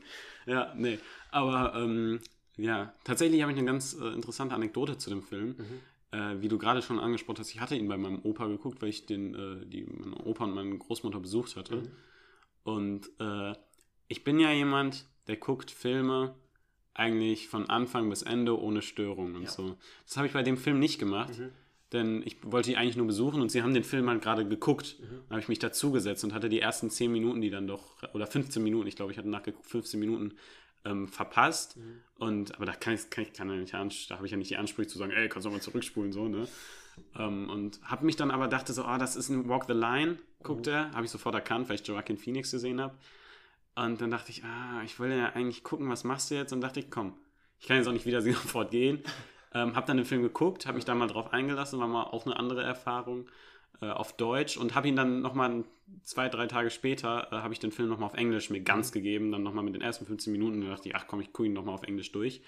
Ja, 0.45 0.73
nee. 0.75 0.99
Aber, 1.31 1.73
ähm, 1.75 2.19
ja, 2.57 2.93
tatsächlich 3.03 3.41
habe 3.41 3.51
ich 3.51 3.57
eine 3.57 3.67
ganz 3.67 3.93
äh, 3.99 4.07
interessante 4.13 4.55
Anekdote 4.55 4.97
zu 4.97 5.09
dem 5.09 5.21
Film. 5.23 5.55
Mhm. 5.57 6.17
Äh, 6.17 6.41
wie 6.41 6.47
du 6.47 6.57
gerade 6.57 6.81
schon 6.81 6.99
angesprochen 6.99 7.39
hast, 7.39 7.51
ich 7.53 7.59
hatte 7.59 7.75
ihn 7.75 7.87
bei 7.87 7.97
meinem 7.97 8.19
Opa 8.23 8.47
geguckt, 8.47 8.81
weil 8.81 8.89
ich 8.89 9.05
den, 9.05 9.33
äh, 9.35 9.65
die, 9.65 9.83
meine 9.83 10.15
Opa 10.17 10.45
und 10.45 10.53
meine 10.53 10.77
Großmutter 10.77 11.19
besucht 11.19 11.55
hatte. 11.55 11.77
Mhm. 11.77 11.91
Und 12.63 13.09
äh, 13.19 13.53
ich 14.07 14.23
bin 14.23 14.39
ja 14.39 14.51
jemand, 14.51 15.05
der 15.27 15.37
guckt 15.37 15.71
Filme 15.71 16.35
eigentlich 16.93 17.49
von 17.49 17.69
Anfang 17.69 18.09
bis 18.09 18.21
Ende 18.21 18.57
ohne 18.59 18.81
Störung 18.81 19.35
und 19.35 19.43
Ja. 19.43 19.49
so. 19.49 19.77
Das 20.05 20.15
habe 20.17 20.27
ich 20.27 20.33
bei 20.33 20.43
dem 20.43 20.57
Film 20.57 20.79
nicht 20.79 20.99
gemacht. 20.99 21.37
Mhm. 21.37 21.49
denn 21.93 22.23
ich 22.25 22.37
wollte 22.43 22.71
die 22.71 22.77
eigentlich 22.77 22.97
nur 22.97 23.05
besuchen 23.07 23.41
und 23.41 23.51
sie 23.51 23.61
haben 23.61 23.73
den 23.73 23.83
Film 23.83 24.09
halt 24.09 24.21
gerade 24.21 24.45
geguckt. 24.45 24.97
Mhm. 24.99 25.03
Dann 25.05 25.29
habe 25.29 25.39
ich 25.39 25.47
mich 25.47 25.59
dazugesetzt 25.59 26.23
und 26.23 26.33
hatte 26.33 26.49
die 26.49 26.59
ersten 26.59 26.89
10 26.89 27.11
Minuten, 27.11 27.41
die 27.41 27.49
dann 27.51 27.67
doch, 27.67 27.95
oder 28.13 28.27
15 28.27 28.61
Minuten, 28.63 28.87
ich 28.87 28.95
glaube, 28.95 29.11
ich 29.11 29.17
hatte 29.17 29.29
nachgeguckt, 29.29 29.67
15 29.67 29.99
Minuten 29.99 30.33
ähm, 30.85 31.07
verpasst. 31.07 31.77
Mhm. 31.77 32.01
Und, 32.17 32.55
aber 32.55 32.65
da 32.65 32.73
kann 32.73 32.93
ich, 32.93 33.09
kann 33.09 33.23
ich 33.23 33.33
kann 33.33 33.49
ja 33.49 33.55
nicht, 33.55 34.09
da 34.09 34.15
habe 34.15 34.25
ich 34.25 34.31
ja 34.31 34.37
nicht 34.37 34.49
die 34.49 34.57
Ansprüche 34.57 34.87
zu 34.87 34.97
sagen, 34.97 35.11
ey, 35.11 35.27
kannst 35.27 35.45
du 35.45 35.51
mal 35.51 35.61
zurückspulen, 35.61 36.11
so, 36.11 36.27
ne? 36.27 36.47
Ähm, 37.17 37.49
und 37.49 37.81
habe 37.83 38.05
mich 38.05 38.15
dann 38.15 38.31
aber 38.31 38.47
dachte 38.47 38.71
so, 38.71 38.85
ah, 38.85 38.97
das 38.97 39.15
ist 39.15 39.29
ein 39.29 39.49
Walk 39.49 39.65
the 39.67 39.73
Line, 39.73 40.17
guckt 40.43 40.67
er, 40.67 40.91
habe 40.91 41.03
ich 41.05 41.11
sofort 41.11 41.35
erkannt, 41.35 41.67
weil 41.67 41.75
ich 41.75 41.85
Joaquin 41.85 42.17
Phoenix 42.17 42.51
gesehen 42.51 42.79
habe. 42.79 42.95
Und 43.75 43.99
dann 43.99 44.11
dachte 44.11 44.31
ich, 44.31 44.43
ah, 44.45 44.81
ich 44.85 44.99
will 44.99 45.11
ja 45.11 45.33
eigentlich 45.33 45.63
gucken, 45.63 45.89
was 45.89 46.05
machst 46.05 46.31
du 46.31 46.35
jetzt? 46.35 46.53
Und 46.53 46.61
dachte 46.61 46.79
ich, 46.79 46.89
komm, 46.89 47.13
ich 47.59 47.67
kann 47.67 47.77
jetzt 47.77 47.87
auch 47.87 47.93
nicht 47.93 48.05
wieder 48.05 48.21
sofort 48.21 48.71
gehen. 48.71 49.03
Ähm, 49.53 49.75
habe 49.75 49.87
dann 49.87 49.97
den 49.97 50.05
Film 50.05 50.21
geguckt, 50.21 50.65
habe 50.65 50.75
mich 50.75 50.85
da 50.85 50.95
mal 50.95 51.07
drauf 51.07 51.33
eingelassen, 51.33 51.79
war 51.79 51.87
mal 51.87 52.03
auch 52.03 52.25
eine 52.25 52.37
andere 52.37 52.63
Erfahrung 52.63 53.27
äh, 53.81 53.87
auf 53.89 54.13
Deutsch 54.17 54.57
und 54.57 54.75
habe 54.75 54.87
ihn 54.87 54.95
dann 54.95 55.21
nochmal 55.21 55.63
zwei, 56.03 56.29
drei 56.29 56.47
Tage 56.47 56.69
später, 56.69 57.27
äh, 57.31 57.35
habe 57.37 57.53
ich 57.53 57.59
den 57.59 57.71
Film 57.71 57.89
nochmal 57.89 58.07
auf 58.09 58.15
Englisch 58.15 58.49
mir 58.49 58.61
ganz 58.61 58.91
gegeben, 58.91 59.31
dann 59.31 59.43
nochmal 59.43 59.63
mit 59.63 59.75
den 59.75 59.81
ersten 59.81 60.05
15 60.05 60.31
Minuten 60.31 60.63
und 60.63 60.69
dachte 60.69 60.89
ich, 60.89 60.95
ach 60.95 61.07
komm, 61.07 61.21
ich 61.21 61.33
gucke 61.33 61.47
ihn 61.47 61.53
nochmal 61.53 61.75
auf 61.75 61.83
Englisch 61.83 62.11
durch. 62.11 62.41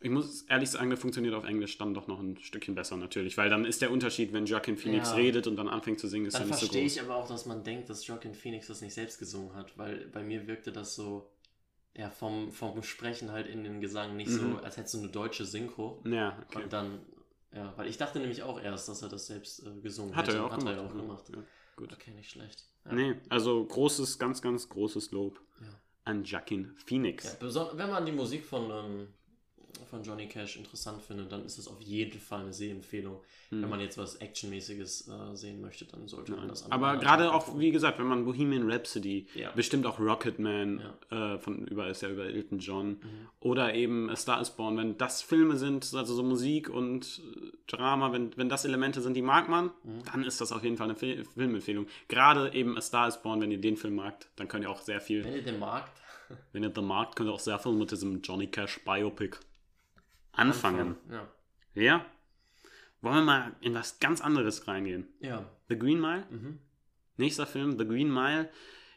Ich 0.00 0.10
muss 0.10 0.42
ehrlich 0.42 0.68
sagen, 0.68 0.90
der 0.90 0.98
funktioniert 0.98 1.32
auf 1.34 1.44
Englisch 1.44 1.78
dann 1.78 1.94
doch 1.94 2.08
noch 2.08 2.18
ein 2.18 2.36
Stückchen 2.38 2.74
besser 2.74 2.96
natürlich, 2.96 3.38
weil 3.38 3.48
dann 3.50 3.64
ist 3.64 3.82
der 3.82 3.92
Unterschied, 3.92 4.32
wenn 4.32 4.46
Joaquin 4.46 4.76
Phoenix 4.76 5.10
Ja. 5.10 5.14
redet 5.16 5.46
und 5.46 5.54
dann 5.56 5.68
anfängt 5.68 6.00
zu 6.00 6.08
singen, 6.08 6.26
ist 6.26 6.34
Dann 6.34 6.42
ja 6.42 6.48
nicht 6.48 6.58
so 6.58 6.66
verstehe 6.66 6.82
groß. 6.82 6.96
ich 6.96 7.00
aber 7.00 7.16
auch, 7.16 7.28
dass 7.28 7.46
man 7.46 7.62
denkt, 7.62 7.88
dass 7.88 8.04
Joaquin 8.06 8.34
Phoenix 8.34 8.66
das 8.66 8.80
nicht 8.80 8.94
selbst 8.94 9.20
gesungen 9.20 9.54
hat, 9.54 9.78
weil 9.78 10.08
bei 10.08 10.24
mir 10.24 10.48
wirkte 10.48 10.72
das 10.72 10.96
so, 10.96 11.30
ja, 11.96 12.10
vom, 12.10 12.50
vom 12.52 12.82
Sprechen 12.82 13.30
halt 13.32 13.46
in 13.46 13.64
den 13.64 13.80
Gesang 13.80 14.16
nicht 14.16 14.30
Mhm. 14.30 14.54
so, 14.54 14.58
als 14.64 14.76
hättest 14.76 14.94
du 14.94 14.98
eine 14.98 15.08
deutsche 15.08 15.44
Synchro. 15.44 16.02
Ja, 16.04 16.36
okay. 16.48 16.64
Und 16.64 16.72
dann, 16.72 17.00
ja, 17.54 17.72
weil 17.76 17.88
ich 17.88 17.96
dachte 17.98 18.18
nämlich 18.18 18.42
auch 18.42 18.60
erst, 18.60 18.88
dass 18.88 19.02
er 19.02 19.08
das 19.08 19.26
selbst 19.26 19.64
äh, 19.66 19.80
gesungen 19.80 20.16
Hat 20.16 20.28
er 20.28 20.34
hätte. 20.34 20.38
ja 20.38 20.46
auch 20.46 20.52
hat 20.52 20.58
gemacht. 20.60 20.76
er 20.76 20.82
ja 20.82 20.88
auch 20.88 20.94
gemacht. 20.94 21.28
Ja, 21.30 21.42
gut. 21.76 21.92
Okay, 21.92 22.12
nicht 22.12 22.30
schlecht. 22.30 22.64
Ja. 22.84 22.92
Nee, 22.92 23.14
also 23.28 23.64
großes, 23.64 24.18
ganz, 24.18 24.42
ganz 24.42 24.68
großes 24.68 25.10
Lob 25.12 25.40
Ja. 25.60 25.68
an 26.04 26.24
Joaquin 26.24 26.64
Ja, 26.64 26.82
Phoenix. 26.86 27.36
beson- 27.40 27.76
wenn 27.76 27.90
man 27.90 28.04
die 28.06 28.12
Musik 28.12 28.44
von, 28.44 28.70
ähm, 28.70 29.14
von 29.86 30.02
Johnny 30.02 30.26
Cash 30.28 30.56
interessant 30.56 31.02
findet, 31.02 31.30
dann 31.32 31.44
ist 31.44 31.58
es 31.58 31.68
auf 31.68 31.80
jeden 31.80 32.18
Fall 32.20 32.40
eine 32.42 32.52
Sehempfehlung. 32.52 33.20
Hm. 33.50 33.62
Wenn 33.62 33.68
man 33.70 33.80
jetzt 33.80 33.98
was 33.98 34.16
Actionmäßiges 34.16 35.08
äh, 35.08 35.36
sehen 35.36 35.60
möchte, 35.60 35.84
dann 35.84 36.08
sollte 36.08 36.32
man 36.32 36.48
das 36.48 36.70
Aber 36.70 36.96
gerade 36.96 37.32
auch, 37.32 37.46
gucken. 37.46 37.60
wie 37.60 37.70
gesagt, 37.70 37.98
wenn 37.98 38.06
man 38.06 38.24
Bohemian 38.24 38.70
Rhapsody, 38.70 39.26
Ja. 39.34 39.50
bestimmt 39.52 39.86
auch 39.86 39.98
Rocketman, 39.98 40.82
äh, 41.10 41.38
von 41.38 41.66
über 41.66 41.88
ist 41.88 42.02
ja 42.02 42.08
über 42.10 42.24
Elton 42.24 42.58
John, 42.58 42.88
Mhm. 42.90 42.98
oder 43.40 43.74
eben 43.74 44.08
A 44.10 44.16
Star 44.16 44.40
is 44.40 44.50
Born, 44.50 44.76
wenn 44.76 44.96
das 44.98 45.22
Filme 45.22 45.56
sind, 45.56 45.92
also 45.94 46.14
so 46.14 46.22
Musik 46.22 46.68
und 46.68 47.20
äh, 47.36 47.52
Drama, 47.66 48.12
wenn, 48.12 48.36
wenn 48.36 48.48
das 48.48 48.64
Elemente 48.64 49.00
sind, 49.00 49.14
die 49.14 49.22
mag 49.22 49.48
man, 49.48 49.66
Mhm. 49.84 50.02
dann 50.12 50.24
ist 50.24 50.40
das 50.40 50.52
auf 50.52 50.62
jeden 50.64 50.76
Fall 50.76 50.88
eine 50.88 50.96
Fil 50.96 51.24
Filmempfehlung. 51.34 51.86
Gerade 52.08 52.52
eben 52.54 52.76
A 52.76 52.80
Star 52.80 53.08
is 53.08 53.20
Born, 53.22 53.40
wenn 53.40 53.50
ihr 53.50 53.60
den 53.60 53.76
Film 53.76 53.94
magt, 53.96 54.28
dann 54.36 54.48
könnt 54.48 54.64
ihr 54.64 54.70
auch 54.70 54.80
sehr 54.80 55.00
viel, 55.00 55.24
Wenn 55.24 55.34
ihr 55.34 55.42
den 55.42 55.58
Markt 55.58 55.98
wenn 56.52 56.62
ihr 56.62 56.70
den 56.70 56.86
magt, 56.86 57.14
könnt 57.16 57.28
ihr 57.28 57.32
auch 57.34 57.38
sehr 57.40 57.58
viel 57.58 57.72
mit 57.72 57.90
diesem 57.90 58.22
Johnny 58.22 58.46
Cash 58.46 58.80
Biopic 58.86 59.36
anfangen. 60.32 60.96
Ja. 61.10 61.28
Ja? 61.74 62.06
Wollen 63.00 63.16
wir 63.16 63.22
mal 63.22 63.56
in 63.60 63.74
was 63.74 63.98
ganz 64.00 64.20
anderes 64.20 64.66
reingehen? 64.68 65.08
Ja. 65.20 65.50
The 65.68 65.78
Green 65.78 66.00
Mile? 66.00 66.24
Mhm. 66.30 66.58
Nächster 67.16 67.46
Film, 67.46 67.78
The 67.78 67.86
Green 67.86 68.12
Mile. 68.12 68.48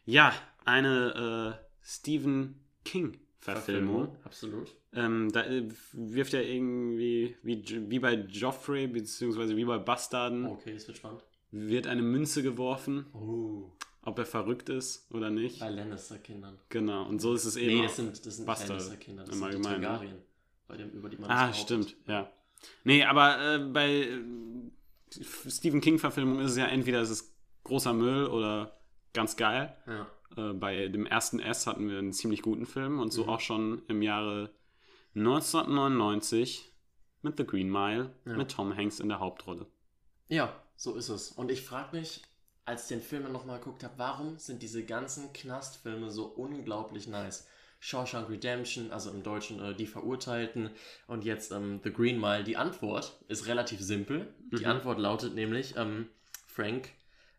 Ja, 0.06 0.34
eine 0.64 1.58
äh, 1.60 1.66
Stephen 1.82 2.60
King-Verfilmung. 2.84 4.16
Absolut. 4.24 4.76
Ähm, 4.94 5.32
da 5.32 5.44
äh, 5.44 5.68
wirft 5.94 6.34
er 6.34 6.48
irgendwie, 6.48 7.36
wie, 7.44 7.64
wie 7.90 8.00
bei 8.00 8.14
Joffrey, 8.14 8.88
beziehungsweise 8.88 9.58
wie 9.58 9.66
bei 9.66 9.78
Bastarden, 9.78 10.46
Okay, 10.46 10.72
es 10.74 10.88
wird 10.88 10.98
spannend. 10.98 11.24
wird 11.52 11.88
eine 11.88 12.02
Münze 12.02 12.44
geworfen, 12.44 13.08
Oh. 13.14 13.72
ob 14.04 14.20
er 14.20 14.26
verrückt 14.26 14.70
ist 14.70 15.12
oder 15.12 15.30
nicht. 15.32 15.60
Bei 15.60 15.70
Lannister-Kindern. 15.70 16.60
genau, 16.70 17.08
und 17.08 17.20
so 17.20 17.34
ist 17.34 17.46
es 17.46 17.56
eben. 17.58 17.76
Nee, 17.78 17.84
das 17.84 17.96
sind, 17.98 18.26
das 18.26 18.38
sind 18.38 18.46
Bastarde 18.46 18.74
Lannister-Kinder. 18.84 19.24
Das 19.26 19.38
sind? 19.38 19.64
Targaryen, 19.64 20.18
bei 20.68 20.78
dem, 20.78 20.90
über 20.92 21.10
die 21.10 21.18
man 21.18 21.30
Ah, 21.30 21.54
stimmt, 21.54 21.96
ja. 22.08 22.32
Nee, 22.84 23.04
aber 23.04 23.56
äh, 23.56 23.60
bei 23.60 23.90
äh, 23.92 24.22
Stephen 25.50 25.82
King-Verfilmung 25.82 26.40
ist 26.40 26.52
es 26.52 26.58
ja 26.58 26.66
entweder 26.66 27.02
es 27.02 27.10
ist 27.10 27.34
großer 27.64 27.94
Müll 27.94 28.26
oder 28.28 28.80
ganz 29.14 29.36
geil. 29.38 29.76
Ja. 29.88 30.08
Äh, 30.38 30.54
bei 30.54 30.88
dem 30.88 31.06
ersten 31.06 31.40
S 31.40 31.68
hatten 31.68 31.90
wir 31.90 32.00
einen 32.00 32.14
ziemlich 32.14 32.42
guten 32.42 32.66
Film 32.66 33.00
und 33.00 33.12
so 33.14 33.24
Mhm. 33.24 33.30
auch 33.30 33.40
schon 33.40 33.82
im 33.88 34.02
Jahre 34.02 34.52
1999 35.14 36.72
mit 37.22 37.38
The 37.38 37.46
Green 37.46 37.70
Mile 37.70 38.12
Ja. 38.26 38.36
mit 38.36 38.52
Tom 38.52 38.76
Hanks 38.76 39.00
in 39.00 39.10
der 39.10 39.20
Hauptrolle. 39.20 39.68
ja, 40.28 40.54
so 40.78 40.96
ist 40.96 41.08
es. 41.10 41.32
Und 41.32 41.52
ich 41.52 41.62
frage 41.62 41.96
mich, 41.96 42.22
als 42.66 42.84
ich 42.84 42.88
den 42.90 43.02
Film 43.02 43.32
nochmal 43.32 43.60
geguckt 43.60 43.84
habe, 43.84 43.94
warum 43.98 44.38
sind 44.40 44.62
diese 44.62 44.84
ganzen 44.84 45.32
Knastfilme 45.34 46.10
so 46.12 46.26
unglaublich 46.26 47.08
nice? 47.08 47.48
Shawshank 47.80 48.30
Redemption, 48.30 48.92
also 48.92 49.12
im 49.12 49.22
Deutschen 49.24 49.60
äh, 49.62 49.76
Die 49.76 49.86
Verurteilten 49.86 50.70
und 51.08 51.24
jetzt 51.24 51.52
ähm, 51.52 51.80
The 51.84 51.92
Green 51.92 52.20
Mile. 52.20 52.44
Die 52.44 52.58
Antwort 52.58 53.20
ist 53.28 53.48
relativ 53.48 53.80
simpel. 53.80 54.34
Die 54.52 54.64
Mhm. 54.64 54.72
Antwort 54.72 55.00
lautet 55.00 55.36
nämlich 55.36 55.76
ähm, 55.78 56.08
Frank 56.48 56.90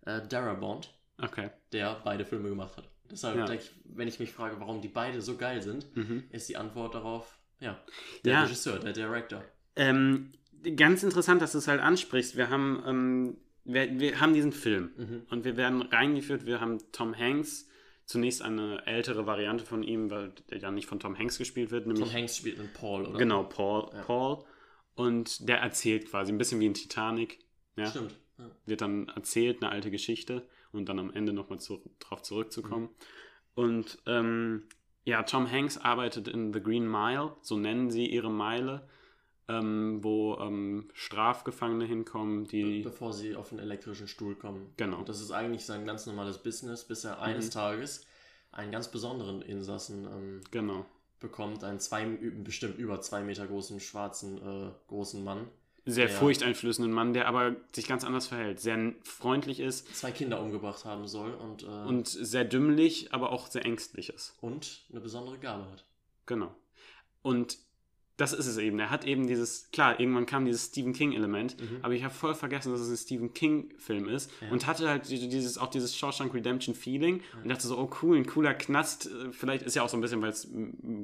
äh, 0.04 0.20
Darabont, 0.28 0.92
Okay. 1.20 1.50
der 1.72 2.00
beide 2.04 2.24
Filme 2.24 2.48
gemacht 2.48 2.76
hat. 2.76 2.88
Deshalb 3.10 3.36
Ja. 3.38 3.46
denke 3.46 3.64
ich, 3.64 3.70
wenn 3.84 4.08
ich 4.08 4.18
mich 4.20 4.32
frage, 4.32 4.58
warum 4.60 4.80
die 4.82 4.88
beide 4.88 5.20
so 5.22 5.36
geil 5.36 5.62
sind, 5.62 5.94
Mhm. 5.96 6.24
ist 6.30 6.48
die 6.48 6.56
Antwort 6.56 6.94
darauf, 6.94 7.36
ja, 7.60 7.80
der 8.24 8.32
Ja. 8.34 8.42
Regisseur, 8.42 8.78
der 8.78 8.92
Director. 8.92 9.42
Ähm, 9.76 10.32
ganz 10.76 11.02
interessant, 11.02 11.40
dass 11.42 11.52
du 11.52 11.58
es 11.58 11.68
halt 11.68 11.80
ansprichst. 11.80 12.36
Wir 12.36 12.50
haben, 12.50 12.82
ähm, 12.86 13.36
wir, 13.64 13.98
wir 13.98 14.20
haben 14.20 14.32
diesen 14.34 14.52
Film 14.52 14.90
Mhm. 14.96 15.22
und 15.30 15.44
wir 15.44 15.56
werden 15.56 15.82
reingeführt. 15.82 16.46
Wir 16.46 16.60
haben 16.60 16.78
Tom 16.92 17.16
Hanks, 17.16 17.68
zunächst 18.06 18.40
eine 18.40 18.86
ältere 18.86 19.26
Variante 19.26 19.66
von 19.66 19.82
ihm, 19.82 20.10
weil 20.10 20.32
der 20.50 20.58
ja 20.58 20.70
nicht 20.70 20.86
von 20.86 21.00
Tom 21.00 21.18
Hanks 21.18 21.38
gespielt 21.38 21.70
wird, 21.70 21.86
nämlich 21.86 22.04
Tom 22.04 22.12
Hanks 22.12 22.36
spielt 22.36 22.58
einen 22.58 22.72
Paul, 22.72 23.04
oder? 23.04 23.18
Genau, 23.18 23.42
Paul, 23.44 23.90
Ja. 23.92 24.02
Paul. 24.02 24.44
Und 24.94 25.46
der 25.48 25.58
erzählt 25.58 26.08
quasi 26.08 26.32
ein 26.32 26.38
bisschen 26.38 26.60
wie 26.60 26.66
in 26.66 26.74
Titanic. 26.74 27.38
Ja? 27.76 27.86
Stimmt. 27.86 28.14
Ja. 28.38 28.50
Wird 28.64 28.80
dann 28.80 29.08
erzählt, 29.08 29.62
eine 29.62 29.70
alte 29.70 29.90
Geschichte 29.90 30.48
und 30.72 30.88
dann 30.88 30.98
am 30.98 31.12
Ende 31.12 31.32
nochmal 31.32 31.60
zu, 31.60 31.82
drauf 31.98 32.22
zurückzukommen. 32.22 32.84
Mhm. 32.84 32.94
Und 33.54 33.98
ähm, 34.06 34.68
ja, 35.04 35.22
Tom 35.22 35.50
Hanks 35.50 35.78
arbeitet 35.78 36.28
in 36.28 36.52
The 36.52 36.60
Green 36.60 36.90
Mile, 36.90 37.36
so 37.42 37.56
nennen 37.56 37.90
sie 37.90 38.06
ihre 38.06 38.30
Meile, 38.30 38.88
ähm, 39.48 40.02
wo 40.02 40.36
ähm, 40.38 40.88
Strafgefangene 40.92 41.84
hinkommen, 41.84 42.44
die. 42.46 42.82
Bevor 42.82 43.12
sie 43.12 43.36
auf 43.36 43.50
den 43.50 43.58
elektrischen 43.58 44.08
Stuhl 44.08 44.34
kommen. 44.34 44.72
Genau. 44.76 44.98
Und 44.98 45.08
das 45.08 45.20
ist 45.20 45.30
eigentlich 45.30 45.64
sein 45.64 45.86
ganz 45.86 46.06
normales 46.06 46.38
Business, 46.42 46.84
bis 46.84 47.04
er 47.04 47.20
eines 47.22 47.46
Mhm. 47.46 47.50
Tages 47.50 48.06
einen 48.52 48.72
ganz 48.72 48.90
besonderen 48.90 49.42
Insassen 49.42 50.04
ähm, 50.04 50.40
Genau. 50.50 50.86
bekommt, 51.20 51.62
einen 51.64 51.78
zwei, 51.80 52.04
bestimmt 52.06 52.78
über 52.78 53.00
zwei 53.00 53.22
Meter 53.22 53.46
großen, 53.46 53.80
schwarzen, 53.80 54.38
äh, 54.38 54.70
großen 54.88 55.22
Mann. 55.22 55.48
Sehr 55.88 56.08
furchteinflößenden 56.08 56.92
Mann, 56.92 57.12
der 57.12 57.28
aber 57.28 57.54
sich 57.72 57.86
ganz 57.86 58.02
anders 58.02 58.26
verhält. 58.26 58.58
Sehr 58.58 58.94
freundlich 59.04 59.60
ist 59.60 59.86
Zwei 59.94 60.10
Kinder 60.10 60.40
umgebracht 60.42 60.84
haben 60.84 61.06
soll 61.06 61.32
und, 61.34 61.62
äh, 61.62 61.66
und 61.66 62.08
sehr 62.08 62.44
dümmlich, 62.44 63.14
aber 63.14 63.30
auch 63.30 63.46
sehr 63.46 63.64
ängstlich 63.64 64.08
ist. 64.08 64.34
und 64.40 64.84
eine 64.90 64.98
besondere 65.00 65.38
Gabe 65.38 65.64
hat. 65.70 65.84
Genau. 66.26 66.52
Und 67.22 67.58
das 68.18 68.32
ist 68.32 68.46
es 68.46 68.56
eben. 68.56 68.78
Er 68.78 68.88
hat 68.90 69.04
eben 69.04 69.26
dieses, 69.26 69.70
klar, 69.72 70.00
irgendwann 70.00 70.24
kam 70.24 70.46
dieses 70.46 70.66
Stephen 70.66 70.92
King-Element, 70.94 71.60
Mhm. 71.60 71.78
aber 71.82 71.92
ich 71.94 72.02
habe 72.02 72.14
voll 72.14 72.34
vergessen, 72.34 72.72
dass 72.72 72.80
es 72.80 72.88
ein 72.90 72.96
Stephen 72.96 73.34
King-Film 73.34 74.08
ist 74.08 74.30
Ja. 74.40 74.50
und 74.50 74.66
hatte 74.66 74.88
halt 74.88 75.08
die- 75.10 75.28
dieses, 75.28 75.58
auch 75.58 75.68
dieses 75.68 75.94
Shawshank 75.94 76.32
Redemption-Feeling 76.32 77.20
und 77.42 77.48
dachte 77.48 77.66
so, 77.66 77.76
oh 77.78 77.90
cool, 78.02 78.16
ein 78.16 78.26
cooler 78.26 78.54
Knast. 78.54 79.06
Äh, 79.06 79.32
Vielleicht 79.32 79.64
ist 79.66 79.76
ja 79.76 79.82
auch 79.82 79.88
so 79.90 79.96
ein 79.98 80.00
bisschen, 80.00 80.22
weil 80.22 80.30
es 80.30 80.48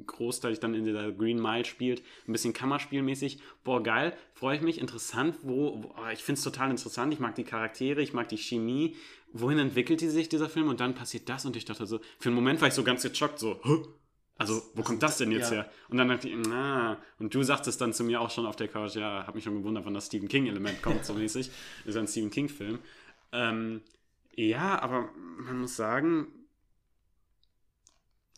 großteilig 0.07 0.61
dann 0.61 0.75
in 0.75 0.85
dieser 0.85 1.13
Green 1.13 1.41
Mile 1.41 1.65
spielt, 1.65 2.03
ein 2.27 2.33
bisschen 2.33 2.53
Kammerspielmäßig. 2.53 3.39
Boah, 3.65 3.83
geil, 3.83 4.17
freue 4.35 4.57
ich 4.57 4.63
mich, 4.63 4.79
interessant. 4.81 5.37
Wo, 5.43 5.83
wo 5.83 5.95
oh, 5.97 6.09
ich 6.13 6.23
finde 6.25 6.39
es 6.39 6.45
total 6.45 6.71
interessant. 6.71 7.13
Ich 7.13 7.21
mag 7.21 7.35
die 7.35 7.45
Charaktere, 7.45 8.01
ich 8.03 8.13
mag 8.13 8.29
die 8.29 8.39
Chemie. 8.39 8.97
Wohin 9.35 9.59
entwickelt 9.59 10.01
die 10.03 10.09
sich, 10.09 10.29
dieser 10.29 10.49
Film? 10.49 10.69
Und 10.69 10.81
dann 10.81 10.95
passiert 10.95 11.29
das 11.29 11.45
und 11.47 11.57
ich 11.57 11.65
dachte 11.65 11.87
so, 11.87 12.01
für 12.19 12.29
einen 12.29 12.37
Moment 12.37 12.61
war 12.61 12.69
ich 12.69 12.75
so 12.75 12.85
ganz 12.85 13.03
geschockt, 13.03 13.39
so, 13.39 13.59
Hä? 13.63 13.79
Also, 14.39 14.63
wo 14.75 14.83
kommt 14.83 15.03
das 15.03 15.19
denn 15.19 15.31
jetzt 15.31 15.51
ja. 15.51 15.59
her? 15.63 15.71
Und 15.89 15.99
dann 15.99 16.09
dachte 16.09 16.29
ich, 16.29 16.35
na, 16.37 16.97
und 17.19 17.33
du 17.35 17.43
sagtest 17.43 17.81
dann 17.81 17.93
zu 17.93 18.03
mir 18.03 18.21
auch 18.21 18.31
schon 18.31 18.47
auf 18.47 18.57
der 18.57 18.67
Couch, 18.69 18.97
ja, 18.97 19.27
hab 19.27 19.35
mich 19.35 19.45
schon 19.45 19.55
gewundert, 19.57 19.85
wann 19.85 19.95
das 19.95 20.07
Stephen 20.07 20.29
King-Element 20.29 20.83
kommt, 20.83 21.05
so 21.05 21.15
mäßig. 21.15 21.51
Ist 21.85 21.95
ja 21.95 22.01
ein 22.01 22.09
Stephen 22.09 22.31
King-Film. 22.31 22.79
Ähm, 23.33 23.83
ja, 24.35 24.81
aber 24.81 25.11
man 25.39 25.61
muss 25.61 25.77
sagen, 25.77 26.27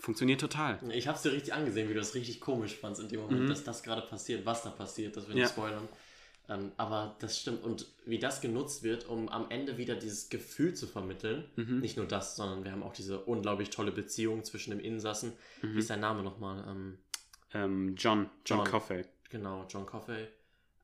funktioniert 0.00 0.40
total. 0.40 0.78
Ich 0.90 1.06
habe 1.08 1.16
es 1.16 1.22
dir 1.22 1.32
richtig 1.32 1.54
angesehen, 1.54 1.88
wie 1.88 1.94
du 1.94 2.00
das 2.00 2.14
richtig 2.14 2.40
komisch 2.40 2.74
fandst 2.76 3.00
in 3.00 3.08
dem 3.08 3.20
Moment, 3.20 3.44
Mhm. 3.44 3.48
dass 3.48 3.64
das 3.64 3.82
gerade 3.82 4.02
passiert, 4.02 4.44
was 4.44 4.62
da 4.62 4.70
passiert, 4.70 5.16
das 5.16 5.28
wir 5.28 5.34
Ja. 5.36 5.42
nicht 5.42 5.52
spoilern. 5.52 5.88
Ähm, 6.48 6.72
aber 6.76 7.16
das 7.20 7.40
stimmt. 7.40 7.62
Und 7.64 7.86
wie 8.04 8.18
das 8.18 8.40
genutzt 8.42 8.82
wird, 8.82 9.08
um 9.08 9.28
am 9.30 9.50
Ende 9.50 9.78
wieder 9.78 9.96
dieses 9.96 10.28
Gefühl 10.28 10.74
zu 10.74 10.86
vermitteln. 10.86 11.44
Mhm. 11.56 11.80
Nicht 11.80 11.96
nur 11.96 12.06
das, 12.06 12.36
sondern 12.36 12.64
wir 12.64 12.72
haben 12.72 12.82
auch 12.82 12.92
diese 12.92 13.18
unglaublich 13.20 13.70
tolle 13.70 13.92
Beziehung 13.92 14.44
zwischen 14.44 14.70
dem 14.70 14.80
Insassen. 14.80 15.32
Wie 15.62 15.78
ist 15.78 15.88
sein 15.88 16.00
Name 16.00 16.22
nochmal? 16.22 16.64
Ähm, 16.68 16.98
Ähm, 17.54 17.94
John, 17.96 18.28
John, 18.44 18.58
John. 18.58 18.66
Coffey. 18.68 19.04
genau, 19.30 19.64
John 19.68 19.86
Coffey. 19.86 20.26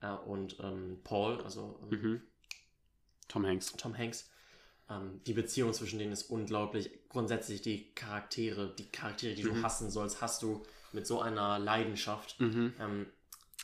äh, 0.02 0.12
und 0.26 0.56
ähm, 0.60 0.98
Paul, 1.04 1.42
also 1.42 1.78
ähm, 1.92 2.00
Mhm. 2.00 2.22
Tom 3.28 3.44
Hanks. 3.46 3.72
Tom 3.76 3.96
Hanks. 3.98 4.30
Ähm, 4.88 5.20
die 5.26 5.34
Beziehung 5.34 5.72
zwischen 5.74 5.98
denen 5.98 6.12
ist 6.12 6.30
unglaublich. 6.30 6.90
Grundsätzlich 7.10 7.60
die 7.60 7.92
Charaktere, 7.94 8.74
die 8.78 8.88
Charaktere, 8.88 9.34
die 9.34 9.44
Mhm. 9.44 9.56
du 9.56 9.62
hassen 9.62 9.90
sollst, 9.90 10.20
hast 10.22 10.42
du 10.42 10.62
mit 10.92 11.06
so 11.06 11.20
einer 11.20 11.58
Leidenschaft. 11.58 12.40
Mhm. 12.40 12.72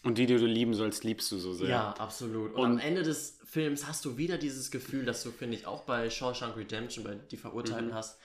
Und 0.07 0.19
die, 0.19 0.27
die 0.27 0.37
du 0.37 0.47
lieben 0.47 0.73
sollst, 0.75 1.03
liebst 1.05 1.31
du 1.33 1.39
so 1.39 1.53
sehr. 1.53 1.69
ja, 1.69 1.91
absolut. 1.99 2.53
Und, 2.55 2.61
Und- 2.61 2.71
am 2.73 2.79
Ende 2.79 3.03
des 3.03 3.39
Films 3.45 3.87
hast 3.87 4.05
du 4.05 4.17
wieder 4.17 4.39
dieses 4.39 4.71
Gefühl, 4.71 5.05
dass 5.05 5.23
du, 5.23 5.31
finde 5.33 5.57
ich, 5.57 5.67
auch 5.67 5.83
bei 5.83 6.09
Shawshank 6.11 6.57
Redemption, 6.57 7.05
bei 7.05 7.15
Die 7.31 7.37
Verurteilten 7.37 7.89
Mhm. 7.89 7.95
hast, 7.95 8.19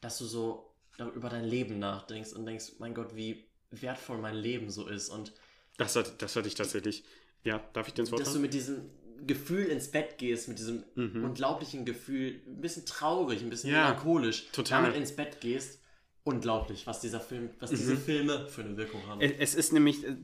dass 0.00 0.18
du 0.18 0.26
so 0.26 0.70
über 1.14 1.28
dein 1.28 1.44
Leben 1.44 1.78
nachdenkst 1.80 2.32
und 2.34 2.46
denkst, 2.46 2.74
mein 2.78 2.94
Gott, 2.94 3.16
wie 3.16 3.44
wertvoll 3.72 4.18
mein 4.18 4.36
Leben 4.36 4.70
so 4.70 4.86
ist. 4.86 5.08
Und 5.08 5.32
Das, 5.76 5.96
hat, 5.96 6.22
das 6.22 6.36
hatte 6.36 6.46
ich 6.46 6.54
tatsächlich. 6.54 7.02
Ja, 7.42 7.60
darf 7.72 7.88
ich 7.88 7.94
dir 7.94 8.02
ins 8.02 8.12
Wort 8.12 8.20
dass 8.20 8.28
du 8.28 8.34
fallen? 8.34 8.42
mit 8.42 8.54
diesem 8.54 8.90
Gefühl 9.26 9.64
ins 9.66 9.90
Bett 9.90 10.18
gehst, 10.18 10.46
mit 10.48 10.58
diesem 10.60 10.84
Mhm. 10.94 11.24
unglaublichen 11.24 11.84
Gefühl, 11.84 12.40
ein 12.46 12.60
bisschen 12.60 12.86
traurig, 12.86 13.42
ein 13.42 13.50
bisschen 13.50 13.70
Ja, 13.70 13.88
melancholisch, 13.88 14.46
total. 14.52 14.82
damit 14.84 14.96
ins 14.96 15.12
Bett 15.16 15.40
gehst. 15.40 15.80
Unglaublich, 16.24 16.86
was 16.86 17.00
dieser 17.00 17.20
Film, 17.20 17.50
was 17.60 17.70
Mhm. 17.70 17.76
diese 17.76 17.96
Filme 17.98 18.48
für 18.48 18.62
eine 18.62 18.76
Wirkung 18.78 19.06
haben. 19.06 19.20
Es 19.20 19.54
ist 19.54 19.72
nämlich 19.74 20.04
äh, 20.04 20.14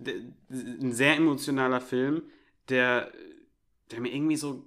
ein 0.50 0.92
sehr 0.92 1.14
emotionaler 1.16 1.80
Film, 1.82 2.22
der, 2.70 3.12
der 3.90 4.00
mir 4.00 4.12
irgendwie 4.12 4.36
so 4.36 4.66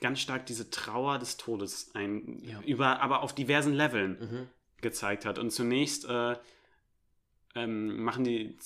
ganz 0.00 0.18
stark 0.18 0.46
diese 0.46 0.70
Trauer 0.70 1.18
des 1.20 1.36
Todes 1.36 1.94
ein, 1.94 2.40
Ja. 2.42 2.60
über, 2.62 3.00
aber 3.00 3.22
auf 3.22 3.34
diversen 3.34 3.72
Leveln 3.74 4.18
Mhm. 4.20 4.48
gezeigt 4.80 5.24
hat. 5.24 5.38
Und 5.38 5.50
zunächst 5.52 6.06
äh, 6.06 6.36
ähm, 7.54 8.02
machen 8.02 8.24
die, 8.24 8.56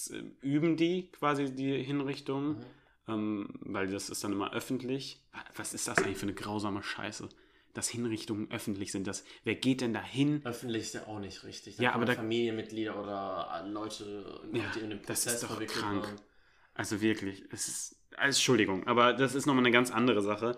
üben 0.40 0.79
die 0.79 1.11
quasi 1.12 1.55
die 1.55 1.83
Hinrichtung, 1.83 2.57
Mhm. 2.57 2.64
ähm, 3.07 3.49
weil 3.61 3.87
das 3.90 4.09
ist 4.09 4.25
dann 4.25 4.33
immer 4.33 4.55
öffentlich. 4.55 5.23
Was 5.57 5.75
ist 5.75 5.87
das 5.88 5.99
eigentlich 5.99 6.16
für 6.16 6.23
eine 6.23 6.33
grausame 6.35 6.83
Scheiße? 6.83 7.29
Dass 7.75 7.89
Hinrichtungen 7.89 8.51
öffentlich 8.51 8.91
sind. 8.93 9.07
Das, 9.07 9.25
wer 9.45 9.55
geht 9.55 9.81
denn 9.83 9.93
da 9.93 10.03
hin? 10.03 10.41
Öffentlich 10.45 10.83
ist 10.85 10.95
ja 10.95 11.07
auch 11.07 11.21
nicht 11.21 11.45
richtig. 11.45 11.79
Ja, 11.79 11.91
kann 11.91 12.03
aber 12.03 12.07
da- 12.07 12.15
Familienmitglieder 12.15 13.01
oder 13.01 13.65
Leute, 13.69 14.41
Ja, 14.53 14.65
die 14.75 14.81
in 14.81 14.91
den 14.91 14.99
das 15.03 15.25
Prozess 15.25 15.43
ist 15.43 15.51
doch 15.51 15.67
krank. 15.67 16.05
waren. 16.05 16.21
Also 16.75 17.01
wirklich, 17.01 17.45
es 17.51 17.69
ist, 17.69 18.03
also 18.17 18.37
Entschuldigung, 18.37 18.87
aber 18.87 19.13
das 19.13 19.35
ist 19.35 19.47
nochmal 19.47 19.65
eine 19.65 19.73
ganz 19.73 19.91
andere 19.91 20.23
Sache. 20.23 20.57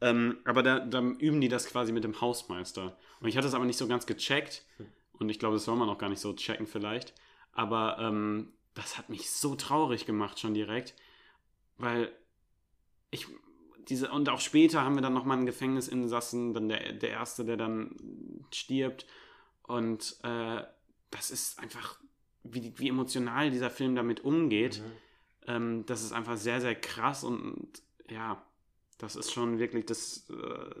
Ähm, 0.00 0.38
aber 0.44 0.62
da, 0.62 0.80
da 0.80 1.00
üben 1.00 1.40
die 1.40 1.48
das 1.48 1.66
quasi 1.66 1.92
mit 1.92 2.04
dem 2.04 2.20
Hausmeister. 2.20 2.98
Und 3.20 3.28
ich 3.28 3.36
hatte 3.36 3.48
es 3.48 3.54
aber 3.54 3.64
nicht 3.64 3.78
so 3.78 3.88
ganz 3.88 4.06
gecheckt. 4.06 4.64
Hm. 4.76 4.86
Und 5.12 5.28
ich 5.30 5.38
glaube, 5.38 5.56
das 5.56 5.64
soll 5.64 5.76
man 5.76 5.88
auch 5.88 5.98
gar 5.98 6.08
nicht 6.10 6.20
so 6.20 6.34
checken 6.34 6.66
vielleicht. 6.66 7.14
Aber 7.52 7.98
ähm, 8.00 8.52
das 8.74 8.98
hat 8.98 9.08
mich 9.08 9.30
so 9.30 9.54
traurig 9.54 10.04
gemacht 10.06 10.38
schon 10.38 10.52
direkt. 10.54 10.94
Weil 11.78 12.12
ich 13.10 13.26
diese, 13.88 14.10
und 14.10 14.28
auch 14.28 14.40
später 14.40 14.82
haben 14.82 14.94
wir 14.96 15.02
dann 15.02 15.14
nochmal 15.14 15.36
einen 15.36 15.46
Gefängnisinsassen, 15.46 16.54
dann 16.54 16.68
der, 16.68 16.92
der 16.92 17.10
Erste, 17.10 17.44
der 17.44 17.56
dann 17.56 17.96
stirbt. 18.52 19.06
Und 19.62 20.16
äh, 20.22 20.62
das 21.10 21.30
ist 21.30 21.58
einfach, 21.58 21.98
wie, 22.42 22.72
wie 22.76 22.88
emotional 22.88 23.50
dieser 23.50 23.70
Film 23.70 23.94
damit 23.94 24.24
umgeht. 24.24 24.80
Mhm. 24.80 24.92
Ähm, 25.48 25.86
das 25.86 26.02
ist 26.02 26.12
einfach 26.12 26.36
sehr, 26.36 26.60
sehr 26.60 26.74
krass 26.74 27.24
und 27.24 27.68
ja, 28.08 28.44
das 28.98 29.16
ist 29.16 29.32
schon 29.32 29.58
wirklich 29.58 29.86
das. 29.86 30.28
Äh, 30.30 30.80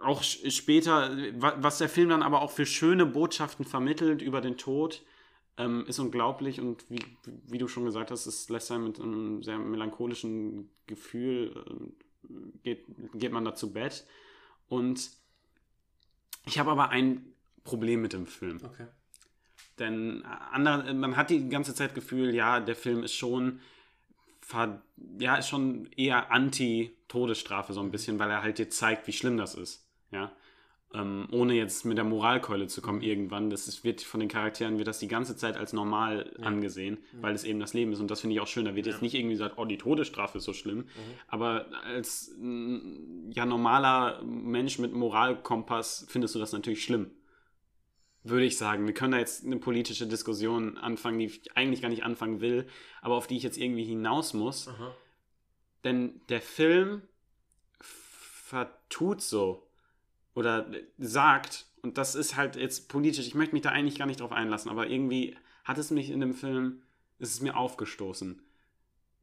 auch 0.00 0.22
später, 0.22 1.16
wa- 1.40 1.56
was 1.58 1.78
der 1.78 1.88
Film 1.88 2.10
dann 2.10 2.22
aber 2.22 2.42
auch 2.42 2.50
für 2.50 2.66
schöne 2.66 3.06
Botschaften 3.06 3.64
vermittelt 3.64 4.20
über 4.20 4.40
den 4.42 4.58
Tod, 4.58 5.02
ähm, 5.58 5.84
ist 5.86 5.98
unglaublich 5.98 6.60
und 6.60 6.84
wie, 6.90 7.00
wie 7.46 7.58
du 7.58 7.68
schon 7.68 7.84
gesagt 7.84 8.10
hast, 8.10 8.26
es 8.26 8.48
lässt 8.48 8.70
einen 8.70 8.84
mit 8.84 9.00
einem 9.00 9.42
sehr 9.42 9.58
melancholischen 9.58 10.70
Gefühl, 10.86 11.64
äh, 11.66 12.30
geht, 12.62 12.84
geht 13.14 13.32
man 13.32 13.44
da 13.44 13.54
zu 13.54 13.72
Bett. 13.72 14.06
Und 14.68 15.10
ich 16.44 16.58
habe 16.58 16.70
aber 16.70 16.90
ein 16.90 17.32
Problem 17.64 18.02
mit 18.02 18.12
dem 18.12 18.26
Film. 18.26 18.60
Okay. 18.62 18.86
Denn 19.78 20.24
andere, 20.24 20.94
man 20.94 21.16
hat 21.16 21.30
die 21.30 21.48
ganze 21.48 21.74
Zeit 21.74 21.94
Gefühl, 21.94 22.34
ja, 22.34 22.60
der 22.60 22.76
Film 22.76 23.02
ist 23.02 23.14
schon, 23.14 23.60
ja, 25.18 25.36
ist 25.36 25.48
schon 25.48 25.86
eher 25.92 26.30
anti-Todesstrafe 26.30 27.72
so 27.72 27.80
ein 27.80 27.90
bisschen, 27.90 28.18
weil 28.18 28.30
er 28.30 28.42
halt 28.42 28.58
dir 28.58 28.70
zeigt, 28.70 29.06
wie 29.06 29.12
schlimm 29.12 29.36
das 29.36 29.54
ist. 29.54 29.86
Ja. 30.10 30.32
Ähm, 30.96 31.28
ohne 31.30 31.52
jetzt 31.52 31.84
mit 31.84 31.98
der 31.98 32.04
Moralkeule 32.04 32.68
zu 32.68 32.80
kommen 32.80 33.02
irgendwann. 33.02 33.50
Das 33.50 33.68
ist, 33.68 33.84
wird 33.84 34.00
von 34.00 34.20
den 34.20 34.30
Charakteren 34.30 34.78
wird 34.78 34.88
das 34.88 34.98
die 34.98 35.08
ganze 35.08 35.36
Zeit 35.36 35.56
als 35.58 35.74
normal 35.74 36.32
Ja. 36.38 36.46
angesehen, 36.46 36.96
weil 37.20 37.34
es 37.34 37.44
eben 37.44 37.60
das 37.60 37.74
Leben 37.74 37.92
ist. 37.92 38.00
Und 38.00 38.10
das 38.10 38.20
finde 38.22 38.34
ich 38.34 38.40
auch 38.40 38.46
schön. 38.46 38.64
Da 38.64 38.74
wird 38.74 38.86
Ja. 38.86 38.92
jetzt 38.92 39.02
nicht 39.02 39.14
irgendwie 39.14 39.34
gesagt, 39.34 39.58
oh, 39.58 39.66
die 39.66 39.76
Todesstrafe 39.76 40.38
ist 40.38 40.44
so 40.44 40.54
schlimm. 40.54 40.78
Mhm. 40.78 40.84
Aber 41.28 41.66
als 41.84 42.32
mm, 42.38 43.30
ja 43.30 43.44
normaler 43.44 44.22
Mensch 44.22 44.78
mit 44.78 44.92
Moralkompass 44.94 46.06
findest 46.08 46.34
du 46.34 46.38
das 46.38 46.52
natürlich 46.52 46.82
schlimm. 46.82 47.10
Würde 48.22 48.44
ich 48.46 48.56
sagen. 48.56 48.86
Wir 48.86 48.94
können 48.94 49.12
da 49.12 49.18
jetzt 49.18 49.44
eine 49.44 49.58
politische 49.58 50.06
Diskussion 50.06 50.78
anfangen, 50.78 51.18
die 51.18 51.26
ich 51.26 51.56
eigentlich 51.56 51.82
gar 51.82 51.90
nicht 51.90 52.04
anfangen 52.04 52.40
will, 52.40 52.66
aber 53.02 53.16
auf 53.16 53.26
die 53.26 53.36
ich 53.36 53.42
jetzt 53.42 53.58
irgendwie 53.58 53.84
hinaus 53.84 54.32
muss. 54.34 54.68
Aha. 54.68 54.94
Denn 55.84 56.20
der 56.28 56.40
Film 56.40 57.02
vertut 57.80 59.20
so 59.20 59.65
oder 60.36 60.66
sagt, 60.98 61.64
und 61.82 61.98
das 61.98 62.14
ist 62.14 62.36
halt 62.36 62.54
jetzt 62.54 62.88
politisch, 62.88 63.26
ich 63.26 63.34
möchte 63.34 63.54
mich 63.54 63.62
da 63.62 63.70
eigentlich 63.70 63.98
gar 63.98 64.06
nicht 64.06 64.20
drauf 64.20 64.30
einlassen, 64.32 64.70
aber 64.70 64.86
irgendwie 64.86 65.36
hat 65.64 65.78
es 65.78 65.90
mich 65.90 66.10
in 66.10 66.20
dem 66.20 66.34
Film, 66.34 66.82
ist 67.18 67.32
es 67.34 67.40
mir 67.40 67.56
aufgestoßen, 67.56 68.40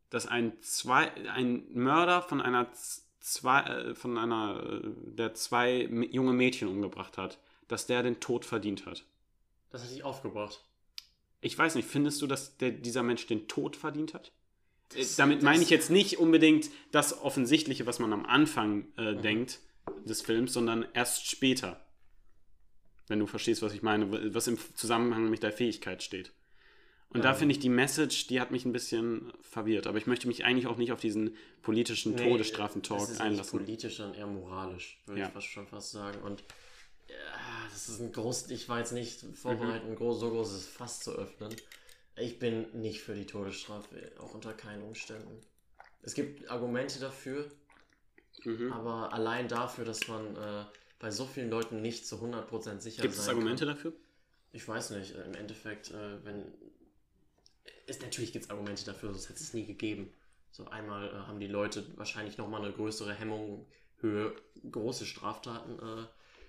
dass 0.10 0.28
ein, 0.28 0.54
zwei, 0.62 1.12
ein 1.32 1.64
Mörder 1.74 2.22
von 2.22 2.42
einer 2.42 2.68
zwei, 3.20 3.62
äh, 3.62 3.96
von 3.96 4.18
einer, 4.18 4.62
äh, 4.64 4.82
der 5.16 5.34
zwei 5.36 5.84
junge 6.12 6.34
Mädchen 6.34 6.68
umgebracht 6.68 7.18
hat, 7.18 7.40
dass 7.68 7.86
der 7.86 8.04
den 8.04 8.20
Tod 8.20 8.44
verdient 8.44 8.86
hat. 8.86 9.06
Das 9.70 9.84
hat 9.84 9.92
dich 9.92 10.04
aufgebracht. 10.04 10.64
Ich 11.42 11.58
weiß 11.58 11.76
nicht, 11.76 11.88
findest 11.88 12.22
du, 12.22 12.28
dass 12.28 12.58
der, 12.58 12.72
dieser 12.72 13.04
Mensch 13.04 13.26
den 13.28 13.48
Tod 13.48 13.76
verdient 13.76 14.14
hat? 14.14 14.32
Äh, 14.94 15.00
Das- 15.00 15.16
Damit 15.16 15.38
das- 15.38 15.44
meine 15.44 15.62
ich 15.64 15.70
jetzt 15.70 15.90
nicht 15.90 16.18
unbedingt 16.18 16.70
das 16.92 17.22
Offensichtliche, 17.22 17.86
was 17.86 18.00
man 18.00 18.14
am 18.14 18.26
Anfang 18.26 18.88
äh, 18.98 19.14
Mhm. 19.14 19.22
denkt 19.22 19.60
des 20.06 20.22
Films, 20.22 20.54
sondern 20.54 20.86
erst 20.94 21.28
später. 21.30 21.86
Wenn 23.08 23.20
du 23.20 23.28
verstehst, 23.28 23.62
was 23.62 23.74
ich 23.74 23.82
meine, 23.82 24.34
was 24.34 24.48
im 24.48 24.58
Zusammenhang 24.76 25.30
mit 25.30 25.44
der 25.44 25.52
Fähigkeit 25.52 26.02
steht. 26.04 26.32
Und 27.10 27.24
da 27.24 27.30
Ja. 27.30 27.34
finde 27.36 27.54
ich 27.54 27.60
die 27.60 27.70
Message, 27.70 28.28
die 28.28 28.40
hat 28.42 28.50
mich 28.50 28.66
ein 28.66 28.72
bisschen 28.72 29.32
verwirrt. 29.42 29.86
Aber 29.88 29.98
ich 29.98 30.08
möchte 30.08 30.28
mich 30.28 30.46
eigentlich 30.46 30.68
auch 30.68 30.78
nicht 30.78 30.92
auf 30.92 31.00
diesen 31.00 31.36
politischen 31.62 32.16
Nee, 32.16 32.24
Todesstrafen-Talk 32.30 33.02
ja 33.02 33.08
nicht 33.10 33.22
einlassen. 33.22 33.60
politisch, 33.60 33.98
sondern 33.98 34.18
eher 34.18 34.26
moralisch, 34.28 35.00
würde 35.06 35.22
Ja. 35.22 35.28
ich 35.28 35.34
fast 35.34 35.48
schon 35.48 35.68
fast 35.68 35.92
sagen. 35.92 36.20
Und 36.24 36.44
ja, 37.08 37.16
das 37.72 37.90
ist 37.90 38.00
ein 38.00 38.12
groß, 38.12 38.50
ich 38.50 38.68
war 38.68 38.80
jetzt 38.80 38.94
nicht 38.94 39.22
Mhm. 39.24 39.34
vorbereitet, 39.36 39.88
ein 39.88 39.96
groß, 39.96 40.20
so 40.22 40.30
großes 40.32 40.66
Fass 40.68 41.02
zu 41.02 41.12
öffnen. 41.12 41.54
Ich 42.16 42.40
bin 42.40 42.66
nicht 42.80 43.02
für 43.02 43.14
die 43.14 43.26
Todesstrafe, 43.26 44.14
auch 44.20 44.34
unter 44.34 44.54
keinen 44.54 44.82
Umständen. 44.84 45.40
Es 46.02 46.16
gibt 46.16 46.50
Argumente 46.50 47.00
dafür, 47.00 47.52
Mhm. 48.46 48.72
aber 48.74 49.14
allein 49.14 49.48
dafür, 49.48 49.86
dass 49.86 50.08
man 50.08 50.36
äh, 50.36 50.66
bei 51.00 51.12
so 51.12 51.26
vielen 51.26 51.50
Leuten 51.50 51.82
nicht 51.82 52.06
zu 52.08 52.16
100% 52.18 52.80
sicher 52.80 53.02
Gibt 53.02 53.16
es 53.16 53.28
Argumente 53.30 53.66
kann. 53.66 53.76
dafür? 53.76 53.94
Ich 54.52 54.68
weiß 54.68 54.92
nicht, 54.92 55.16
äh, 55.16 55.24
im 55.26 55.34
Endeffekt, 55.36 55.92
äh, 55.92 56.24
wenn. 56.26 56.44
Ist, 57.86 58.02
natürlich 58.02 58.32
gibt 58.32 58.46
es 58.46 58.52
Argumente 58.52 58.86
dafür, 58.86 59.10
sonst 59.12 59.30
hätte 59.30 59.40
es 59.42 59.54
nie 59.54 59.66
gegeben. 59.66 60.10
So 60.52 60.66
einmal 60.68 61.08
äh, 61.10 61.12
haben 61.28 61.40
die 61.40 61.48
Leute 61.48 61.86
wahrscheinlich 61.98 62.38
nochmal 62.38 62.62
eine 62.64 62.72
größere 62.74 63.14
Hemmung, 63.14 63.66
Höhe, 64.00 64.34
große 64.72 65.06
Straftaten 65.06 65.80
äh, 65.80 66.06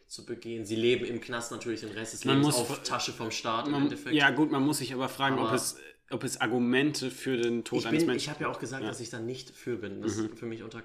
zu 0.07 0.27
begehen. 0.27 0.65
Sie 0.67 0.77
leben 0.77 1.05
im 1.05 1.21
Knast 1.21 1.51
natürlich 1.51 1.81
den 1.81 1.91
Rest 1.91 2.13
des 2.13 2.25
Man 2.25 2.39
Lebens 2.41 2.57
muss- 2.59 2.71
auf 2.71 2.83
Tasche 2.83 3.13
vom 3.13 3.31
Staat 3.31 3.67
im 3.67 3.73
Man, 3.73 3.83
Endeffekt. 3.85 4.15
ja, 4.15 4.31
gut, 4.31 4.51
man 4.53 4.63
muss 4.63 4.79
sich 4.79 4.93
aber 4.93 5.09
fragen, 5.09 5.39
ob 5.39 5.47
Aber- 5.47 5.55
es, 5.57 5.77
ob 6.11 6.23
es 6.23 6.41
Argumente 6.41 7.11
für 7.11 7.37
den 7.37 7.65
Tod 7.65 7.81
ich 7.81 7.87
eines 7.87 8.01
bin, 8.03 8.09
Menschen 8.09 8.25
ich 8.25 8.31
habe 8.31 8.43
ja 8.45 8.51
auch 8.51 8.59
gesagt, 8.59 8.83
Ja. 8.83 8.89
dass 8.89 9.01
ich 9.01 9.11
da 9.11 9.19
nicht 9.19 9.51
für 9.51 9.77
bin. 9.77 10.03
Das 10.03 10.17
Mhm. 10.17 10.37
für 10.37 10.47
mich 10.47 10.63
unter, 10.63 10.83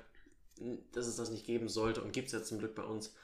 dass 0.92 1.08
es 1.08 1.16
das 1.16 1.30
nicht 1.32 1.46
geben 1.46 1.70
sollte 1.70 2.02
und 2.02 2.12
gibt 2.14 2.28
es 2.28 2.34
ja 2.34 2.44
zum 2.44 2.60
Glück 2.60 2.76
bei 2.76 2.84
uns 2.84 3.16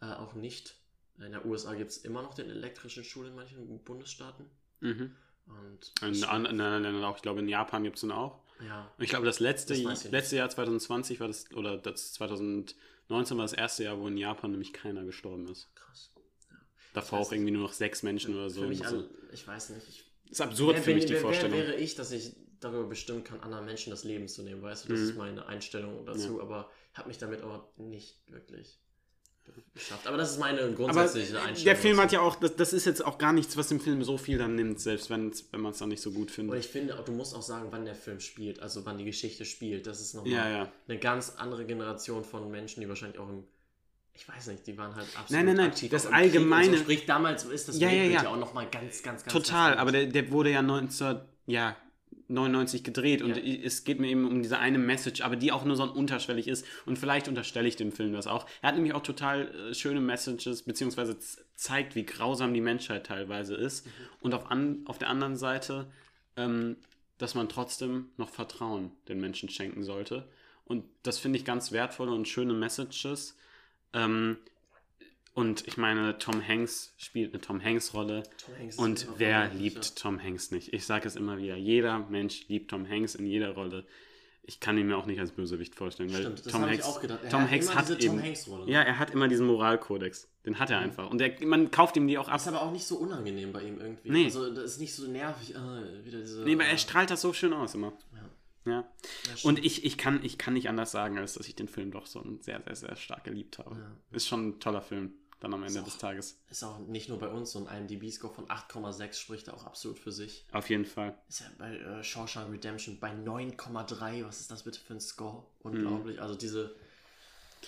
äh, 0.00 0.06
auch 0.06 0.34
nicht. 0.34 0.76
In 1.18 1.32
der 1.32 1.44
USA 1.46 1.74
gibt 1.74 1.90
es 1.90 1.98
immer 1.98 2.22
noch 2.22 2.34
den 2.34 2.50
elektrischen 2.50 3.04
Stuhl 3.04 3.26
in 3.26 3.34
manchen 3.34 3.78
Bundesstaaten. 3.84 4.46
Mhm. 4.80 5.14
Und 5.46 5.92
In 6.02 6.24
anderen 6.24 6.82
Ländern 6.82 7.04
auch, 7.04 7.16
ich 7.16 7.22
glaube 7.22 7.40
in 7.40 7.48
Japan 7.48 7.84
gibt 7.84 7.96
es 7.96 8.00
den 8.00 8.12
auch. 8.12 8.40
ja, 8.64 8.90
Und 8.96 9.04
ich 9.04 9.10
glaube, 9.10 9.26
das 9.26 9.40
letzte, 9.40 9.80
Das 9.82 10.04
letzte 10.10 10.36
Jahr 10.36 10.48
2020 10.48 11.20
war 11.20 11.28
das, 11.28 11.50
oder 11.52 11.76
das 11.76 12.12
2019 12.14 13.36
war 13.36 13.44
das 13.44 13.52
erste 13.52 13.84
Jahr, 13.84 13.98
wo 13.98 14.08
in 14.08 14.16
Japan 14.16 14.52
nämlich 14.52 14.72
keiner 14.72 15.04
gestorben 15.04 15.48
ist. 15.48 15.74
krass. 15.74 16.10
Davor 16.94 17.02
Das 17.02 17.12
heißt, 17.12 17.28
auch 17.28 17.32
irgendwie 17.32 17.52
nur 17.52 17.62
noch 17.62 17.72
sechs 17.72 18.02
Menschen 18.02 18.34
oder 18.34 18.50
so. 18.50 18.62
Für 18.62 18.68
mich, 18.68 18.86
all, 18.86 19.08
ich 19.32 19.46
weiß 19.46 19.70
nicht. 19.70 19.88
Ich, 19.88 20.04
ist 20.30 20.40
absurd 20.40 20.76
wer 20.76 20.82
für 20.82 20.94
mich, 20.94 21.06
die 21.06 21.14
wer, 21.14 21.20
Vorstellung. 21.20 21.56
Wer 21.58 21.68
wäre 21.68 21.76
ich, 21.76 21.94
dass 21.94 22.12
ich 22.12 22.36
darüber 22.64 22.84
bestimmen 22.84 23.24
kann, 23.24 23.40
anderen 23.40 23.64
Menschen 23.64 23.90
das 23.90 24.04
Leben 24.04 24.28
zu 24.28 24.42
nehmen, 24.42 24.62
weißt 24.62 24.84
du? 24.84 24.88
Das 24.90 25.00
Mhm. 25.00 25.08
ist 25.08 25.16
meine 25.16 25.46
Einstellung 25.46 26.04
dazu, 26.06 26.40
aber 26.40 26.70
habe 26.94 27.08
mich 27.08 27.18
damit 27.18 27.42
aber 27.42 27.68
nicht 27.76 28.16
wirklich 28.28 28.78
geschafft. 29.74 30.06
Aber 30.06 30.16
das 30.16 30.30
ist 30.32 30.38
meine 30.38 30.60
Aber 30.62 30.72
grundsätzliche 30.72 31.36
Einstellung. 31.40 31.64
der 31.64 31.76
Film 31.76 32.00
hat 32.00 32.12
ja 32.12 32.20
auch, 32.20 32.36
das, 32.36 32.54
das 32.56 32.72
ist 32.72 32.84
jetzt 32.84 33.04
auch 33.04 33.18
gar 33.18 33.32
nichts, 33.32 33.56
was 33.56 33.68
dem 33.68 33.80
Film 33.80 34.02
so 34.04 34.16
viel 34.16 34.38
dann 34.38 34.54
nimmt, 34.54 34.80
selbst 34.80 35.10
wenn 35.10 35.32
man 35.52 35.72
es 35.72 35.78
dann 35.78 35.88
nicht 35.88 36.00
so 36.00 36.10
gut 36.12 36.28
Und 36.28 36.30
findet. 36.30 36.60
ich 36.60 36.68
finde, 36.68 36.94
du 37.04 37.12
musst 37.12 37.34
auch 37.34 37.42
sagen, 37.42 37.66
wann 37.70 37.84
der 37.84 37.94
Film 37.96 38.20
spielt, 38.20 38.60
also 38.60 38.84
wann 38.86 38.98
die 38.98 39.04
Geschichte 39.04 39.44
spielt. 39.44 39.86
Das 39.86 40.00
ist 40.00 40.14
nochmal 40.14 40.32
Ja, 40.32 40.48
ja. 40.48 40.72
eine 40.86 40.98
ganz 40.98 41.34
andere 41.36 41.64
Generation 41.66 42.22
von 42.24 42.50
Menschen, 42.50 42.80
die 42.80 42.88
wahrscheinlich 42.88 43.18
auch 43.18 43.28
im. 43.28 43.44
Ich 44.14 44.28
weiß 44.28 44.48
nicht, 44.48 44.66
die 44.66 44.76
waren 44.76 44.94
halt 44.94 45.06
absolut 45.16 45.30
Nein, 45.30 45.46
nein, 45.46 45.56
nein, 45.56 45.66
aktiv. 45.70 45.90
das 45.90 46.04
im 46.04 46.12
Allgemeine- 46.12 46.68
Und 46.68 46.76
so. 46.76 46.82
Sprich, 46.82 47.06
damals 47.06 47.44
ist 47.46 47.68
das 47.68 47.78
Ja, 47.80 47.88
ja, 47.88 47.94
Weltbild 47.94 48.14
ja. 48.14 48.22
ja 48.24 48.28
auch 48.28 48.36
nochmal 48.36 48.68
ganz, 48.70 49.02
ganz, 49.02 49.22
ganz. 49.24 49.32
Total, 49.32 49.70
ganz 49.70 49.80
aber 49.80 49.90
der, 49.90 50.06
der 50.06 50.30
wurde 50.30 50.50
ja 50.50 50.60
1999 52.32 52.82
gedreht 52.82 53.22
und 53.22 53.36
Ja. 53.36 53.42
es 53.64 53.84
geht 53.84 54.00
mir 54.00 54.08
eben 54.08 54.26
um 54.26 54.42
diese 54.42 54.58
eine 54.58 54.78
Message, 54.78 55.20
aber 55.20 55.36
die 55.36 55.52
auch 55.52 55.64
nur 55.64 55.76
so 55.76 55.84
unterschwellig 55.84 56.48
ist 56.48 56.66
und 56.86 56.98
vielleicht 56.98 57.28
unterstelle 57.28 57.68
ich 57.68 57.76
dem 57.76 57.92
Film 57.92 58.12
das 58.12 58.26
auch. 58.26 58.46
Er 58.62 58.68
hat 58.68 58.74
nämlich 58.76 58.94
auch 58.94 59.02
total 59.02 59.48
äh, 59.70 59.74
schöne 59.74 60.00
Messages, 60.00 60.62
beziehungsweise 60.62 61.16
zeigt, 61.54 61.94
wie 61.94 62.04
grausam 62.04 62.54
die 62.54 62.60
Menschheit 62.60 63.06
teilweise 63.06 63.54
ist 63.54 63.86
und 64.20 64.34
auf, 64.34 64.50
an, 64.50 64.82
auf 64.86 64.98
der 64.98 65.08
anderen 65.10 65.36
Seite, 65.36 65.90
ähm, 66.36 66.76
dass 67.18 67.34
man 67.34 67.48
trotzdem 67.48 68.06
noch 68.16 68.30
Vertrauen 68.30 68.90
den 69.08 69.20
Menschen 69.20 69.48
schenken 69.48 69.82
sollte 69.84 70.28
und 70.64 70.84
das 71.02 71.18
finde 71.18 71.38
ich 71.38 71.44
ganz 71.44 71.70
wertvolle 71.72 72.12
und 72.12 72.26
schöne 72.28 72.54
Messages. 72.54 73.36
Ähm, 73.92 74.38
und 75.34 75.66
ich 75.66 75.78
meine, 75.78 76.18
Tom 76.18 76.46
Hanks 76.46 76.92
spielt 76.98 77.32
eine 77.32 77.40
Tom 77.40 77.62
Hanks-Rolle. 77.62 78.22
Hanks 78.58 78.76
Und 78.76 79.06
wer 79.16 79.48
liebt 79.54 79.84
ja. 79.84 79.92
Tom 79.94 80.22
Hanks 80.22 80.50
nicht? 80.50 80.72
Ich 80.74 80.84
sage 80.84 81.08
es 81.08 81.16
immer 81.16 81.38
wieder. 81.38 81.56
Jeder 81.56 81.98
Mensch 81.98 82.48
liebt 82.48 82.70
Tom 82.70 82.88
Hanks 82.88 83.14
in 83.14 83.26
jeder 83.26 83.52
Rolle. 83.52 83.86
Ich 84.44 84.60
kann 84.60 84.76
ihn 84.76 84.88
mir 84.88 84.96
auch 84.96 85.06
nicht 85.06 85.20
als 85.20 85.30
Bösewicht 85.30 85.74
vorstellen, 85.74 86.12
weil 86.12 86.20
Stimmt, 86.20 86.44
das 86.44 86.52
Tom 86.52 86.62
Hanks, 86.62 86.84
auch 86.84 87.00
gedacht. 87.00 87.20
Er 87.22 87.30
Tom 87.30 87.42
hat 87.42 87.50
Hanks 87.50 87.66
immer 87.66 87.74
hat 87.76 87.88
diese 87.88 87.98
eben, 88.00 88.16
Tom 88.16 88.22
Hanks-Rolle. 88.22 88.70
ja, 88.70 88.82
er 88.82 88.98
hat 88.98 89.10
immer 89.10 89.28
diesen 89.28 89.46
Moralkodex. 89.46 90.28
Den 90.44 90.58
hat 90.58 90.70
er 90.70 90.80
einfach. 90.80 91.08
Und 91.08 91.18
der, 91.18 91.32
man 91.46 91.70
kauft 91.70 91.96
ihm 91.96 92.08
die 92.08 92.18
auch 92.18 92.28
ab. 92.28 92.36
Ist 92.36 92.48
aber 92.48 92.62
auch 92.62 92.72
nicht 92.72 92.84
so 92.84 92.96
unangenehm 92.96 93.52
bei 93.52 93.62
ihm 93.62 93.80
irgendwie. 93.80 94.10
Nee. 94.10 94.24
Also, 94.24 94.52
das 94.52 94.72
ist 94.72 94.80
nicht 94.80 94.94
so 94.94 95.06
nervig. 95.06 95.54
Äh, 95.54 96.04
wieder 96.04 96.20
diese, 96.20 96.42
Nee, 96.42 96.54
aber 96.54 96.64
er 96.64 96.74
äh, 96.74 96.78
strahlt 96.78 97.10
das 97.10 97.20
so 97.20 97.32
schön 97.32 97.52
aus 97.52 97.74
immer. 97.74 97.92
Ja. 98.12 98.28
Ja. 98.64 98.84
Und 99.42 99.64
ich, 99.64 99.84
ich, 99.84 99.98
kann, 99.98 100.20
ich 100.22 100.38
kann 100.38 100.54
nicht 100.54 100.68
anders 100.68 100.92
sagen, 100.92 101.18
als 101.18 101.34
dass 101.34 101.48
ich 101.48 101.56
den 101.56 101.68
Film 101.68 101.90
doch 101.90 102.06
so 102.06 102.24
sehr, 102.40 102.60
sehr, 102.62 102.76
sehr 102.76 102.96
stark 102.96 103.24
geliebt 103.24 103.58
habe. 103.58 103.76
Ja. 103.76 104.16
Ist 104.16 104.28
schon 104.28 104.48
ein 104.48 104.60
toller 104.60 104.82
Film, 104.82 105.14
dann 105.42 105.54
am 105.54 105.62
Ende 105.64 105.80
auch- 105.80 105.84
des 105.84 105.98
Tages. 105.98 106.38
Ist 106.50 106.62
auch 106.62 106.78
nicht 106.78 107.08
nur 107.08 107.18
bei 107.18 107.28
uns, 107.28 107.52
so 107.52 107.66
ein 107.66 107.66
IMDb-Score 107.88 108.32
von 108.32 108.46
8,6 108.48 109.18
spricht 109.18 109.50
auch 109.50 109.64
absolut 109.64 109.98
für 109.98 110.12
sich. 110.12 110.44
Auf 110.52 110.70
jeden 110.70 110.84
Fall. 110.84 111.16
Ist 111.28 111.40
ja 111.40 111.46
bei 111.58 111.76
äh, 111.76 112.04
Shawshank 112.04 112.52
Redemption 112.52 112.98
bei 113.00 113.10
9,3. 113.12 114.24
Was 114.24 114.40
ist 114.40 114.50
das 114.50 114.62
bitte 114.62 114.80
für 114.80 114.94
ein 114.94 115.00
Score? 115.00 115.44
Unglaublich. 115.62 116.16
Mhm. 116.16 116.22
Also 116.22 116.34
diese. 116.34 116.74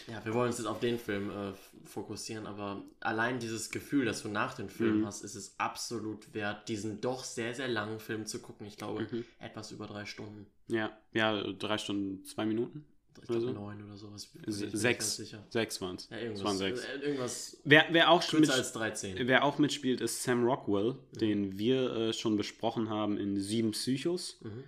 Ja, 0.09 0.25
wir 0.25 0.35
wollen 0.35 0.49
uns 0.49 0.59
jetzt 0.59 0.67
auf 0.67 0.81
den 0.81 0.99
Film 0.99 1.31
äh, 1.31 1.53
fokussieren, 1.85 2.47
aber 2.47 2.83
allein 2.99 3.39
dieses 3.39 3.71
Gefühl, 3.71 4.05
das 4.05 4.23
du 4.23 4.29
nach 4.29 4.55
dem 4.55 4.69
Film 4.69 5.01
Mhm. 5.03 5.07
hast, 5.07 5.23
ist 5.23 5.37
es 5.37 5.55
absolut 5.61 6.35
wert, 6.35 6.69
diesen 6.69 7.01
doch 7.01 7.23
sehr, 7.23 7.55
sehr 7.55 7.69
langen 7.69 8.01
Film 8.01 8.27
zu 8.27 8.41
gucken. 8.41 8.67
Ich 8.67 8.77
glaube, 8.77 9.07
Mhm. 9.09 9.25
etwas 9.39 9.71
über 9.71 9.87
drei 9.87 10.05
Stunden. 10.05 10.47
Ja, 10.67 10.91
ja, 11.13 11.41
drei 11.53 11.79
Stunden, 11.79 12.25
zwei 12.25 12.45
Minuten. 12.45 12.85
Ich 13.21 13.27
glaube, 13.29 13.47
Also? 13.47 13.53
neun 13.53 13.85
oder 13.85 13.97
sowas. 13.97 14.29
Sechs. 14.47 15.23
Sechs 15.51 15.81
waren 15.81 15.97
es. 15.97 16.09
Ja, 16.11 16.19
irgendwas. 16.19 16.45
waren 16.45 16.61
irgendwas 17.03 17.57
Wer, 17.65 17.87
wer, 17.91 18.11
auch 18.11 18.33
mit, 18.33 18.51
als 18.51 18.73
13. 18.73 19.27
wer 19.29 19.45
auch 19.45 19.59
mitspielt, 19.59 20.01
ist 20.01 20.23
Sam 20.23 20.45
Rockwell, 20.45 20.97
den 21.13 21.59
wir 21.59 21.93
äh, 21.95 22.13
schon 22.13 22.37
besprochen 22.37 22.89
haben 22.91 23.17
in 23.17 23.41
Sieben 23.41 23.71
Psychos. 23.73 24.39
Mhm. 24.43 24.65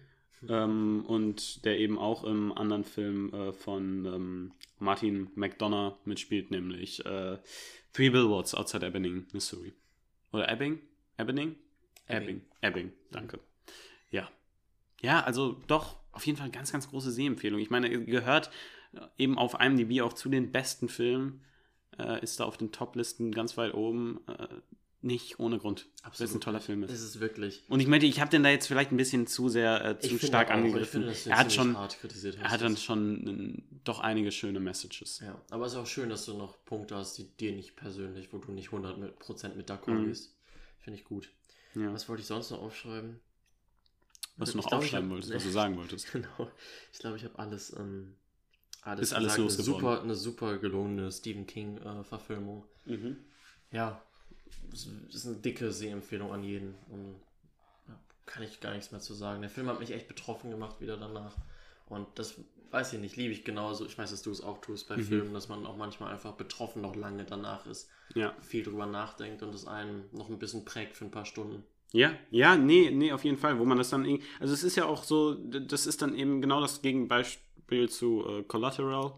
Ähm, 0.48 1.04
und 1.06 1.64
der 1.64 1.78
eben 1.78 1.98
auch 1.98 2.24
im 2.24 2.52
anderen 2.52 2.84
Film 2.84 3.32
äh, 3.32 3.52
von 3.52 4.04
ähm, 4.04 4.52
Martin 4.78 5.30
McDonough 5.34 5.94
mitspielt, 6.04 6.50
nämlich 6.50 7.04
äh, 7.04 7.38
Three 7.92 8.10
Billboards 8.10 8.54
Outside 8.54 8.86
Ebbing, 8.86 9.26
Missouri. 9.32 9.72
Oder 10.32 10.48
Ebbing? 10.50 10.80
Ebbing? 11.16 11.56
Ebbing. 12.08 12.42
Ebbing, 12.60 12.92
danke. 13.10 13.40
Ja. 14.10 14.30
Ja, 15.00 15.22
also 15.22 15.60
doch, 15.66 15.96
auf 16.16 16.26
jeden 16.26 16.38
Fall 16.38 16.50
ganz, 16.50 16.72
ganz 16.72 16.88
große 16.88 17.12
Sehempfehlung. 17.12 17.60
Ich 17.60 17.70
meine, 17.70 17.88
gehört 18.04 18.50
äh, 18.92 19.00
eben 19.18 19.38
auf 19.38 19.54
IMDb 19.60 20.00
auch 20.02 20.12
zu 20.14 20.28
den 20.28 20.50
besten 20.52 20.88
Filmen, 20.88 21.42
äh, 21.98 22.22
ist 22.22 22.40
da 22.40 22.44
auf 22.44 22.56
den 22.56 22.72
Top-Listen 22.72 23.32
ganz 23.32 23.56
weit 23.56 23.74
oben. 23.74 24.20
Äh, 24.26 24.48
nicht 25.02 25.38
ohne 25.38 25.58
Grund, 25.58 25.86
weil 26.02 26.10
es 26.26 26.34
ein 26.34 26.40
toller 26.40 26.58
Film 26.60 26.82
ist. 26.82 26.90
Das 26.90 27.00
ist 27.00 27.20
wirklich. 27.20 27.62
Und 27.68 27.78
ich 27.78 27.86
meinte, 27.86 28.06
ich 28.06 28.18
habe 28.20 28.30
den 28.30 28.42
da 28.42 28.48
jetzt 28.48 28.66
vielleicht 28.66 28.90
ein 28.90 28.96
bisschen 28.96 29.28
zu 29.28 29.48
sehr, 29.48 29.84
äh, 29.84 29.98
zu 30.00 30.08
finde 30.08 30.26
stark 30.26 30.48
Ich 30.48 30.54
angegriffen. 30.54 31.02
finde, 31.04 31.30
er 31.30 31.38
hat 31.38 31.52
schon, 31.52 31.76
er 31.76 32.50
hat 32.50 32.60
dann 32.62 32.76
schon 32.76 33.54
äh, 33.54 33.62
doch 33.84 34.00
einige 34.00 34.32
schöne 34.32 34.58
Messages. 34.58 35.20
Ja, 35.24 35.40
aber 35.50 35.66
es 35.66 35.74
ist 35.74 35.78
auch 35.78 35.86
schön, 35.86 36.08
dass 36.08 36.24
du 36.24 36.36
noch 36.36 36.56
Punkte 36.64 36.96
hast, 36.96 37.18
die 37.18 37.24
dir 37.36 37.52
nicht 37.52 37.76
persönlich, 37.76 38.32
wo 38.32 38.38
du 38.38 38.50
nicht 38.50 38.70
100% 38.70 39.54
mit 39.54 39.70
d'accord 39.70 39.90
Mhm. 39.92 40.06
gehst. 40.06 40.34
Finde 40.80 40.98
ich 40.98 41.04
gut. 41.04 41.30
Ja. 41.76 41.92
Was 41.92 42.08
wollte 42.08 42.22
ich 42.22 42.26
sonst 42.26 42.50
noch 42.50 42.62
aufschreiben? 42.62 43.20
Was 44.36 44.52
du 44.52 44.58
noch 44.58 44.66
ich 44.66 44.72
aufschreiben 44.72 45.10
wolltest, 45.10 45.32
was 45.34 45.42
du 45.44 45.50
sagen 45.50 45.76
wolltest. 45.76 46.06
Genau. 46.12 46.50
Ich 46.92 46.98
glaube, 46.98 47.16
ich 47.16 47.24
habe 47.24 47.38
alles, 47.38 47.74
ähm, 47.76 48.14
alles 48.82 49.08
Ist 49.10 49.12
alles 49.14 49.34
Eine 49.34 49.44
losgeworden. 49.44 49.74
super, 49.80 50.02
eine 50.02 50.14
super 50.14 50.58
gelungene 50.58 51.10
Stephen 51.10 51.46
King-Verfilmung. 51.46 52.64
Mhm. 52.84 53.16
ja, 53.72 54.00
das 54.70 54.86
ist 55.12 55.26
eine 55.26 55.36
dicke 55.36 55.72
Sehempfehlung 55.72 56.32
an 56.32 56.44
jeden. 56.44 56.74
Und 56.90 57.16
ja, 57.88 57.98
kann 58.26 58.42
ich 58.42 58.60
gar 58.60 58.72
nichts 58.74 58.90
mehr 58.92 59.00
zu 59.00 59.14
sagen. 59.14 59.40
Der 59.40 59.50
Film 59.50 59.68
hat 59.68 59.80
mich 59.80 59.90
echt 59.90 60.06
betroffen 60.08 60.50
gemacht 60.50 60.80
wieder 60.80 60.96
danach. 60.96 61.34
Und 61.88 62.06
das 62.18 62.34
weiß 62.70 62.92
ich 62.94 63.00
nicht, 63.00 63.16
liebe 63.16 63.32
ich 63.32 63.44
genauso. 63.44 63.86
Ich 63.86 63.96
weiß, 63.96 64.10
dass 64.10 64.22
du 64.22 64.30
es 64.30 64.40
auch 64.40 64.60
tust 64.60 64.88
bei 64.88 64.96
Mhm. 64.96 65.02
Filmen, 65.04 65.34
dass 65.34 65.48
man 65.48 65.64
auch 65.66 65.76
manchmal 65.76 66.12
einfach 66.12 66.32
betroffen 66.34 66.82
noch 66.82 66.94
lange 66.96 67.24
danach 67.24 67.64
ist, 67.66 67.88
Ja. 68.14 68.34
viel 68.40 68.62
drüber 68.64 68.86
nachdenkt 68.86 69.42
und 69.42 69.54
es 69.54 69.66
einen 69.66 70.04
noch 70.12 70.28
ein 70.28 70.38
bisschen 70.38 70.64
prägt 70.64 70.96
für 70.96 71.04
ein 71.06 71.10
paar 71.10 71.24
Stunden. 71.26 71.64
Ja, 71.92 72.12
ja, 72.30 72.56
nee, 72.56 72.90
nee, 72.90 73.12
auf 73.12 73.24
jeden 73.24 73.38
Fall, 73.38 73.58
wo 73.58 73.64
man 73.64 73.78
das 73.78 73.90
dann 73.90 74.04
irgendwie, 74.04 74.24
also 74.40 74.52
es 74.52 74.64
ist 74.64 74.76
ja 74.76 74.84
auch 74.86 75.04
so, 75.04 75.34
das 75.34 75.86
ist 75.86 76.02
dann 76.02 76.14
eben 76.14 76.40
genau 76.42 76.60
das 76.60 76.82
Gegenbeispiel 76.82 77.88
zu 77.88 78.24
äh, 78.26 78.42
Collateral, 78.42 79.12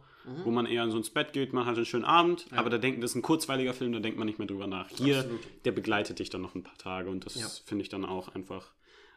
wo 0.45 0.51
man 0.51 0.67
eher 0.67 0.91
so 0.91 0.99
ins 0.99 1.09
Bett 1.09 1.33
geht, 1.33 1.55
man 1.55 1.65
hat 1.65 1.77
einen 1.77 1.87
schönen 1.87 2.05
Abend, 2.05 2.47
Ja. 2.53 2.59
aber 2.59 2.69
da 2.69 2.77
denkt, 2.77 3.03
das 3.03 3.13
ist 3.13 3.15
ein 3.17 3.23
kurzweiliger 3.23 3.73
Film, 3.73 3.93
da 3.93 3.99
denkt 4.01 4.19
man 4.19 4.27
nicht 4.27 4.39
mehr 4.39 4.47
drüber 4.47 4.67
nach. 4.67 4.91
Hier, 4.91 5.21
Absolut. 5.21 5.41
der 5.65 5.73
begleitet 5.73 6.19
dich 6.19 6.29
dann 6.29 6.43
noch 6.43 6.55
ein 6.55 6.63
paar 6.63 6.77
Tage 6.77 7.09
und 7.09 7.25
das 7.25 7.37
Ja. 7.37 7.47
finde 7.65 7.83
ich 7.83 7.89
dann 7.89 8.05
auch 8.05 8.29
einfach 8.35 8.75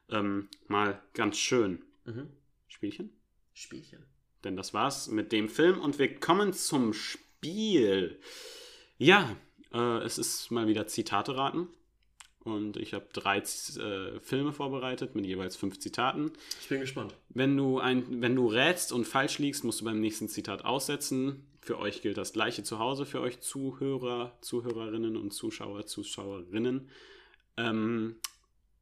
ähm, 0.10 0.48
mal 0.68 1.02
ganz 1.14 1.38
schön. 1.38 1.82
Mhm. 2.06 2.30
Spielchen? 2.70 3.10
Spielchen. 3.54 4.06
Denn 4.46 4.56
das 4.56 4.74
war's 4.74 5.10
mit 5.10 5.34
dem 5.34 5.50
Film 5.50 5.80
und 5.82 6.00
wir 6.00 6.18
kommen 6.18 6.54
zum 6.54 6.94
Spiel. 6.94 8.20
Ja, 8.98 9.36
äh, 9.74 9.98
es 10.04 10.18
ist 10.18 10.50
mal 10.50 10.68
wieder 10.68 10.88
Zitate 10.88 11.36
raten. 11.36 11.68
Und 12.44 12.78
ich 12.78 12.94
habe 12.94 13.06
drei 13.14 13.38
äh, 13.38 14.20
Filme 14.20 14.52
vorbereitet 14.52 15.14
mit 15.14 15.26
jeweils 15.26 15.56
fünf 15.56 15.80
Zitaten. 15.80 16.32
Ich 16.62 16.70
bin 16.70 16.80
gespannt. 16.82 17.16
Wenn 17.30 17.56
du, 17.56 17.80
ein, 17.80 18.22
wenn 18.22 18.36
du 18.36 18.48
rätst 18.48 18.92
und 18.92 19.06
falsch 19.06 19.38
liegst, 19.38 19.64
musst 19.64 19.82
du 19.82 19.86
beim 19.86 20.00
nächsten 20.00 20.28
Zitat 20.28 20.66
aussetzen. 20.66 21.46
Für 21.62 21.78
euch 21.78 22.02
gilt 22.02 22.18
das 22.18 22.34
gleiche 22.34 22.64
zu 22.64 22.80
Hause, 22.80 23.06
für 23.06 23.22
euch 23.22 23.42
Zuhörer, 23.42 24.36
Zuhörerinnen 24.42 25.16
und 25.16 25.32
Zuschauer, 25.32 25.86
Zuschauerinnen. 25.86 26.90
Ähm, 27.58 28.16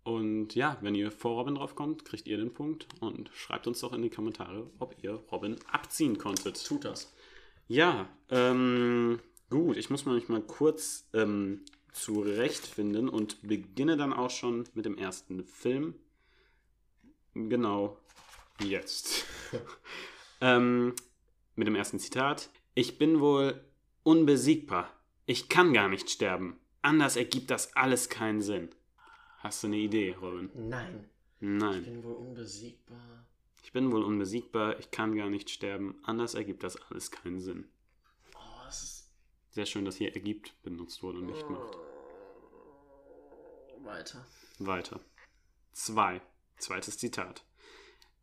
und 0.04 0.56
ja, 0.56 0.78
wenn 0.82 0.96
ihr 0.96 1.12
vor 1.12 1.34
Robin 1.34 1.56
drauf 1.56 1.76
kommt, 1.76 2.06
kriegt 2.06 2.28
ihr 2.28 2.38
den 2.38 2.54
Punkt 2.54 2.88
und 3.02 3.30
schreibt 3.34 3.68
uns 3.68 3.82
doch 3.82 3.92
in 3.92 4.02
die 4.02 4.10
Kommentare, 4.10 4.70
ob 4.80 4.96
ihr 5.04 5.22
Robin 5.32 5.58
abziehen 5.70 6.18
konntet. 6.18 6.66
Tut 6.66 6.86
das. 6.86 7.14
Ja, 7.68 8.08
ähm, 8.30 9.20
gut, 9.50 9.76
ich 9.76 9.90
muss 9.90 10.06
mich 10.06 10.30
mal 10.30 10.42
kurz 10.42 11.08
ähm, 11.14 11.62
zurechtfinden 11.92 13.10
und 13.10 13.42
beginne 13.42 13.98
dann 13.98 14.14
auch 14.14 14.30
schon 14.30 14.66
mit 14.74 14.86
dem 14.86 14.98
ersten 14.98 15.44
Film. 15.44 15.96
Genau, 17.34 17.98
jetzt. 18.60 19.26
ähm, 20.42 20.94
mit 21.56 21.68
dem 21.68 21.76
ersten 21.76 22.00
Zitat. 22.00 22.50
Ich 22.76 22.98
bin 22.98 23.20
wohl 23.20 23.62
unbesiegbar. 24.04 24.90
Ich 25.26 25.50
kann 25.50 25.74
gar 25.74 25.90
nicht 25.90 26.10
sterben. 26.10 26.60
Anders 26.82 27.16
ergibt 27.16 27.52
das 27.52 27.76
alles 27.76 28.10
keinen 28.10 28.42
Sinn. 28.42 28.70
Hast 29.40 29.64
du 29.64 29.68
eine 29.68 29.78
Idee, 29.78 30.16
Robin? 30.22 30.50
Nein. 30.54 31.10
Ich 31.40 31.48
Nein. 31.48 31.84
bin 31.84 32.04
wohl 32.04 32.16
unbesiegbar. 32.16 33.26
Ich 33.64 33.72
bin 33.72 33.92
wohl 33.92 34.04
unbesiegbar. 34.04 34.80
Ich 34.80 34.92
kann 34.92 35.16
gar 35.16 35.30
nicht 35.30 35.50
sterben. 35.50 36.00
Anders 36.04 36.34
ergibt 36.34 36.64
das 36.64 36.78
alles 36.90 37.12
keinen 37.12 37.40
Sinn. 37.40 37.68
Sehr 39.52 39.66
schön, 39.66 39.86
dass 39.86 39.96
hier 39.96 40.14
ergibt 40.14 40.54
benutzt 40.64 41.02
wurde 41.02 41.20
und 41.20 41.28
nicht 41.28 41.50
macht. 41.50 41.78
Weiter. 43.84 44.26
Weiter. 44.60 45.00
2. 45.74 46.22
Zweites 46.58 46.98
Zitat. 46.98 47.44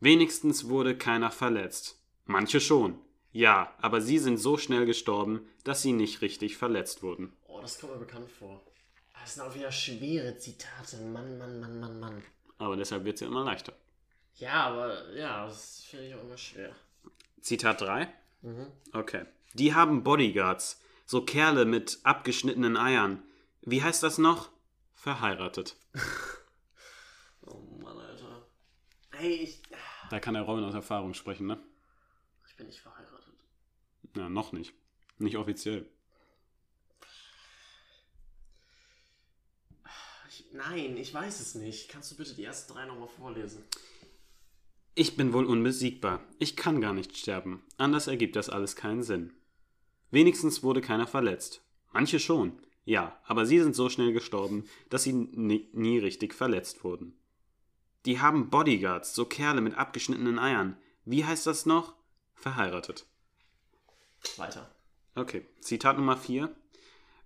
Wenigstens 0.01 0.69
wurde 0.69 0.97
keiner 0.97 1.31
verletzt. 1.31 1.99
Manche 2.27 2.61
schon. 2.61 2.99
Ja, 3.33 3.75
aber 3.79 4.01
sie 4.01 4.19
sind 4.19 4.39
so 4.39 4.57
schnell 4.57 4.87
gestorben, 4.87 5.49
dass 5.65 5.83
sie 5.83 5.93
nicht 5.93 6.23
richtig 6.23 6.57
verletzt 6.57 7.03
wurden. 7.03 7.37
Oh, 7.47 7.61
das 7.61 7.79
kommt 7.79 7.95
mir 7.95 7.99
bekannt 7.99 8.31
vor. 8.31 8.63
Das 9.21 9.35
sind 9.35 9.43
auch 9.43 9.55
wieder 9.55 9.73
schwere 9.73 10.39
Zitate. 10.39 10.99
Mann, 10.99 11.37
Mann, 11.39 11.61
Mann, 11.61 11.81
Mann, 11.81 12.01
Mann. 12.01 12.23
Aber 12.59 12.77
deshalb 12.77 13.05
wird 13.05 13.17
es 13.17 13.23
ja 13.23 13.27
immer 13.27 13.45
leichter. 13.45 13.73
Ja, 14.37 14.67
aber 14.67 15.13
ja, 15.15 15.47
das 15.47 15.83
finde 15.85 16.07
ich 16.07 16.15
auch 16.15 16.23
immer 16.23 16.37
schwer. 16.37 16.75
Zitat 17.41 17.81
3. 17.81 18.13
Mhm. 18.43 18.67
Okay. 18.93 19.25
Die 19.55 19.75
haben 19.75 20.05
Bodyguards. 20.05 20.81
So 21.09 21.25
Kerle 21.25 21.65
mit 21.65 22.01
abgeschnittenen 22.03 22.77
Eiern. 22.77 23.23
Wie 23.63 23.81
heißt 23.83 24.03
das 24.03 24.19
noch? 24.19 24.51
Verheiratet. 24.95 25.77
Oh 27.49 27.61
Mann, 27.81 27.97
Alter. 27.97 28.45
Ey, 29.13 29.35
ich. 29.35 29.63
Da 30.11 30.19
kann 30.19 30.35
der 30.35 30.43
Robin 30.43 30.65
aus 30.65 30.75
Erfahrung 30.75 31.15
sprechen, 31.15 31.47
ne? 31.47 31.63
Ich 32.49 32.57
bin 32.57 32.67
nicht 32.67 32.81
verheiratet. 32.81 33.35
Ja, 34.17 34.29
noch 34.29 34.51
nicht. 34.51 34.75
Nicht 35.19 35.37
offiziell. 35.37 35.89
Ich, 40.29 40.47
nein, 40.53 40.97
ich 40.97 41.15
weiß 41.15 41.39
es 41.39 41.55
nicht. 41.55 41.89
Kannst 41.89 42.11
du 42.11 42.17
bitte 42.17 42.35
die 42.35 42.43
ersten 42.43 42.73
drei 42.73 42.85
nochmal 42.87 43.07
vorlesen? 43.07 43.63
Ich 44.97 45.17
bin 45.17 45.33
wohl 45.33 45.47
unbesiegbar. 45.47 46.25
Ich 46.41 46.57
kann 46.57 46.81
gar 46.81 46.95
nicht 46.95 47.17
sterben. 47.17 47.63
Anders 47.77 48.09
ergibt 48.09 48.35
das 48.35 48.51
alles 48.51 48.75
keinen 48.75 49.05
Sinn. 49.05 49.36
Wenigstens 50.11 50.63
wurde 50.63 50.81
keiner 50.81 51.07
verletzt. 51.07 51.63
Manche 51.93 52.21
schon. 52.21 52.61
Ja, 52.85 53.19
aber 53.25 53.47
sie 53.47 53.61
sind 53.61 53.75
so 53.75 53.89
schnell 53.89 54.13
gestorben, 54.13 54.65
dass 54.91 55.03
sie 55.03 55.13
nie, 55.13 55.99
richtig 55.99 56.35
verletzt 56.35 56.85
wurden. 56.85 57.19
Die 58.05 58.21
haben 58.21 58.49
Bodyguards, 58.51 59.15
so 59.15 59.25
Kerle 59.25 59.61
mit 59.61 59.77
abgeschnittenen 59.77 60.39
Eiern. 60.39 60.77
Wie 61.05 61.25
heißt 61.25 61.47
das 61.47 61.67
noch? 61.67 61.95
Verheiratet. 62.35 63.07
Weiter. 64.37 64.71
Okay, 65.17 65.47
Zitat 65.61 65.97
Nummer 65.97 66.17
4. 66.17 66.55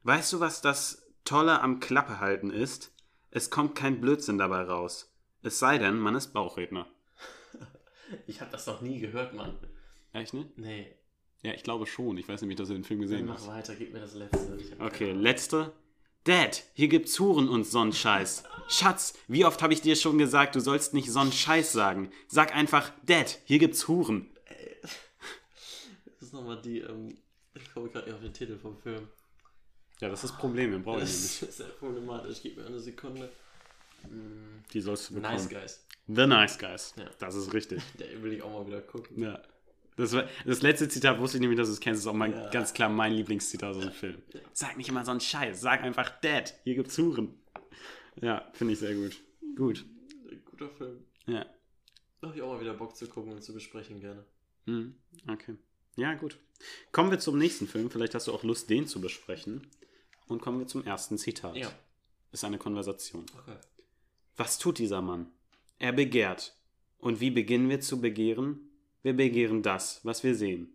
Weißt 0.03 0.33
du, 0.33 0.41
was 0.41 0.63
das 0.63 1.07
Tolle 1.25 1.61
am 1.61 1.81
Klappehalten 1.81 2.51
ist? 2.51 2.93
Es 3.31 3.51
kommt 3.51 3.75
kein 3.75 4.01
Blödsinn 4.01 4.39
dabei 4.39 4.63
raus. 4.63 5.13
Es 5.43 5.59
sei 5.59 5.77
denn, 5.79 5.99
man 5.99 6.15
ist 6.15 6.33
Bauchredner. 6.33 6.87
Ich 8.27 8.41
habe 8.41 8.51
das 8.51 8.67
noch 8.67 8.81
nie 8.81 8.99
gehört, 8.99 9.35
Mann. 9.35 9.57
Echt 10.13 10.35
nicht? 10.35 10.59
Nee. 10.59 10.97
Ja, 11.43 11.53
ich 11.55 11.63
glaube 11.63 11.87
schon. 11.87 12.19
Ich 12.19 12.29
weiß 12.29 12.41
nämlich, 12.43 12.59
dass 12.59 12.69
du 12.69 12.75
den 12.75 12.85
Film 12.85 13.01
Dann 13.01 13.09
gesehen 13.09 13.27
mach 13.27 13.37
hast. 13.37 13.47
weiter, 13.49 13.75
gib 13.75 13.93
mir 13.93 14.01
das 14.01 14.15
letzte. 14.15 14.59
Okay, 14.79 15.13
letzte. 15.13 15.73
Dad, 16.25 16.65
hier 16.75 16.89
gibt's 16.89 17.19
Huren 17.19 17.49
und 17.49 17.65
so'n 17.65 17.95
Scheiß. 17.95 18.43
Schatz, 18.69 19.15
wie 19.27 19.47
oft 19.47 19.63
habe 19.63 19.73
ich 19.73 19.81
dir 19.81 19.97
schon 19.97 20.19
gesagt, 20.19 20.55
du 20.55 20.61
sollst 20.61 20.93
nicht 20.93 21.09
so'n 21.09 21.33
Scheiß 21.33 21.73
sagen. 21.73 22.11
Sag 22.29 22.55
einfach, 22.55 22.93
Dad, 23.07 23.39
hier 23.47 23.59
gibt's 23.59 23.89
Huren. 23.89 24.29
Das 26.05 26.21
ist 26.21 26.35
nochmal 26.35 26.61
die, 26.61 26.81
ähm, 26.81 27.17
ich 27.55 27.73
komme 27.73 27.89
gerade 27.89 28.07
nicht 28.07 28.15
auf 28.17 28.21
den 28.21 28.35
Titel 28.35 28.59
vom 28.59 28.77
Film. 28.77 29.09
Ja, 30.01 30.09
das 30.11 30.23
ist 30.25 30.33
das 30.33 30.39
Problem, 30.39 30.73
wir 30.73 30.79
brauchen 30.79 31.01
Das 31.01 31.11
nicht. 31.11 31.43
ist 31.43 31.57
sehr 31.57 31.67
problematisch, 31.69 32.39
gib 32.43 32.57
mir 32.59 32.67
eine 32.67 32.81
Sekunde. 32.81 33.31
Die 34.73 34.81
sollst 34.81 35.11
du 35.11 35.15
bekommen. 35.15 35.35
Nice 35.35 35.49
Guys. 35.49 35.87
The 36.07 36.27
Nice 36.27 36.59
Guys. 36.59 36.95
Ja. 36.97 37.05
Das 37.19 37.35
ist 37.35 37.53
richtig. 37.53 37.83
Der 37.99 38.23
will 38.23 38.33
ich 38.35 38.43
auch 38.43 38.51
mal 38.51 38.67
wieder 38.67 38.81
gucken. 38.83 39.23
Ja. 39.23 39.41
Das, 39.97 40.13
war, 40.13 40.29
das 40.47 40.63
letzte 40.63 40.89
Zitat 40.89 41.19
wusste 41.19 41.37
ich 41.37 41.41
nämlich, 41.43 41.59
dass 41.59 41.69
du 41.69 41.75
es 41.75 41.81
kennst. 41.81 41.99
Das 41.99 42.05
ist 42.05 42.11
auch 42.11 42.15
mein, 42.17 42.33
Ja. 42.33 42.49
ganz 42.51 42.73
klar 42.73 42.89
mein 42.89 43.13
Lieblingszitat 43.13 43.75
aus 43.77 43.83
dem 43.83 43.93
Film. 43.93 44.23
Sag 44.53 44.77
nicht 44.79 44.89
immer 44.89 45.05
so 45.05 45.11
einen 45.11 45.21
Scheiß. 45.21 45.61
Sag 45.61 45.83
einfach 45.83 46.21
Dad. 46.21 46.55
Hier 46.65 46.75
gibt's 46.75 46.97
Huren. 46.99 47.35
Ja, 48.21 48.49
finde 48.55 48.73
ich 48.75 48.79
sehr 48.81 48.95
gut. 48.95 49.17
Gut. 49.57 49.85
Guter 50.51 50.71
Film. 50.71 51.05
Ja. 51.27 51.45
Da 52.21 52.29
habe 52.29 52.37
ich 52.37 52.43
auch 52.43 52.55
mal 52.55 52.61
wieder 52.61 52.75
Bock 52.75 52.97
zu 52.97 53.07
gucken 53.09 53.33
und 53.33 53.43
zu 53.43 53.53
besprechen 53.53 54.01
gerne. 54.01 54.25
Mhm. 54.67 54.95
Okay. 55.29 55.57
Ja, 55.97 56.15
gut. 56.15 56.39
Kommen 56.93 57.11
wir 57.11 57.19
zum 57.19 57.39
nächsten 57.39 57.67
Film. 57.67 57.91
Vielleicht 57.91 58.15
hast 58.15 58.27
du 58.29 58.33
auch 58.33 58.43
Lust, 58.45 58.71
den 58.71 58.87
zu 58.87 59.01
besprechen. 59.01 59.67
Und 60.29 60.41
kommen 60.41 60.61
wir 60.61 60.67
zum 60.67 60.85
ersten 60.85 61.19
Zitat. 61.19 61.57
Ja. 61.57 61.71
Ist 62.33 62.45
eine 62.45 62.59
Konversation. 62.59 63.27
Okay. 63.39 63.57
Was 64.37 64.59
tut 64.59 64.79
dieser 64.79 65.03
Mann? 65.03 65.27
Er 65.79 65.93
begehrt. 65.93 66.55
Und 66.99 67.21
wie 67.21 67.31
beginnen 67.31 67.69
wir 67.69 67.81
zu 67.81 68.01
begehren? 68.01 68.70
Wir 69.03 69.15
begehren 69.17 69.63
das, 69.63 70.01
was 70.05 70.23
wir 70.25 70.35
sehen. 70.35 70.73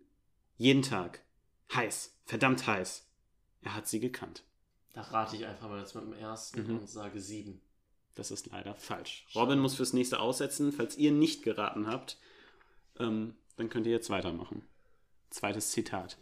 Jeden 0.58 0.82
Tag. 0.82 1.22
Heiß, 1.74 2.16
verdammt 2.26 2.66
heiß. 2.68 3.06
Er 3.62 3.76
hat 3.76 3.88
sie 3.88 4.00
gekannt. 4.00 4.44
Da 4.94 5.02
rate 5.02 5.36
ich 5.36 5.46
einfach 5.46 5.68
mal 5.70 5.80
jetzt 5.80 5.96
mit 5.96 6.06
dem 6.06 6.14
ersten 6.14 6.66
Mhm. 6.68 6.80
und 6.80 6.90
sage 6.90 7.20
sieben. 7.20 7.62
Das 8.16 8.32
ist 8.32 8.48
leider 8.48 8.76
falsch. 8.76 9.26
Robin 9.36 9.60
muss 9.60 9.76
fürs 9.76 9.92
nächste 9.94 10.20
aussetzen. 10.20 10.72
Falls 10.72 10.98
ihr 10.98 11.12
nicht 11.12 11.44
geraten 11.44 11.88
habt, 11.88 12.18
ähm, 13.00 13.36
dann 13.58 13.70
könnt 13.70 13.86
ihr 13.88 13.92
jetzt 13.92 14.10
weitermachen. 14.10 14.64
Zweites 15.30 15.72
Zitat. 15.72 16.18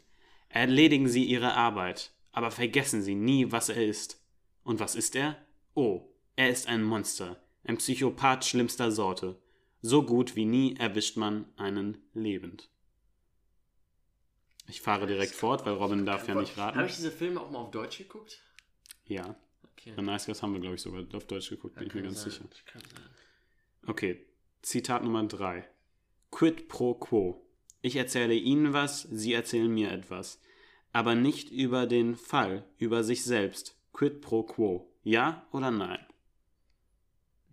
Erledigen 0.50 1.08
Sie 1.08 1.24
Ihre 1.24 1.54
Arbeit, 1.54 2.12
aber 2.32 2.50
vergessen 2.50 3.04
Sie 3.04 3.14
nie, 3.16 3.52
was 3.52 3.70
er 3.70 3.86
ist. 3.86 4.20
Und 4.64 4.80
was 4.80 4.96
ist 4.96 5.16
er? 5.16 5.36
Oh, 5.76 6.02
er 6.36 6.50
ist 6.50 6.68
ein 6.68 6.84
Monster, 6.84 7.38
ein 7.64 7.78
Psychopath 7.78 8.46
schlimmster 8.46 8.92
Sorte. 8.92 9.36
So 9.84 10.02
gut 10.04 10.36
wie 10.36 10.46
nie 10.46 10.76
erwischt 10.78 11.18
man 11.18 11.46
einen 11.58 11.98
lebend. 12.14 12.70
Ich 14.68 14.82
fahre 14.82 15.06
direkt 15.06 15.36
fort, 15.36 15.66
weil 15.66 15.74
Robin 15.74 16.06
darf 16.06 16.28
ja 16.28 16.36
nicht 16.36 16.56
Habe 16.58 16.78
raten. 16.78 16.90
ich 16.90 16.96
diese 16.96 17.12
Filme 17.12 17.42
auch 17.42 17.52
mal 17.52 17.60
auf 17.60 17.72
Deutsch 17.72 17.98
geguckt? 18.00 18.42
Ja, 19.06 19.36
Okay. 19.76 19.94
The 19.98 20.02
Nice 20.02 20.26
Guys 20.28 20.42
haben 20.42 20.54
wir, 20.54 20.62
glaube 20.62 20.76
ich, 20.76 20.82
sogar 20.82 21.04
auf 21.14 21.28
Deutsch 21.28 21.50
geguckt, 21.50 21.76
bin 21.76 21.88
ich 21.88 21.94
mir 21.94 22.04
ganz 22.04 22.22
sein. 22.22 22.32
sicher. 22.32 22.46
Okay, 23.86 24.26
Zitat 24.62 25.04
Nummer 25.04 25.26
3. 25.28 25.68
Quid 26.32 26.70
pro 26.70 26.94
quo. 26.94 27.46
Ich 27.82 27.98
erzähle 27.98 28.34
Ihnen 28.34 28.72
was, 28.72 29.02
Sie 29.02 29.34
erzählen 29.34 29.70
mir 29.74 29.92
etwas. 29.92 30.40
Aber 30.94 31.16
nicht 31.16 31.50
über 31.52 31.86
den 31.86 32.16
Fall, 32.16 32.64
über 32.78 33.04
sich 33.04 33.26
selbst. 33.26 33.76
Quid 33.92 34.22
pro 34.22 34.44
quo. 34.44 34.90
Ja 35.04 35.46
oder 35.52 35.70
nein? 35.70 36.00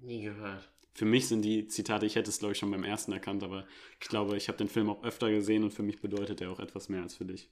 Nie 0.00 0.22
gehört. 0.22 0.70
Für 1.00 1.06
mich 1.06 1.28
sind 1.28 1.40
die 1.40 1.66
Zitate, 1.66 2.04
ich 2.04 2.14
hätte 2.14 2.28
es 2.28 2.40
glaube 2.40 2.52
ich 2.52 2.58
schon 2.58 2.70
beim 2.70 2.84
ersten 2.84 3.10
erkannt, 3.12 3.42
aber 3.42 3.66
ich 3.98 4.08
glaube, 4.08 4.36
ich 4.36 4.48
habe 4.48 4.58
den 4.58 4.68
Film 4.68 4.90
auch 4.90 5.02
öfter 5.02 5.30
gesehen 5.30 5.64
und 5.64 5.70
für 5.70 5.82
mich 5.82 5.98
bedeutet 5.98 6.42
er 6.42 6.50
auch 6.50 6.60
etwas 6.60 6.90
mehr 6.90 7.00
als 7.00 7.14
für 7.14 7.24
dich. 7.24 7.48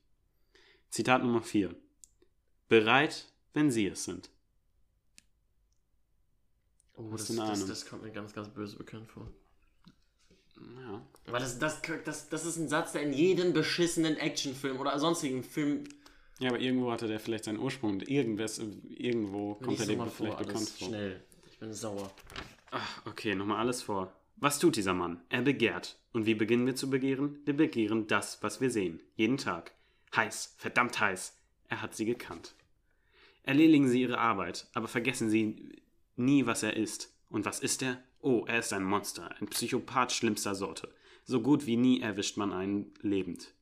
Zitat 0.90 1.22
Nummer 1.22 1.40
4. 1.40 1.74
Bereit, 2.68 3.32
wenn 3.55 3.70
Sie 3.70 3.86
es 3.86 4.05
sind. 4.05 4.28
Oh, 6.99 7.09
das, 7.12 7.28
das, 7.28 7.66
das 7.66 7.86
kommt 7.86 8.03
mir 8.03 8.11
ganz, 8.11 8.34
ganz 8.34 8.51
böse 8.51 8.76
bekannt 8.76 9.09
vor. 9.09 9.32
Ja. 10.82 11.03
Aber 11.28 11.38
das, 11.38 11.59
das, 11.59 11.80
das, 12.05 12.28
das 12.28 12.44
ist 12.44 12.59
ein 12.59 12.68
Satz, 12.68 12.92
der 12.92 13.01
in 13.01 13.14
jedem 13.14 13.55
beschissenen 13.55 14.18
Actionfilm 14.18 14.78
oder 14.78 14.99
sonstigen 14.99 15.42
Film 15.42 15.84
ja, 16.38 16.51
aber 16.51 16.61
irgendwo 16.61 16.92
hatte 16.92 17.09
der 17.09 17.18
vielleicht 17.18 17.44
seinen 17.44 17.61
Ursprung 17.61 17.92
und 17.92 18.09
irgendwas, 18.11 18.59
irgendwo 18.59 19.55
kommt 19.55 19.80
er 19.80 19.86
dem 19.86 20.01
vielleicht 20.01 20.16
vor, 20.16 20.36
bekannt 20.36 20.68
vor. 20.68 20.88
schnell. 20.88 21.24
Ich 21.51 21.59
bin 21.59 21.72
sauer. 21.72 22.12
Ach, 22.71 23.07
okay, 23.07 23.35
nochmal 23.35 23.59
alles 23.59 23.83
vor. 23.83 24.12
Was 24.37 24.59
tut 24.59 24.77
dieser 24.77 24.95
Mann? 24.95 25.21
Er 25.31 25.43
begehrt. 25.43 25.99
Und 26.12 26.27
wie 26.27 26.35
beginnen 26.35 26.66
wir 26.66 26.77
zu 26.77 26.91
begehren? 26.91 27.39
Wir 27.45 27.57
begehren 27.57 28.07
das, 28.07 28.43
was 28.43 28.61
wir 28.61 28.71
sehen. 28.71 29.01
Jeden 29.16 29.37
Tag. 29.37 29.73
Heiß, 30.14 30.55
verdammt 30.59 31.01
heiß. 31.01 31.37
Er 31.69 31.83
hat 31.83 31.95
sie 31.95 32.05
gekannt. 32.05 32.55
Erledigen 33.43 33.89
Sie 33.89 34.03
Ihre 34.03 34.19
Arbeit, 34.19 34.66
aber 34.75 34.89
vergessen 34.89 35.31
Sie 35.31 35.81
nie, 36.16 36.47
was 36.47 36.62
er 36.62 36.77
ist. 36.77 37.14
Und 37.31 37.47
was 37.47 37.61
ist 37.61 37.83
er? 37.83 38.03
Oh, 38.21 38.45
er 38.47 38.59
ist 38.59 38.73
ein 38.73 38.85
Monster, 38.85 39.35
ein 39.41 39.49
Psychopath 39.49 40.12
schlimmster 40.12 40.55
Sorte. 40.55 40.93
So 41.25 41.41
gut 41.41 41.66
wie 41.66 41.77
nie 41.77 42.01
erwischt 42.01 42.37
man 42.37 42.53
einen 42.53 42.93
lebend. 43.01 43.55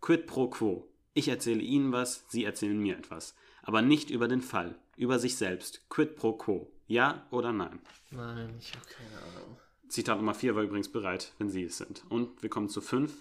Quid 0.00 0.26
pro 0.26 0.48
quo. 0.48 0.88
Ich 1.14 1.28
erzähle 1.28 1.62
Ihnen 1.62 1.92
was, 1.92 2.24
Sie 2.28 2.44
erzählen 2.44 2.78
mir 2.78 2.96
etwas. 2.96 3.34
Aber 3.62 3.82
nicht 3.82 4.10
über 4.10 4.28
den 4.28 4.42
Fall, 4.42 4.78
über 4.96 5.18
sich 5.18 5.36
selbst. 5.36 5.88
Quid 5.88 6.16
pro 6.16 6.32
quo. 6.32 6.70
Ja 6.86 7.26
oder 7.30 7.52
nein? 7.52 7.80
Nein, 8.10 8.56
ich 8.58 8.74
habe 8.74 8.86
keine 8.86 9.22
Ahnung. 9.22 9.58
Zitat 9.88 10.18
Nummer 10.18 10.34
4 10.34 10.54
war 10.54 10.62
übrigens 10.62 10.90
bereit, 10.90 11.32
wenn 11.38 11.48
Sie 11.48 11.64
es 11.64 11.78
sind. 11.78 12.04
Und 12.10 12.42
wir 12.42 12.50
kommen 12.50 12.68
zu 12.68 12.80
5. 12.80 13.12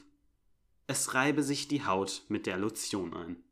Es 0.87 1.13
reibe 1.13 1.43
sich 1.43 1.67
die 1.67 1.85
Haut 1.85 2.23
mit 2.29 2.45
der 2.45 2.57
Lotion 2.57 3.13
ein. 3.13 3.43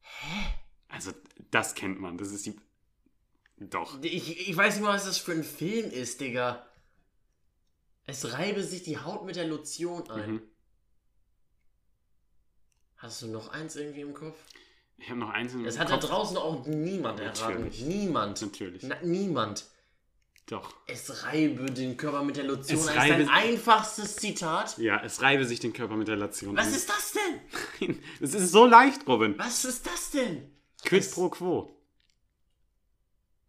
Hä? 0.00 0.54
Also, 0.88 1.12
das 1.50 1.74
kennt 1.74 2.00
man. 2.00 2.18
Das 2.18 2.32
ist 2.32 2.46
die. 2.46 2.56
Doch. 3.56 4.02
Ich, 4.02 4.48
ich 4.48 4.56
weiß 4.56 4.74
nicht 4.74 4.84
mal, 4.84 4.94
was 4.94 5.06
das 5.06 5.18
für 5.18 5.32
ein 5.32 5.44
Film 5.44 5.90
ist, 5.90 6.20
Digga. 6.20 6.66
Es 8.06 8.32
reibe 8.32 8.62
sich 8.62 8.82
die 8.82 8.98
Haut 8.98 9.24
mit 9.24 9.36
der 9.36 9.46
Lotion 9.46 10.10
ein. 10.10 10.32
Mhm. 10.32 10.42
Hast 12.96 13.22
du 13.22 13.28
noch 13.28 13.48
eins 13.48 13.76
irgendwie 13.76 14.02
im 14.02 14.14
Kopf? 14.14 14.36
Ich 15.04 15.10
habe 15.10 15.20
noch 15.20 15.28
eins 15.28 15.52
im 15.52 15.64
Das 15.64 15.78
hat 15.78 15.90
da 15.90 15.98
Kopf. 15.98 16.08
draußen 16.08 16.36
auch 16.38 16.64
niemand 16.66 17.20
erraten. 17.20 17.40
Natürlich. 17.56 17.82
Niemand. 17.82 18.40
Natürlich. 18.40 18.82
Na, 18.84 18.96
niemand. 19.02 19.66
Doch. 20.46 20.74
Es 20.86 21.24
reibe 21.24 21.66
den 21.70 21.96
Körper 21.98 22.22
mit 22.22 22.36
der 22.36 22.44
Lotion 22.44 22.78
Es 22.80 22.88
ein. 22.88 22.94
Das 22.96 23.04
ist 23.04 23.10
dein 23.10 23.28
reibe- 23.28 23.32
einfachstes 23.52 24.16
Zitat. 24.16 24.78
Ja, 24.78 25.02
es 25.04 25.20
reibe 25.20 25.44
sich 25.44 25.60
den 25.60 25.74
Körper 25.74 25.96
mit 25.96 26.08
der 26.08 26.16
Lotion 26.16 26.56
Was 26.56 26.74
ist 26.74 26.88
das 26.88 27.12
denn? 27.80 27.98
Das 28.20 28.32
ist 28.32 28.50
so 28.50 28.64
leicht, 28.64 29.06
Robin. 29.06 29.34
Was 29.38 29.64
ist 29.66 29.86
das 29.86 30.10
denn? 30.10 30.50
Quid 30.84 31.00
Es- 31.02 31.10
pro 31.10 31.28
quo. 31.28 31.78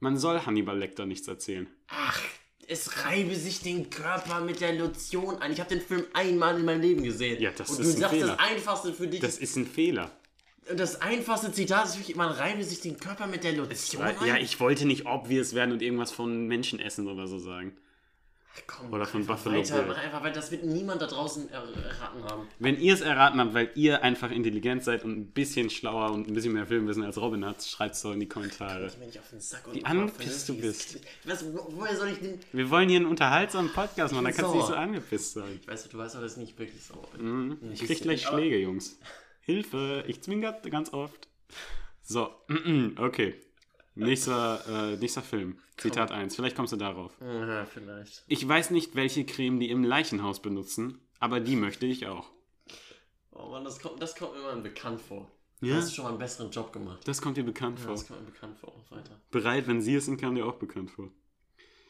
Man 0.02 0.18
soll 0.18 0.46
Hannibal 0.46 0.78
Lecter 0.78 1.06
nichts 1.06 1.28
erzählen. 1.28 1.68
Ach, 1.88 2.22
es 2.68 3.06
reibe 3.06 3.36
sich 3.36 3.62
den 3.62 3.90
Körper 3.90 4.42
mit 4.42 4.60
der 4.60 4.74
Lotion 4.74 5.38
ein. 5.42 5.52
Ich 5.54 5.60
habe 5.60 5.70
den 5.70 5.82
Film 5.82 6.06
einmal 6.14 6.60
in 6.60 6.66
meinem 6.66 6.82
Leben 6.82 7.04
gesehen. 7.04 7.42
Ja, 7.42 7.52
das 7.52 7.70
Und 7.72 7.80
ist 7.80 7.86
du 7.94 7.96
ein 7.96 8.00
sagst, 8.02 8.16
Fehler. 8.16 8.28
das 8.36 8.40
einfachste 8.40 8.94
für 8.94 9.08
dich 9.08 9.20
Das 9.22 9.38
ist 9.38 9.56
ein 9.56 9.66
Fehler. 9.66 10.12
Und 10.70 10.80
das 10.80 11.02
einfachste 11.02 11.52
Zitat 11.52 11.86
ist 11.86 11.98
wirklich, 12.00 12.16
man 12.16 12.32
reibe 12.32 12.64
sich 12.64 12.82
den 12.82 12.98
Körper 12.98 13.28
mit 13.28 13.44
der 13.44 13.54
Lotion 13.54 14.02
ein. 14.02 14.16
Ja, 14.26 14.38
ich 14.38 14.60
wollte 14.60 14.86
nicht 14.86 15.06
obvious 15.06 15.54
werden 15.54 15.72
und 15.72 15.82
irgendwas 15.82 16.12
von 16.12 16.48
Menschen 16.48 16.80
essen 16.80 17.08
oder 17.08 17.28
so 17.28 17.38
sagen. 17.38 17.78
Komm, 18.68 18.94
Oder 18.94 19.06
von 19.06 19.26
Buffalo 19.26 19.60
weiter, 19.60 19.82
Bill. 19.84 19.94
Einfach, 19.96 20.24
weil 20.24 20.32
das 20.32 20.50
wird 20.50 20.64
niemand 20.64 21.02
da 21.02 21.08
draußen 21.08 21.50
er- 21.52 21.62
erraten 21.76 22.24
haben. 22.24 22.48
Wenn 22.58 22.80
ihr 22.80 22.94
es 22.94 23.02
erraten 23.02 23.38
habt, 23.42 23.54
weil 23.54 23.70
ihr 23.76 24.02
einfach 24.02 24.32
intelligent 24.32 24.82
seid 24.82 25.04
und 25.04 25.12
ein 25.12 25.26
bisschen 25.32 25.70
schlauer 25.70 26.12
und 26.12 26.30
ein 26.30 26.34
bisschen 26.34 26.54
mehr 26.54 26.66
Filmwissen 26.66 27.04
als 27.04 27.18
Robin 27.18 27.44
hat, 27.46 27.62
schreibt 27.66 27.96
es 27.96 28.02
doch 28.02 28.14
in 28.14 28.22
die 28.22 28.30
Kommentare. 28.30 28.86
Ich 28.88 28.98
mir 28.98 29.08
nicht 29.08 29.20
auf 29.20 29.30
den 29.30 29.42
Sack 29.42 29.68
und 29.68 29.76
Wie 29.76 29.84
angepisst 29.84 30.48
du 30.48 30.54
vernünftiges- 30.54 31.02
Was, 31.26 31.46
wo- 31.54 31.68
woher 31.72 31.98
soll 31.98 32.08
ich 32.08 32.20
denn... 32.20 32.40
Wir 32.54 32.70
wollen 32.70 32.88
hier 32.88 33.00
einen 33.00 33.08
unterhaltsamen 33.08 33.74
Podcast 33.74 34.14
machen, 34.14 34.24
da 34.24 34.32
kannst 34.32 34.52
du 34.54 34.56
nicht 34.56 34.68
so 34.68 34.74
angepisst 34.74 35.34
sein. 35.34 35.60
Ich 35.62 35.68
weiß, 35.68 35.90
du 35.90 35.98
weißt 35.98 36.16
doch, 36.16 36.22
dass 36.22 36.32
ich 36.32 36.38
nicht 36.38 36.58
wirklich 36.58 36.82
sauer 36.82 37.06
bin. 37.14 37.26
Mhm. 37.48 37.52
Ein 37.62 37.72
Ich 37.74 37.84
krieg 37.84 38.02
gleich 38.02 38.26
aber- 38.26 38.38
Schläge, 38.38 38.58
Jungs. 38.60 38.98
Hilfe, 39.46 40.04
ich 40.08 40.22
zwinge 40.22 40.60
ganz 40.72 40.92
oft. 40.92 41.28
So, 42.02 42.30
okay. 42.98 43.36
Nächster, 43.94 44.94
äh, 44.94 44.98
nächster 44.98 45.22
Film. 45.22 45.60
Zitat 45.78 46.12
1. 46.12 46.36
Vielleicht 46.36 46.56
kommst 46.56 46.74
du 46.74 46.78
darauf. 46.78 47.14
Ja, 47.22 47.66
vielleicht. 47.66 48.24
Ich 48.28 48.46
weiß 48.48 48.72
nicht, 48.72 48.96
welche 48.96 49.24
Creme 49.26 49.60
die 49.60 49.70
im 49.70 49.84
Leichenhaus 49.84 50.42
benutzen, 50.42 51.00
aber 51.20 51.40
die 51.40 51.56
möchte 51.56 51.86
ich 51.86 52.08
auch. 52.08 52.30
Oh 53.32 53.50
Mann, 53.50 53.64
das 53.64 53.80
kommt, 53.80 54.02
das 54.02 54.16
kommt 54.16 54.34
mir 54.34 54.42
mal 54.42 54.56
bekannt 54.62 55.00
vor. 55.00 55.32
Ja? 55.62 55.76
Du 55.76 55.82
hast 55.82 55.94
schon 55.96 56.04
mal 56.06 56.10
einen 56.10 56.20
besseren 56.20 56.50
Job 56.52 56.74
gemacht. 56.74 57.08
Das 57.08 57.22
kommt 57.22 57.38
dir 57.38 57.44
bekannt 57.44 57.78
Ja, 57.80 57.86
vor. 57.86 57.94
das 57.94 58.08
kommt 58.08 58.22
mir 58.22 58.32
bekannt 58.32 58.58
vor. 58.58 58.74
Weiter. 58.90 59.22
Bereit, 59.32 59.68
wenn 59.68 59.80
sie 59.82 59.96
es 59.96 60.06
sind, 60.06 60.20
kam 60.20 60.36
dir 60.36 60.46
auch 60.46 60.56
bekannt 60.56 60.90
vor. 60.92 61.12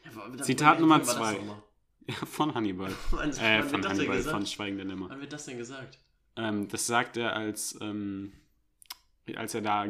Ja, 0.04 0.42
Zitat 0.42 0.78
Nummer 0.80 0.96
Film 1.02 1.08
war 1.08 1.14
das 1.14 1.30
zwei. 1.32 1.38
nochmal? 1.38 1.62
Ja, 2.08 2.14
von 2.14 2.54
Hannibal. 2.54 2.92
Wann, 3.10 3.30
Äh, 3.30 3.62
von 3.64 3.84
Hannibal, 3.84 4.22
von 4.22 4.46
Schweigen 4.46 4.76
der 4.76 4.86
Lämmer. 4.86 5.08
Wann 5.08 5.20
wird 5.20 5.32
das 5.32 5.46
denn 5.46 5.58
gesagt? 5.58 5.98
Ähm, 6.36 6.68
das 6.68 6.86
sagt 6.86 7.16
er, 7.16 7.34
als, 7.34 7.78
ähm, 7.80 8.32
als 9.34 9.54
er 9.54 9.62
da 9.62 9.86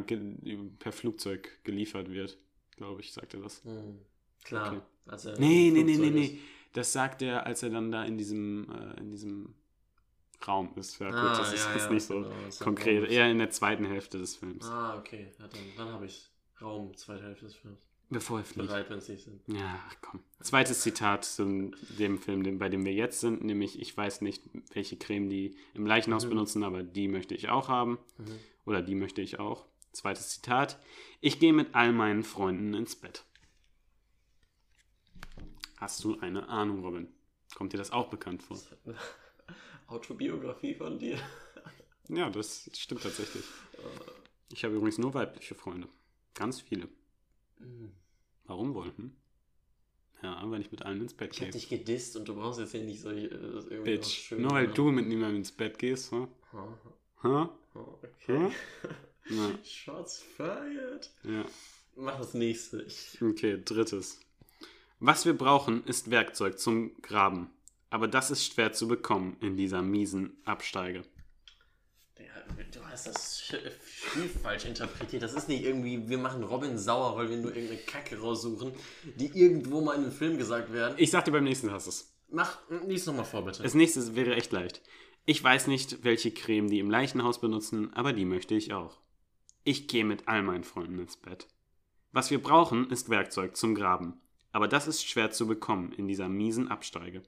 per 0.78 0.92
Flugzeug 0.92 1.60
geliefert 1.64 2.10
wird. 2.10 2.38
Glaube 2.76 3.00
ich, 3.00 3.12
sagt 3.12 3.34
er 3.34 3.40
das. 3.40 3.64
Hm. 3.64 3.98
Klar. 4.44 4.72
Okay. 4.72 4.80
Als 5.06 5.24
er 5.24 5.38
Nee, 5.38 5.70
nee, 5.72 5.82
nee, 5.82 5.96
nee, 5.96 6.10
nee. 6.10 6.38
Das 6.72 6.92
sagt 6.92 7.22
er, 7.22 7.46
als 7.46 7.62
er 7.62 7.70
dann 7.70 7.90
da 7.90 8.04
in 8.04 8.18
diesem, 8.18 8.70
äh, 8.70 9.00
in 9.00 9.10
diesem 9.10 9.54
Raum 10.46 10.70
ist. 10.76 10.98
Ja, 10.98 11.10
gut, 11.10 11.18
Ah, 11.18 11.38
das 11.38 11.52
ist 11.54 11.64
ja, 11.66 11.72
jetzt 11.72 11.84
ja, 11.86 11.92
nicht 11.92 12.04
so 12.04 12.14
genau, 12.20 12.30
das 12.44 12.56
ist 12.56 12.60
konkret. 12.60 13.10
Eher 13.10 13.30
in 13.30 13.38
der 13.38 13.50
zweiten 13.50 13.84
Hälfte 13.86 14.18
des 14.18 14.36
Films. 14.36 14.66
Ah, 14.66 14.98
okay. 14.98 15.32
Ja, 15.38 15.48
dann 15.48 15.60
dann 15.76 15.88
habe 15.88 16.06
ich 16.06 16.30
Raum, 16.60 16.94
zweite 16.96 17.24
Hälfte 17.24 17.46
des 17.46 17.54
Films. 17.54 17.78
Bevor 18.08 18.38
er 18.38 18.44
fliegt. 18.44 18.68
Bereit, 18.68 18.88
wenn 18.88 18.98
es 18.98 19.08
nicht 19.08 19.24
sind. 19.24 19.40
Ja, 19.48 19.80
komm. 20.00 20.20
Zweites 20.40 20.80
Zitat 20.82 21.24
zu 21.24 21.72
dem 21.98 22.18
Film, 22.18 22.44
dem- 22.44 22.58
bei 22.58 22.68
dem 22.68 22.84
wir 22.84 22.92
jetzt 22.92 23.20
sind, 23.20 23.42
nämlich 23.42 23.80
ich 23.80 23.96
weiß 23.96 24.20
nicht, 24.20 24.44
welche 24.74 24.96
Creme 24.96 25.28
die 25.28 25.56
im 25.74 25.86
Leichenhaus 25.86 26.24
Mhm. 26.24 26.28
benutzen, 26.30 26.62
aber 26.62 26.84
die 26.84 27.08
möchte 27.08 27.34
ich 27.34 27.48
auch 27.48 27.68
haben. 27.68 27.98
Mhm. 28.18 28.38
Oder 28.64 28.80
die 28.82 28.94
möchte 28.94 29.22
ich 29.22 29.40
auch. 29.40 29.66
Zweites 29.92 30.28
Zitat. 30.28 30.78
Ich 31.20 31.40
gehe 31.40 31.52
mit 31.52 31.74
all 31.74 31.92
meinen 31.92 32.22
Freunden 32.22 32.74
ins 32.74 32.94
Bett. 32.94 33.24
Hast 35.78 36.04
du 36.04 36.18
eine 36.20 36.48
Ahnung, 36.48 36.84
Robin? 36.84 37.08
Kommt 37.54 37.72
dir 37.72 37.78
das 37.78 37.90
auch 37.90 38.08
bekannt 38.08 38.42
vor? 38.42 38.56
Das 38.56 38.68
eine 38.84 38.96
Autobiografie 39.88 40.74
von 40.74 40.98
dir. 40.98 41.18
Ja, 42.08 42.30
das 42.30 42.70
stimmt 42.76 43.02
tatsächlich. 43.02 43.44
Ich 44.52 44.64
habe 44.64 44.74
übrigens 44.76 44.98
nur 44.98 45.12
weibliche 45.14 45.54
Freunde. 45.54 45.88
Ganz 46.34 46.60
viele. 46.60 46.88
Warum 48.44 48.74
wohl? 48.74 48.92
Hm? 48.96 49.12
Ja, 50.22 50.40
weil 50.50 50.60
ich 50.60 50.70
mit 50.70 50.82
allen 50.82 51.00
ins 51.02 51.14
Bett 51.14 51.32
Ich 51.32 51.40
hab 51.40 51.46
gehe. 51.46 51.52
dich 51.52 51.68
gedisst 51.68 52.16
und 52.16 52.26
du 52.26 52.34
brauchst 52.34 52.58
jetzt 52.58 52.72
hier 52.72 52.82
nicht 52.84 53.00
so 53.00 53.10
äh, 53.10 53.24
irgendwie 53.26 53.82
Bitch. 53.82 54.32
Nur 54.32 54.52
weil 54.52 54.68
du 54.68 54.90
mit 54.90 55.06
niemandem 55.06 55.38
ins 55.38 55.52
Bett 55.52 55.78
gehst, 55.78 56.10
hm? 56.12 56.28
Ha, 56.52 56.78
Hä? 57.22 57.28
ha, 57.28 57.58
Okay. 57.74 58.50
Ja, 59.28 59.50
Shots 59.64 60.22
fired. 60.22 61.10
ja. 61.24 61.44
Mach 61.96 62.18
das 62.18 62.34
nächste. 62.34 62.82
Ich, 62.82 63.20
Okay, 63.22 63.60
drittes. 63.64 64.20
Was 65.00 65.24
wir 65.26 65.36
brauchen, 65.36 65.84
ist 65.84 66.10
Werkzeug 66.10 66.58
zum 66.58 66.94
Graben. 67.02 67.50
Aber 67.90 68.08
das 68.08 68.30
ist 68.30 68.44
schwer 68.52 68.72
zu 68.72 68.88
bekommen 68.88 69.36
in 69.40 69.56
dieser 69.56 69.80
miesen 69.82 70.36
Absteige. 70.44 71.02
Du 72.72 72.84
hast 72.84 73.06
das 73.06 73.40
Spiel 73.40 74.28
falsch 74.42 74.64
interpretiert. 74.64 75.22
Das 75.22 75.34
ist 75.34 75.48
nicht 75.48 75.64
irgendwie, 75.64 76.08
wir 76.08 76.18
machen 76.18 76.42
Robin 76.44 76.78
sauer, 76.78 77.16
weil 77.16 77.30
wir 77.30 77.36
nur 77.36 77.54
irgendeine 77.54 77.80
Kacke 77.80 78.18
raussuchen, 78.18 78.72
die 79.16 79.26
irgendwo 79.26 79.80
mal 79.80 79.94
in 79.94 80.02
einem 80.02 80.12
Film 80.12 80.38
gesagt 80.38 80.72
werden. 80.72 80.94
Ich 80.98 81.10
sag 81.10 81.24
dir 81.24 81.32
beim 81.32 81.44
nächsten 81.44 81.70
hast 81.70 81.86
es. 81.86 82.12
Mach, 82.28 82.58
lies 82.86 83.06
nochmal 83.06 83.24
vor, 83.24 83.44
bitte. 83.44 83.62
Das 83.62 83.74
nächste 83.74 84.16
wäre 84.16 84.34
echt 84.34 84.52
leicht. 84.52 84.82
Ich 85.24 85.42
weiß 85.42 85.66
nicht, 85.66 86.04
welche 86.04 86.30
Creme 86.30 86.70
die 86.70 86.78
im 86.78 86.90
Leichenhaus 86.90 87.40
benutzen, 87.40 87.92
aber 87.94 88.12
die 88.12 88.24
möchte 88.24 88.54
ich 88.54 88.72
auch. 88.72 88.98
Ich 89.64 89.88
gehe 89.88 90.04
mit 90.04 90.28
all 90.28 90.42
meinen 90.42 90.64
Freunden 90.64 90.98
ins 90.98 91.16
Bett. 91.16 91.48
Was 92.12 92.30
wir 92.30 92.40
brauchen, 92.40 92.90
ist 92.90 93.08
Werkzeug 93.08 93.56
zum 93.56 93.74
Graben. 93.74 94.20
Aber 94.52 94.68
das 94.68 94.86
ist 94.86 95.04
schwer 95.04 95.32
zu 95.32 95.46
bekommen 95.46 95.92
in 95.92 96.08
dieser 96.08 96.28
miesen 96.28 96.68
Absteige. 96.68 97.22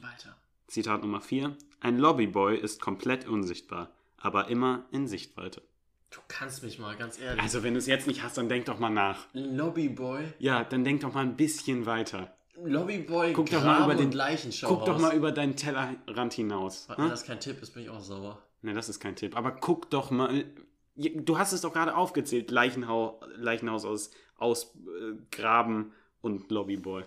Weiter. 0.00 0.36
Zitat 0.68 1.02
Nummer 1.02 1.20
4. 1.20 1.56
Ein 1.80 1.98
Lobbyboy 1.98 2.56
ist 2.56 2.80
komplett 2.80 3.26
unsichtbar, 3.26 3.90
aber 4.18 4.48
immer 4.48 4.86
in 4.92 5.08
Sichtweite. 5.08 5.62
Du 6.10 6.20
kannst 6.28 6.62
mich 6.62 6.78
mal, 6.78 6.96
ganz 6.96 7.18
ehrlich. 7.20 7.42
Also, 7.42 7.62
wenn 7.62 7.74
du 7.74 7.78
es 7.78 7.86
jetzt 7.86 8.06
nicht 8.06 8.22
hast, 8.22 8.38
dann 8.38 8.48
denk 8.48 8.64
doch 8.66 8.78
mal 8.78 8.88
nach. 8.90 9.26
Lobbyboy. 9.34 10.24
Ja, 10.38 10.64
dann 10.64 10.84
denk 10.84 11.02
doch 11.02 11.12
mal 11.12 11.20
ein 11.22 11.36
bisschen 11.36 11.84
weiter. 11.86 12.34
Lobbyboy, 12.62 13.32
Guck 13.34 13.50
doch 13.50 13.64
mal 13.64 13.84
über 13.84 13.94
den- 13.94 14.12
Leichenschau 14.12 14.68
Guck 14.68 14.86
doch 14.86 14.98
mal 14.98 15.14
über 15.14 15.32
deinen 15.32 15.54
Tellerrand 15.56 16.32
hinaus. 16.32 16.88
Hm? 16.94 17.08
das 17.08 17.24
kein 17.24 17.40
Tipp 17.40 17.60
ist, 17.62 17.74
bin 17.74 17.84
ich 17.84 17.90
auch 17.90 18.00
sauer. 18.00 18.42
Ne, 18.62 18.74
das 18.74 18.88
ist 18.88 19.00
kein 19.00 19.16
Tipp. 19.16 19.36
Aber 19.36 19.52
guck 19.52 19.90
doch 19.90 20.10
mal. 20.10 20.44
Du 20.96 21.38
hast 21.38 21.52
es 21.52 21.60
doch 21.60 21.72
gerade 21.72 21.94
aufgezählt. 21.94 22.50
Leichenhau, 22.50 23.20
Leichenhaus 23.36 23.84
aus, 23.84 24.10
aus 24.36 24.74
äh, 24.74 25.14
Graben 25.30 25.92
und 26.20 26.50
Lobbyboy. 26.50 27.04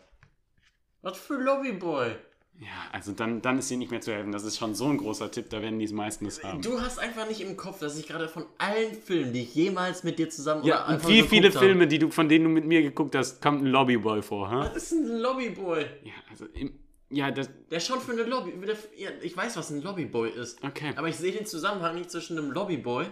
Was 1.01 1.17
für 1.17 1.35
Lobbyboy? 1.35 2.15
Ja, 2.59 2.67
also 2.91 3.11
dann, 3.11 3.41
dann 3.41 3.57
ist 3.57 3.71
dir 3.71 3.77
nicht 3.77 3.89
mehr 3.89 4.01
zu 4.01 4.13
helfen. 4.13 4.31
Das 4.31 4.43
ist 4.43 4.57
schon 4.57 4.75
so 4.75 4.85
ein 4.85 4.97
großer 4.97 5.31
Tipp, 5.31 5.49
da 5.49 5.61
werden 5.61 5.79
die 5.79 5.87
meisten 5.87 6.27
es 6.27 6.43
haben. 6.43 6.61
Du 6.61 6.79
hast 6.79 6.99
einfach 6.99 7.27
nicht 7.27 7.41
im 7.41 7.57
Kopf, 7.57 7.79
dass 7.79 7.97
ich 7.97 8.07
gerade 8.07 8.27
von 8.27 8.45
allen 8.59 8.93
Filmen, 8.93 9.33
die 9.33 9.41
ich 9.41 9.55
jemals 9.55 10.03
mit 10.03 10.19
dir 10.19 10.29
zusammen 10.29 10.63
ja, 10.63 10.85
oder 10.85 10.95
und 10.95 11.07
wie 11.07 11.23
viele 11.23 11.51
Filme, 11.51 11.87
die 11.87 11.97
du, 11.97 12.11
von 12.11 12.29
denen 12.29 12.45
du 12.45 12.51
mit 12.51 12.65
mir 12.65 12.83
geguckt 12.83 13.15
hast, 13.15 13.41
kommt 13.41 13.63
ein 13.63 13.67
Lobbyboy 13.67 14.21
vor, 14.21 14.51
hä? 14.51 14.69
Was 14.73 14.75
ist 14.75 14.91
ein 14.91 15.17
Lobbyboy? 15.17 15.85
Ja, 16.03 16.13
also 16.29 16.45
im, 16.53 16.77
ja, 17.09 17.29
das. 17.31 17.49
Der 17.69 17.79
schaut 17.79 18.01
für 18.01 18.13
eine 18.13 18.23
Lobby. 18.23 18.53
Der, 18.65 18.77
ja, 18.95 19.09
ich 19.21 19.35
weiß, 19.35 19.57
was 19.57 19.69
ein 19.69 19.81
Lobbyboy 19.81 20.29
ist. 20.29 20.63
Okay. 20.63 20.93
Aber 20.95 21.09
ich 21.09 21.17
sehe 21.17 21.31
den 21.31 21.45
Zusammenhang 21.45 21.95
nicht 21.95 22.09
zwischen 22.09 22.37
einem 22.37 22.51
Lobbyboy 22.51 23.07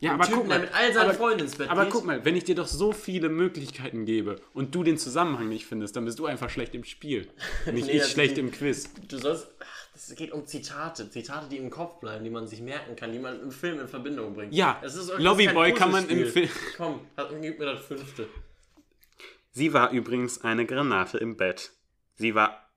ja, 0.00 0.14
aber 0.14 0.24
Typen, 0.24 0.38
guck 0.40 0.48
mal. 0.48 0.58
mit 0.60 0.74
all 0.74 0.92
seinen 0.92 1.04
aber, 1.10 1.14
Freunden 1.14 1.40
ins 1.44 1.56
Bett 1.56 1.70
aber 1.70 1.84
geht. 1.84 1.92
guck 1.92 2.04
mal, 2.04 2.24
wenn 2.24 2.36
ich 2.36 2.44
dir 2.44 2.54
doch 2.54 2.66
so 2.66 2.92
viele 2.92 3.28
Möglichkeiten 3.28 4.04
gebe 4.04 4.40
und 4.52 4.74
du 4.74 4.82
den 4.82 4.98
Zusammenhang 4.98 5.48
nicht 5.48 5.66
findest, 5.66 5.96
dann 5.96 6.04
bist 6.04 6.18
du 6.18 6.26
einfach 6.26 6.50
schlecht 6.50 6.74
im 6.74 6.84
Spiel. 6.84 7.28
Nicht 7.72 7.86
Nee, 7.86 7.96
ich 7.98 8.04
schlecht 8.04 8.36
im 8.38 8.50
Quiz. 8.50 8.90
Du 9.08 9.16
sollst. 9.18 9.48
Ach, 9.60 9.88
das 9.94 10.14
geht 10.16 10.32
um 10.32 10.44
Zitate. 10.44 11.08
Zitate, 11.08 11.48
die 11.48 11.56
im 11.56 11.70
Kopf 11.70 12.00
bleiben, 12.00 12.24
die 12.24 12.30
man 12.30 12.46
sich 12.48 12.60
merken 12.60 12.96
kann, 12.96 13.12
die 13.12 13.18
man 13.18 13.40
im 13.40 13.50
Film 13.52 13.80
in 13.80 13.88
Verbindung 13.88 14.34
bringt. 14.34 14.52
Ja, 14.52 14.82
Lobbyboy 15.18 15.72
kann 15.72 15.90
man 15.92 16.08
im. 16.08 16.26
Film. 16.26 16.48
Komm, 16.76 17.00
gib 17.40 17.58
mir 17.58 17.66
das 17.66 17.80
fünfte. 17.84 18.28
Sie 19.52 19.72
war 19.72 19.90
übrigens 19.92 20.42
eine 20.42 20.66
Granate 20.66 21.18
im 21.18 21.36
Bett. 21.36 21.70
Sie 22.16 22.34
war, 22.34 22.68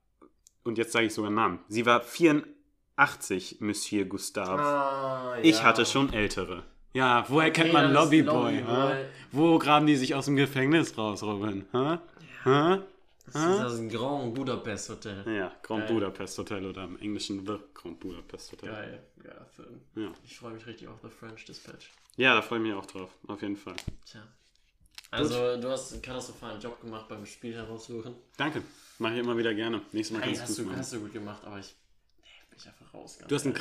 und 0.62 0.78
jetzt 0.78 0.92
sage 0.92 1.06
ich 1.06 1.14
sogar 1.14 1.32
Namen, 1.32 1.58
sie 1.68 1.84
war 1.86 2.00
84, 2.02 3.56
Monsieur 3.60 4.04
Gustave. 4.04 4.62
Ah, 4.62 5.38
Ich 5.42 5.58
ja. 5.58 5.64
hatte 5.64 5.84
schon 5.86 6.12
ältere. 6.12 6.64
Ja, 6.94 7.24
woher 7.28 7.48
Okay, 7.48 7.62
kennt 7.62 7.72
man 7.72 7.92
Lobbyboy? 7.92 8.64
Hä? 8.64 9.04
Wo 9.32 9.58
graben 9.58 9.86
die 9.86 9.96
sich 9.96 10.14
aus 10.14 10.24
dem 10.24 10.36
Gefängnis 10.36 10.96
raus, 10.96 11.22
Robin? 11.22 11.66
Hä? 11.72 11.98
Hä? 12.44 12.78
Das 13.30 13.34
ist 13.44 13.58
das 13.60 13.88
Grand 13.92 14.34
Budapest 14.34 14.88
Hotel. 14.88 15.22
Ja, 15.36 15.52
Grand 15.62 15.86
Geil. 15.86 15.92
Budapest 15.94 16.38
Hotel 16.38 16.64
oder 16.64 16.84
im 16.84 16.98
Englischen 16.98 17.44
The 17.46 17.58
Grand 17.74 18.00
Budapest 18.00 18.52
Hotel. 18.52 18.70
Geil, 18.70 19.02
geiler 19.22 19.46
Film. 19.54 19.80
Ja. 19.96 20.12
Ich 20.24 20.38
freue 20.38 20.52
mich 20.54 20.66
richtig 20.66 20.88
auf 20.88 20.98
The 21.02 21.10
French 21.10 21.44
Dispatch. 21.44 21.90
ja, 22.16 22.34
da 22.34 22.40
freue 22.40 22.58
ich 22.58 22.64
mich 22.64 22.72
auch 22.74 22.86
drauf, 22.86 23.10
auf 23.26 23.42
jeden 23.42 23.56
Fall. 23.58 23.76
Tja. 24.10 24.22
Also, 25.10 25.58
du 25.60 25.70
hast 25.70 25.92
einen 25.92 26.02
katastrophalen 26.02 26.60
Job 26.60 26.80
gemacht 26.80 27.06
beim 27.08 27.24
Spiel 27.26 27.54
heraussuchen. 27.54 28.14
Danke, 28.38 28.62
mache 28.98 29.14
ich 29.14 29.20
immer 29.20 29.36
wieder 29.36 29.54
gerne. 29.54 29.82
Nächstes 29.92 30.16
Mal 30.16 30.22
Hey, 30.22 30.34
kannst 30.34 30.42
hast, 30.42 30.48
du 30.48 30.52
es 30.52 30.58
du, 30.58 30.64
machen. 30.64 30.78
hast 30.78 30.92
du 30.94 31.00
gut 31.00 31.12
gemacht, 31.12 31.42
aber 31.44 31.58
ich. 31.58 31.74
Ich 32.58 32.66
einfach 32.66 32.92
raus. 32.92 33.18
Du 33.26 33.34
hast 33.34 33.44
einen 33.46 33.54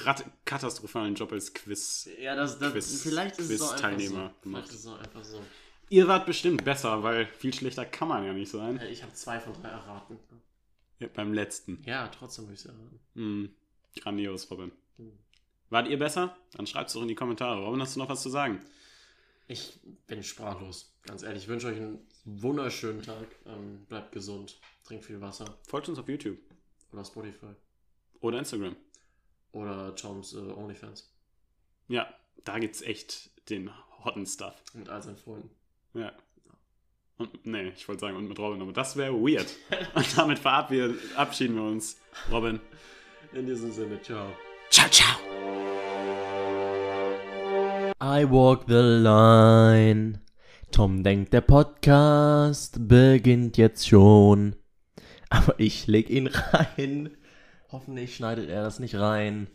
katastrophalen 0.46 1.16
Job 1.16 1.32
als 1.32 1.54
Quiz. 1.54 2.10
Ja, 2.20 2.36
das, 2.36 2.58
das, 2.60 2.74
Quiz- 2.74 3.02
vielleicht 3.04 3.38
ist 3.38 3.50
es 3.52 3.62
auch 3.62 3.72
einfach 3.74 3.78
so. 3.78 3.96
Quiz-Teilnehmer 3.96 4.30
Vielleicht 4.30 4.42
gemacht. 4.42 4.70
ist 4.70 4.74
es 4.76 4.88
auch 4.88 5.00
einfach 5.00 5.24
so. 5.24 5.42
Ihr 5.90 6.08
wart 6.08 6.26
bestimmt 6.26 6.66
besser, 6.66 7.04
weil 7.04 7.28
viel 7.28 7.54
schlechter 7.54 7.86
kann 7.86 8.08
man 8.10 8.26
ja 8.26 8.34
nicht 8.34 8.52
sein. 8.52 8.82
Ich 8.90 9.04
habe 9.04 9.14
zwei 9.14 9.40
von 9.40 9.54
drei 9.54 9.70
erraten. 9.70 10.18
Ja, 11.00 11.08
beim 11.14 11.34
letzten. 11.34 11.82
Ja, 11.86 12.08
trotzdem 12.08 12.46
würde 12.46 12.56
ich 12.56 12.62
sagen. 12.62 13.00
Hm, 13.14 13.54
grandios, 14.02 14.50
Robin. 14.50 14.72
Hm. 14.98 15.12
Wart 15.70 15.88
ihr 15.88 16.00
besser? 16.00 16.36
Dann 16.54 16.66
schreibt 16.66 16.90
es 16.90 16.94
doch 16.96 17.04
in 17.04 17.08
die 17.08 17.16
Kommentare. 17.16 17.64
Robin, 17.64 17.82
hast 17.82 17.96
du 17.96 18.00
noch 18.00 18.10
was 18.10 18.22
zu 18.24 18.30
sagen? 18.30 18.60
Ich 19.48 19.80
bin 20.08 20.24
sprachlos. 20.24 20.94
Ganz 21.04 21.24
ehrlich, 21.24 21.44
ich 21.44 21.48
wünsche 21.50 21.68
euch 21.68 21.78
einen 21.78 22.00
wunderschönen 22.26 23.02
Tag. 23.04 23.28
Ähm, 23.46 23.86
bleibt 23.88 24.12
gesund. 24.12 24.60
Trinkt 24.84 25.06
viel 25.06 25.22
Wasser. 25.22 25.58
Folgt 25.68 25.88
uns 25.88 26.00
auf 26.00 26.10
YouTube 26.10 26.38
Oder 26.92 27.06
Spotify. 27.06 27.54
Oder 28.22 28.40
Instagram. 28.40 28.76
Oder 29.52 29.96
Toms 29.96 30.34
äh, 30.34 30.38
OnlyFans. 30.38 31.12
Ja, 31.88 32.08
da 32.44 32.60
gibt's 32.60 32.82
echt 32.82 33.32
den 33.50 33.72
hotten 34.04 34.26
Stuff. 34.26 34.56
Mit 34.74 34.90
all 34.90 35.02
seinen 35.02 35.18
Freunden. 35.18 35.50
Ja. 35.94 36.12
Und, 37.18 37.46
nee, 37.46 37.70
ich 37.70 37.88
wollte 37.88 38.02
sagen, 38.02 38.16
und 38.16 38.28
mit 38.28 38.38
Robin, 38.38 38.62
aber 38.62 38.74
das 38.74 38.96
wäre 38.96 39.14
weird. 39.14 39.48
Und 39.96 40.18
damit 40.18 40.38
verabschieden 40.38 41.56
wir 41.56 41.64
uns. 41.64 42.00
Robin. 42.32 42.60
In 43.34 43.48
diesem 43.48 43.72
Sinne, 43.72 44.00
ciao. 44.02 44.28
Ciao, 44.70 44.88
ciao. 44.90 45.18
I 48.00 48.30
walk 48.30 48.66
the 48.68 48.76
line. 48.76 50.22
Tom 50.72 51.04
denkt, 51.04 51.34
der 51.34 51.42
Podcast 51.42 52.88
beginnt 52.88 53.58
jetzt 53.58 53.88
schon. 53.88 54.56
Aber 55.30 55.60
ich 55.60 55.88
leg 55.88 56.10
ihn 56.12 56.28
rein. 56.28 57.18
Hoffentlich 57.70 58.16
schneidet 58.16 58.50
er 58.50 58.64
das 58.64 58.80
nicht 58.80 58.96
rein. 58.96 59.48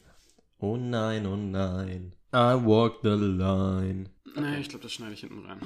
Oh 0.59 0.77
nein, 0.77 1.27
oh 1.27 1.37
nein. 1.37 2.13
I 2.35 2.55
walk 2.65 3.01
the 3.03 3.11
line. 3.11 4.11
Nee, 4.37 4.61
ich 4.61 4.69
glaube, 4.69 4.83
das 4.83 4.93
schneide 4.93 5.15
ich 5.15 5.21
hinten 5.21 5.45
rein. 5.47 5.61